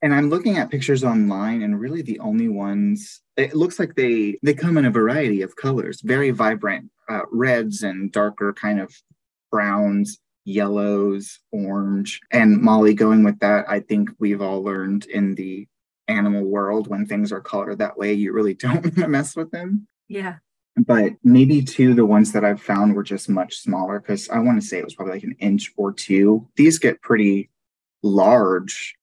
and 0.03 0.13
i'm 0.15 0.29
looking 0.31 0.57
at 0.59 0.71
pictures 0.71 1.05
online 1.05 1.63
and 1.63 1.81
really 1.85 2.03
the 2.03 2.19
only 2.21 2.49
ones 2.49 3.23
it 3.37 3.55
looks 3.63 3.79
like 3.81 3.95
they 3.95 4.39
they 4.43 4.55
come 4.55 4.77
in 4.79 4.85
a 4.85 4.91
variety 5.01 5.43
of 5.43 5.55
colors 5.57 6.01
very 6.15 6.31
vibrant 6.31 6.85
uh, 7.13 7.25
reds 7.33 7.83
and 7.83 8.13
darker 8.13 8.53
kind 8.65 8.79
of 8.85 8.89
browns 9.53 10.19
yellows 10.45 11.39
orange 11.53 12.21
and 12.33 12.61
molly 12.61 12.95
going 12.95 13.23
with 13.23 13.39
that 13.39 13.65
i 13.69 13.79
think 13.79 14.11
we've 14.19 14.43
all 14.43 14.61
learned 14.65 15.05
in 15.07 15.37
the 15.37 15.69
animal 16.09 16.43
world 16.43 16.89
when 16.89 17.07
things 17.07 17.31
are 17.31 17.41
colored 17.41 17.79
that 17.79 17.97
way 17.97 18.13
you 18.13 18.33
really 18.33 18.55
don't 18.65 18.83
want 18.83 18.97
to 18.97 19.07
mess 19.07 19.37
with 19.37 19.53
them 19.53 19.87
Yeah. 20.09 20.37
but 20.77 21.13
maybe 21.23 21.63
two 21.63 21.95
the 21.95 22.05
ones 22.05 22.33
that 22.33 22.45
i've 22.45 22.61
found 22.61 22.97
were 22.97 23.05
just 23.05 23.29
much 23.29 23.59
smaller 23.59 24.01
because 24.01 24.29
i 24.31 24.39
want 24.41 24.61
to 24.61 24.67
say 24.67 24.79
it 24.79 24.85
was 24.85 24.95
probably 24.97 25.15
like 25.15 25.23
an 25.23 25.37
inch 25.39 25.73
or 25.77 25.93
two 25.93 26.49
these 26.57 26.79
get 26.81 27.01
pretty 27.03 27.49
large 28.03 28.97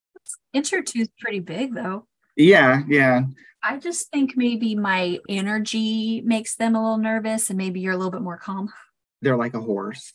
Inch 0.51 0.73
or 0.73 0.81
two 0.81 1.01
is 1.01 1.09
pretty 1.19 1.39
big 1.39 1.73
though. 1.73 2.05
yeah 2.35 2.81
yeah 2.87 3.21
I 3.61 3.77
just 3.77 4.09
think 4.09 4.37
maybe 4.37 4.73
my 4.73 5.19
energy 5.27 6.21
makes 6.21 6.55
them 6.55 6.75
a 6.75 6.81
little 6.81 6.97
nervous, 6.97 7.49
and 7.49 7.57
maybe 7.57 7.81
you're 7.81 7.91
a 7.93 7.97
little 7.97 8.09
bit 8.11 8.21
more 8.21 8.37
calm. 8.37 8.69
they're 9.21 9.35
like 9.35 9.53
a 9.53 9.59
horse 9.59 10.13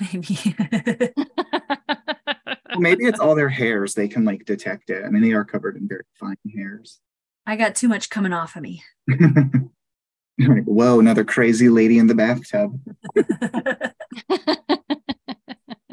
Maybe. 0.12 0.54
well, 2.68 2.80
maybe 2.80 3.04
it's 3.04 3.20
all 3.20 3.34
their 3.34 3.48
hairs 3.48 3.94
they 3.94 4.08
can 4.08 4.24
like 4.24 4.44
detect 4.44 4.90
it 4.90 5.04
i 5.04 5.08
mean 5.08 5.22
they 5.22 5.32
are 5.32 5.44
covered 5.44 5.76
in 5.76 5.88
very 5.88 6.04
fine 6.18 6.36
hairs 6.54 7.00
I 7.46 7.56
got 7.56 7.76
too 7.76 7.88
much 7.88 8.10
coming 8.10 8.32
off 8.32 8.56
of 8.56 8.62
me. 8.62 8.82
Like 10.38 10.64
whoa 10.64 11.00
another 11.00 11.24
crazy 11.24 11.70
lady 11.70 11.98
in 11.98 12.08
the 12.08 12.14
bathtub 12.14 12.78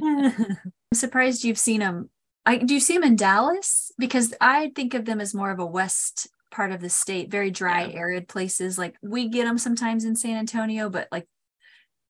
I'm 0.04 0.58
surprised 0.94 1.46
you've 1.46 1.58
seen 1.58 1.80
them. 1.80 2.10
I 2.46 2.58
do 2.58 2.74
you 2.74 2.82
see 2.82 2.96
them 2.96 3.06
in 3.06 3.16
Dallas? 3.16 3.94
Because 3.98 4.34
I 4.42 4.74
think 4.76 4.96
of 4.96 5.06
them 5.06 5.22
as 5.22 5.34
more 5.34 5.50
of 5.52 5.60
a 5.60 5.66
west 5.66 6.28
part 6.52 6.74
of 6.74 6.82
the 6.82 6.90
state, 6.90 7.32
very 7.32 7.52
dry, 7.52 7.90
arid 7.90 8.28
places. 8.28 8.78
Like 8.78 8.98
we 9.02 9.30
get 9.30 9.46
them 9.46 9.58
sometimes 9.58 10.04
in 10.04 10.18
San 10.18 10.36
Antonio, 10.36 10.90
but 10.90 11.08
like 11.10 11.26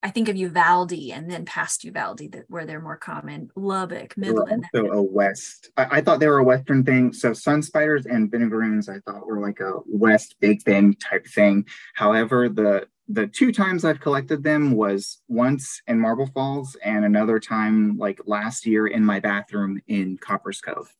I 0.04 0.10
think 0.10 0.28
of 0.28 0.36
Uvalde 0.36 0.92
and 1.13 1.32
then 1.32 1.46
past 1.46 1.86
Uvalde 1.86 2.30
that 2.34 2.44
where 2.50 2.66
they're 2.66 2.82
more 2.82 2.98
common. 2.98 3.50
Lubbock, 3.56 4.18
Midland. 4.18 4.66
also 4.76 4.92
a 4.92 5.02
west 5.02 5.70
I, 5.78 5.88
I 5.98 6.02
thought 6.02 6.20
they 6.20 6.28
were 6.28 6.39
a 6.39 6.44
western 6.44 6.84
thing 6.84 7.13
so 7.13 7.32
sun 7.34 7.62
spiders 7.62 8.06
and 8.06 8.30
vinegaroons 8.32 8.89
i 8.89 9.00
thought 9.00 9.26
were 9.26 9.39
like 9.39 9.60
a 9.62 9.80
west 9.86 10.36
big 10.42 10.63
bend 10.66 11.00
type 11.00 11.26
thing 11.26 11.66
however 11.96 12.50
the 12.50 12.88
the 13.08 13.28
two 13.28 13.52
times 13.52 13.86
i've 13.86 14.00
collected 14.00 14.44
them 14.44 14.72
was 14.76 15.22
once 15.28 15.82
in 15.88 16.00
marble 16.00 16.28
falls 16.28 16.76
and 16.84 17.06
another 17.06 17.39
time 17.39 17.98
like 17.98 18.20
last 18.26 18.66
year 18.66 18.88
in 18.88 19.04
my 19.06 19.20
bathroom 19.20 19.82
in 19.88 20.18
copperas 20.18 20.60
cove 20.62 20.94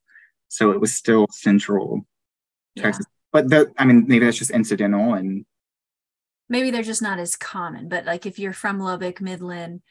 so 0.48 0.72
it 0.72 0.80
was 0.80 0.94
still 0.94 1.28
central 1.32 2.06
Yeah. 2.76 2.84
texas 2.84 3.06
but 3.32 3.50
the 3.50 3.72
i 3.78 3.86
mean 3.86 4.06
maybe 4.08 4.26
that's 4.26 4.38
just 4.38 4.52
incidental 4.52 5.14
and 5.14 5.46
Maybe 6.54 6.70
they're 6.70 6.84
just 6.84 7.02
not 7.02 7.18
as 7.18 7.36
common, 7.36 7.90
but 7.90 8.06
like 8.06 8.28
if 8.28 8.38
you're 8.38 8.54
from 8.54 8.80
Lubbock, 8.80 9.20
Midland, 9.20 9.82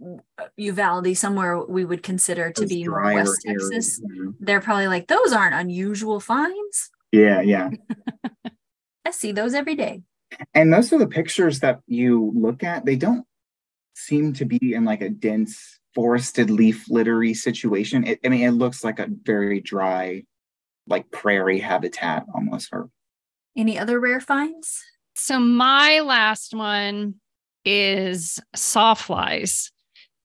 uh, 0.00 0.44
Uvalde, 0.56 1.16
somewhere 1.16 1.58
we 1.58 1.84
would 1.84 2.04
consider 2.04 2.52
to 2.52 2.60
those 2.60 2.68
be 2.68 2.86
more 2.86 3.12
West 3.12 3.44
areas, 3.44 3.68
Texas, 3.68 4.02
they're 4.38 4.60
probably 4.60 4.86
like, 4.86 5.08
those 5.08 5.32
aren't 5.32 5.56
unusual 5.56 6.20
finds. 6.20 6.92
yeah 7.10 7.40
yeah 7.40 7.70
I 9.04 9.10
see 9.10 9.32
those 9.32 9.54
every 9.54 9.74
day. 9.74 10.02
And 10.54 10.70
most 10.70 10.92
of 10.92 11.00
the 11.00 11.08
pictures 11.08 11.58
that 11.58 11.80
you 11.88 12.32
look 12.32 12.62
at, 12.62 12.84
they 12.84 12.94
don't 12.94 13.26
seem 13.96 14.34
to 14.34 14.44
be 14.44 14.72
in 14.72 14.84
like 14.84 15.02
a 15.02 15.10
dense 15.10 15.80
forested 15.96 16.48
leaf 16.48 16.88
littery 16.88 17.34
situation. 17.34 18.06
It, 18.06 18.20
I 18.24 18.28
mean, 18.28 18.46
it 18.46 18.52
looks 18.52 18.84
like 18.84 19.00
a 19.00 19.08
very 19.10 19.60
dry, 19.60 20.22
like 20.86 21.10
prairie 21.10 21.58
habitat 21.58 22.26
almost. 22.32 22.68
Or 22.72 22.88
Any 23.56 23.80
other 23.80 23.98
rare 23.98 24.20
finds? 24.20 24.80
So 25.14 25.38
my 25.38 26.00
last 26.00 26.54
one 26.54 27.14
is 27.64 28.40
sawflies. 28.56 29.70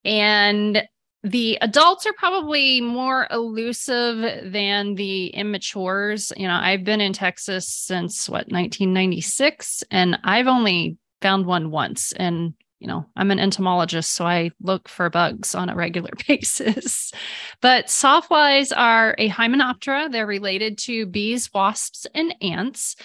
And 0.04 0.84
the 1.24 1.58
adults 1.62 2.06
are 2.06 2.14
probably 2.14 2.80
more 2.80 3.28
elusive 3.30 4.52
than 4.52 4.96
the 4.96 5.34
immatures. 5.36 6.32
You 6.38 6.48
know, 6.48 6.60
I've 6.60 6.84
been 6.84 7.02
in 7.02 7.14
Texas 7.14 7.68
since 7.68 8.30
what 8.30 8.48
1996 8.50 9.84
and 9.92 10.18
I've 10.24 10.48
only 10.48 10.98
found 11.22 11.46
one 11.46 11.72
once 11.72 12.14
and 12.14 12.54
you 12.80 12.88
know, 12.88 13.06
I'm 13.18 13.30
an 13.30 13.40
entomologist, 13.40 14.14
so 14.14 14.26
I 14.26 14.52
look 14.62 14.88
for 14.88 15.10
bugs 15.10 15.54
on 15.54 15.70
a 15.70 15.76
regular 15.76 16.12
basis. 16.28 17.12
but 17.62 17.88
sawflies 17.88 18.72
are 18.76 19.16
a 19.18 19.30
hymenoptera. 19.30 20.10
They're 20.10 20.26
related 20.26 20.78
to 20.80 21.06
bees, 21.06 21.54
wasps, 21.54 22.08
and 22.16 22.34
ants 22.42 22.96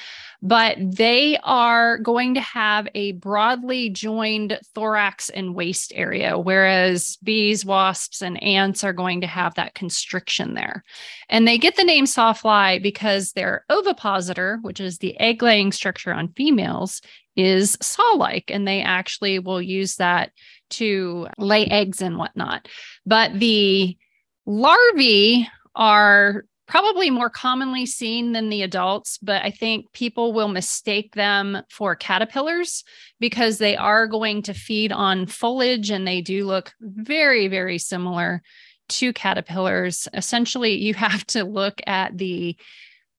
but 0.44 0.76
they 0.78 1.38
are 1.42 1.96
going 1.98 2.34
to 2.34 2.40
have 2.40 2.86
a 2.94 3.12
broadly 3.12 3.88
joined 3.88 4.58
thorax 4.74 5.30
and 5.30 5.54
waist 5.54 5.90
area, 5.96 6.38
whereas 6.38 7.16
bees, 7.22 7.64
wasps, 7.64 8.20
and 8.20 8.40
ants 8.42 8.84
are 8.84 8.92
going 8.92 9.22
to 9.22 9.26
have 9.26 9.54
that 9.54 9.74
constriction 9.74 10.52
there. 10.52 10.84
And 11.30 11.48
they 11.48 11.56
get 11.56 11.76
the 11.76 11.82
name 11.82 12.04
sawfly 12.04 12.82
because 12.82 13.32
their 13.32 13.64
ovipositor, 13.70 14.58
which 14.60 14.80
is 14.80 14.98
the 14.98 15.18
egg 15.18 15.42
laying 15.42 15.72
structure 15.72 16.12
on 16.12 16.34
females, 16.36 17.00
is 17.36 17.78
saw 17.80 18.12
like, 18.12 18.50
and 18.50 18.68
they 18.68 18.82
actually 18.82 19.38
will 19.38 19.62
use 19.62 19.96
that 19.96 20.30
to 20.70 21.26
lay 21.38 21.64
eggs 21.66 22.02
and 22.02 22.18
whatnot. 22.18 22.68
But 23.06 23.32
the 23.40 23.96
larvae 24.44 25.48
are 25.74 26.44
probably 26.66 27.10
more 27.10 27.30
commonly 27.30 27.86
seen 27.86 28.32
than 28.32 28.48
the 28.48 28.62
adults, 28.62 29.18
but 29.18 29.44
I 29.44 29.50
think 29.50 29.92
people 29.92 30.32
will 30.32 30.48
mistake 30.48 31.14
them 31.14 31.62
for 31.70 31.94
caterpillars 31.94 32.84
because 33.20 33.58
they 33.58 33.76
are 33.76 34.06
going 34.06 34.42
to 34.42 34.54
feed 34.54 34.90
on 34.90 35.26
foliage 35.26 35.90
and 35.90 36.06
they 36.06 36.20
do 36.20 36.46
look 36.46 36.72
very, 36.80 37.48
very 37.48 37.78
similar 37.78 38.42
to 38.88 39.12
caterpillars. 39.12 40.08
Essentially, 40.14 40.74
you 40.74 40.94
have 40.94 41.26
to 41.28 41.44
look 41.44 41.80
at 41.86 42.16
the 42.16 42.56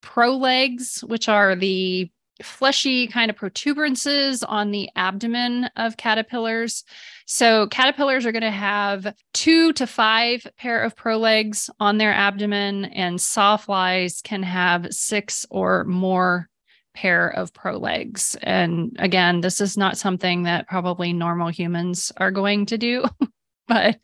prolegs, 0.02 1.04
which 1.04 1.30
are 1.30 1.56
the 1.56 2.10
fleshy 2.42 3.08
kind 3.08 3.30
of 3.30 3.38
protuberances 3.38 4.44
on 4.48 4.72
the 4.72 4.90
abdomen 4.96 5.70
of 5.76 5.98
caterpillars. 5.98 6.84
So, 7.26 7.68
caterpillars 7.68 8.26
are 8.26 8.32
going 8.32 8.42
to 8.42 8.52
have 8.52 9.16
two 9.34 9.74
to 9.74 9.88
five 9.88 10.46
pair 10.58 10.84
of 10.84 10.96
prolegs 10.96 11.70
on 11.80 11.98
their 11.98 12.14
abdomen, 12.14 12.86
and 12.86 13.18
sawflies 13.18 14.22
can 14.22 14.44
have 14.44 14.94
six 14.94 15.46
or 15.50 15.84
more 15.86 16.50
pair 16.94 17.28
of 17.30 17.54
prolegs. 17.54 18.36
And 18.42 18.96
again, 19.00 19.42
this 19.42 19.62
is 19.62 19.78
not 19.78 19.98
something 19.98 20.44
that 20.44 20.68
probably 20.68 21.14
normal 21.14 21.50
humans 21.50 22.12
are 22.18 22.32
going 22.32 22.66
to 22.68 22.78
do. 22.78 23.06
but 23.68 24.00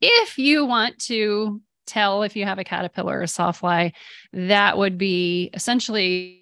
if 0.00 0.38
you 0.38 0.64
want 0.64 0.98
to 1.00 1.60
tell 1.86 2.22
if 2.22 2.36
you 2.36 2.44
have 2.44 2.58
a 2.58 2.64
caterpillar 2.64 3.18
or 3.18 3.22
a 3.22 3.26
sawfly, 3.26 3.92
that 4.32 4.76
would 4.78 4.98
be 4.98 5.50
essentially 5.54 6.37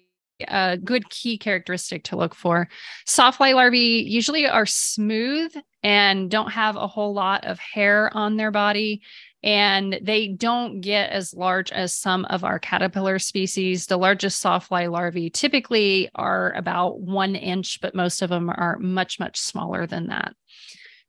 a 0.47 0.77
good 0.77 1.09
key 1.09 1.37
characteristic 1.37 2.03
to 2.05 2.15
look 2.15 2.35
for. 2.35 2.67
Sawfly 3.07 3.53
larvae 3.53 4.03
usually 4.07 4.47
are 4.47 4.65
smooth 4.65 5.53
and 5.83 6.29
don't 6.29 6.51
have 6.51 6.75
a 6.75 6.87
whole 6.87 7.13
lot 7.13 7.45
of 7.45 7.59
hair 7.59 8.09
on 8.13 8.37
their 8.37 8.51
body. 8.51 9.01
And 9.43 9.99
they 10.01 10.27
don't 10.27 10.81
get 10.81 11.11
as 11.11 11.33
large 11.33 11.71
as 11.71 11.95
some 11.95 12.25
of 12.25 12.43
our 12.43 12.59
caterpillar 12.59 13.19
species. 13.19 13.85
The 13.85 13.97
largest 13.97 14.43
sawfly 14.43 14.91
larvae 14.91 15.29
typically 15.29 16.09
are 16.15 16.51
about 16.53 16.99
one 16.99 17.35
inch, 17.35 17.79
but 17.79 17.95
most 17.95 18.21
of 18.21 18.29
them 18.29 18.49
are 18.49 18.77
much, 18.79 19.19
much 19.19 19.39
smaller 19.39 19.85
than 19.85 20.07
that. 20.07 20.33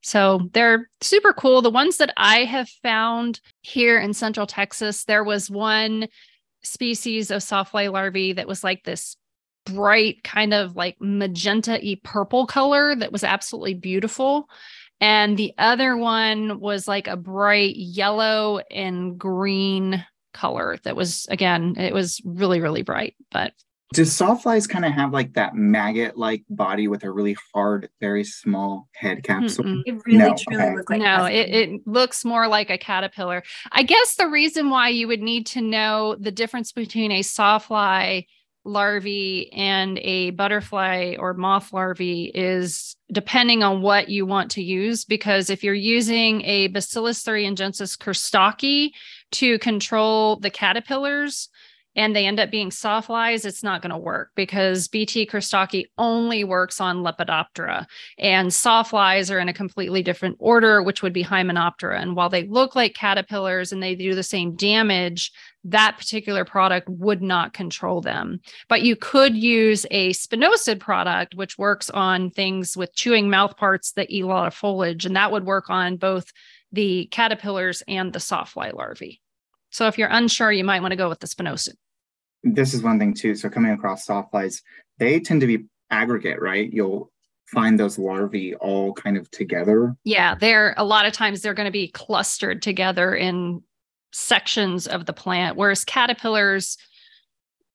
So 0.03 0.49
they're 0.53 0.89
super 1.01 1.33
cool. 1.33 1.63
The 1.63 1.71
ones 1.71 1.97
that 1.97 2.13
I 2.17 2.45
have 2.45 2.69
found 2.83 3.41
here 3.63 3.99
in 3.99 4.13
Central 4.15 4.47
Texas, 4.47 5.05
there 5.05 5.25
was 5.25 5.51
one 5.51 6.09
species 6.63 7.31
of 7.31 7.43
sawfly 7.43 7.91
larvae 7.91 8.33
that 8.35 8.49
was 8.49 8.63
like 8.63 8.85
this 8.85 9.17
bright 9.69 10.23
kind 10.25 10.55
of 10.55 10.77
like 10.77 10.97
magenta 11.01 11.79
y 11.83 11.97
purple 12.03 12.47
color 12.47 12.95
that 12.97 13.13
was 13.13 13.25
absolutely 13.25 13.75
beautiful. 13.75 14.49
And 15.01 15.37
the 15.37 15.53
other 15.59 15.97
one 15.97 16.59
was 16.59 16.89
like 16.89 17.07
a 17.07 17.17
bright 17.17 17.77
yellow 17.77 18.61
and 18.71 19.17
green 19.17 20.05
color 20.35 20.79
that 20.83 20.97
was, 20.97 21.27
again, 21.31 21.75
it 21.77 21.95
was 21.95 22.21
really, 22.25 22.61
really 22.61 22.83
bright. 22.83 23.15
But 23.31 23.53
do 23.95 24.03
sawflies 24.03 24.69
kind 24.69 24.85
of 24.85 24.93
have 24.93 25.13
like 25.13 25.33
that 25.33 25.55
maggot 25.55 26.19
like 26.19 26.45
body 26.51 26.89
with 26.89 27.05
a 27.05 27.11
really 27.11 27.37
hard, 27.55 27.89
very 28.01 28.23
small 28.23 28.89
head 28.95 29.23
capsule? 29.23 29.65
Mm-mm. 29.65 29.83
It 29.87 29.95
really 30.05 30.19
no. 30.19 30.37
truly 30.37 30.63
okay. 30.63 30.83
like 30.89 31.01
No, 31.01 31.25
it, 31.25 31.49
it 31.49 31.87
looks 31.87 32.25
more 32.25 32.49
like 32.49 32.69
a 32.69 32.77
caterpillar. 32.77 33.43
I 33.73 33.83
guess 33.85 34.17
the 34.17 34.29
reason 34.29 34.69
why 34.69 34.91
you 34.91 35.09
would 35.09 35.23
need 35.23 35.47
to 35.49 35.63
know 35.63 36.17
the 36.21 36.33
difference 36.33 36.71
between 36.73 37.13
a 37.13 37.21
sawfly 37.21 38.27
larvae 38.69 39.53
and 39.53 39.99
a 39.99 40.31
butterfly 40.31 41.17
or 41.19 41.35
moth 41.35 41.73
larvae 41.73 42.31
is 42.35 42.97
depending 43.11 43.63
on 43.63 43.81
what 43.83 44.09
you 44.09 44.27
want 44.27 44.51
to 44.53 44.63
use. 44.63 45.05
Because 45.05 45.51
if 45.51 45.65
you're 45.65 45.75
using 45.75 46.43
a 46.43 46.69
Bacillus 46.69 47.23
thuringiensis 47.25 47.97
kurstaki 47.97 48.91
to 49.33 49.59
control 49.59 50.37
the 50.37 50.51
caterpillars, 50.51 51.49
and 51.99 52.15
they 52.15 52.27
end 52.27 52.39
up 52.39 52.53
being 52.53 52.71
sawflies, 52.71 53.45
it's 53.45 53.65
not 53.65 53.83
going 53.83 53.91
to 53.91 53.99
work 53.99 54.31
because 54.37 54.87
BT 54.87 55.27
kurstaki 55.27 55.87
only 55.99 56.45
works 56.45 56.81
on 56.81 57.03
Lepidoptera. 57.03 57.87
And 58.19 58.51
sawflies 58.51 59.35
are 59.35 59.41
in 59.41 59.49
a 59.49 59.53
completely 59.53 60.05
different 60.05 60.37
order, 60.39 60.81
which 60.81 61.03
would 61.03 61.13
be 61.13 61.25
Hymenoptera. 61.25 62.01
And 62.01 62.15
while 62.15 62.29
they 62.29 62.45
look 62.45 62.77
like 62.77 62.95
caterpillars 62.95 63.73
and 63.73 63.83
they 63.83 63.97
do 63.97 64.15
the 64.15 64.23
same 64.23 64.55
damage, 64.55 65.33
that 65.65 65.99
particular 65.99 66.45
product 66.45 66.89
would 66.89 67.21
not 67.21 67.53
control 67.53 68.01
them. 68.01 68.43
But 68.69 68.83
you 68.83 68.95
could 68.95 69.37
use 69.37 69.85
a 69.91 70.11
spinosad 70.11 70.79
product, 70.79 71.35
which 71.35 71.59
works 71.59 71.91
on 71.91 72.31
things 72.31 72.77
with 72.77 72.95
chewing 72.95 73.29
mouth 73.29 73.57
parts 73.57 73.91
that 73.95 74.09
eat 74.09 74.23
a 74.23 74.29
lot 74.29 74.47
of 74.47 74.55
foliage, 74.55 75.05
and 75.05 75.17
that 75.17 75.33
would 75.33 75.47
work 75.47 75.69
on 75.69 75.97
both 75.97 76.33
the 76.71 77.07
caterpillars 77.11 77.83
and 77.89 78.13
the 78.13 78.21
sawfly 78.21 78.73
larvae. 78.73 79.21
So 79.71 79.89
if 79.89 79.99
you're 79.99 80.09
unsure, 80.09 80.53
you 80.53 80.63
might 80.63 80.81
want 80.81 80.93
to 80.93 80.97
go 80.97 81.09
with 81.09 81.19
the 81.19 81.27
spinosad 81.27 81.75
this 82.43 82.75
is 82.75 82.83
one 82.83 82.99
thing 82.99 83.15
too. 83.15 83.35
So 83.35 83.49
coming 83.49 83.73
across 83.73 84.07
sawflies, 84.07 84.63
they 84.99 85.21
tend 85.21 85.41
to 85.41 85.47
be 85.47 85.65
aggregate, 85.91 86.41
right? 86.41 86.73
You'll 86.73 87.11
find 87.47 87.79
those 87.79 87.99
larvae 87.99 88.55
all 88.57 88.93
kind 88.93 89.17
of 89.17 89.31
together. 89.31 89.97
Yeah, 90.05 90.35
they're 90.35 90.75
a 90.77 90.85
lot 90.85 91.07
of 91.07 91.13
times 91.13 91.41
they're 91.41 91.55
going 91.55 91.67
to 91.67 91.73
be 91.73 91.89
clustered 91.89 92.63
together 92.63 93.15
in 93.15 93.63
sections 94.13 94.87
of 94.87 95.07
the 95.07 95.13
plant, 95.13 95.57
whereas 95.57 95.85
caterpillars 95.85 96.77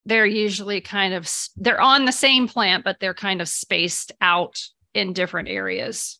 they're 0.06 0.26
usually 0.26 0.82
kind 0.82 1.14
of 1.14 1.30
they're 1.56 1.80
on 1.80 2.06
the 2.06 2.12
same 2.12 2.48
plant 2.48 2.84
but 2.84 3.00
they're 3.00 3.14
kind 3.14 3.42
of 3.42 3.48
spaced 3.48 4.12
out 4.22 4.62
in 4.94 5.14
different 5.14 5.50
areas. 5.50 6.20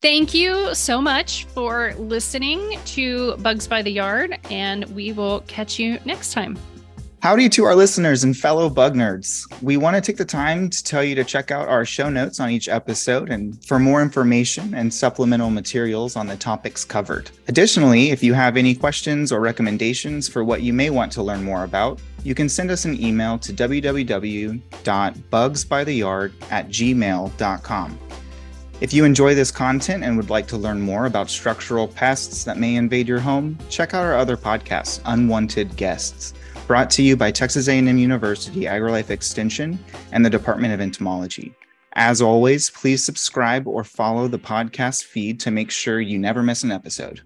Thank 0.00 0.34
you 0.34 0.74
so 0.74 1.00
much 1.00 1.44
for 1.44 1.94
listening 1.96 2.78
to 2.86 3.36
Bugs 3.36 3.68
by 3.68 3.82
the 3.82 3.92
Yard 3.92 4.38
and 4.50 4.84
we 4.86 5.12
will 5.12 5.40
catch 5.42 5.78
you 5.78 5.98
next 6.04 6.32
time. 6.32 6.58
Howdy 7.22 7.48
to 7.50 7.64
our 7.64 7.76
listeners 7.76 8.24
and 8.24 8.36
fellow 8.36 8.68
bug 8.68 8.96
nerds. 8.96 9.46
We 9.62 9.76
want 9.76 9.94
to 9.94 10.00
take 10.00 10.16
the 10.16 10.24
time 10.24 10.68
to 10.68 10.82
tell 10.82 11.04
you 11.04 11.14
to 11.14 11.22
check 11.22 11.52
out 11.52 11.68
our 11.68 11.84
show 11.84 12.10
notes 12.10 12.40
on 12.40 12.50
each 12.50 12.68
episode 12.68 13.30
and 13.30 13.64
for 13.64 13.78
more 13.78 14.02
information 14.02 14.74
and 14.74 14.92
supplemental 14.92 15.48
materials 15.48 16.16
on 16.16 16.26
the 16.26 16.36
topics 16.36 16.84
covered. 16.84 17.30
Additionally, 17.46 18.10
if 18.10 18.24
you 18.24 18.34
have 18.34 18.56
any 18.56 18.74
questions 18.74 19.30
or 19.30 19.38
recommendations 19.38 20.28
for 20.28 20.42
what 20.42 20.62
you 20.62 20.72
may 20.72 20.90
want 20.90 21.12
to 21.12 21.22
learn 21.22 21.44
more 21.44 21.62
about, 21.62 22.00
you 22.24 22.34
can 22.34 22.48
send 22.48 22.72
us 22.72 22.86
an 22.86 23.00
email 23.00 23.38
to 23.38 23.52
www.bugsbytheyard 23.52 26.32
at 26.50 26.68
gmail.com. 26.70 27.98
If 28.80 28.92
you 28.92 29.04
enjoy 29.04 29.36
this 29.36 29.52
content 29.52 30.02
and 30.02 30.16
would 30.16 30.30
like 30.30 30.48
to 30.48 30.56
learn 30.56 30.80
more 30.80 31.06
about 31.06 31.30
structural 31.30 31.86
pests 31.86 32.42
that 32.42 32.58
may 32.58 32.74
invade 32.74 33.06
your 33.06 33.20
home, 33.20 33.56
check 33.68 33.94
out 33.94 34.02
our 34.02 34.16
other 34.16 34.36
podcast, 34.36 35.02
Unwanted 35.04 35.76
Guests 35.76 36.34
brought 36.72 36.88
to 36.88 37.02
you 37.02 37.18
by 37.18 37.30
Texas 37.30 37.68
A&M 37.68 37.98
University 37.98 38.62
AgriLife 38.62 39.10
Extension 39.10 39.78
and 40.10 40.24
the 40.24 40.30
Department 40.30 40.72
of 40.72 40.80
Entomology. 40.80 41.54
As 41.96 42.22
always, 42.22 42.70
please 42.70 43.04
subscribe 43.04 43.68
or 43.68 43.84
follow 43.84 44.26
the 44.26 44.38
podcast 44.38 45.04
feed 45.04 45.38
to 45.40 45.50
make 45.50 45.70
sure 45.70 46.00
you 46.00 46.18
never 46.18 46.42
miss 46.42 46.62
an 46.62 46.72
episode. 46.72 47.20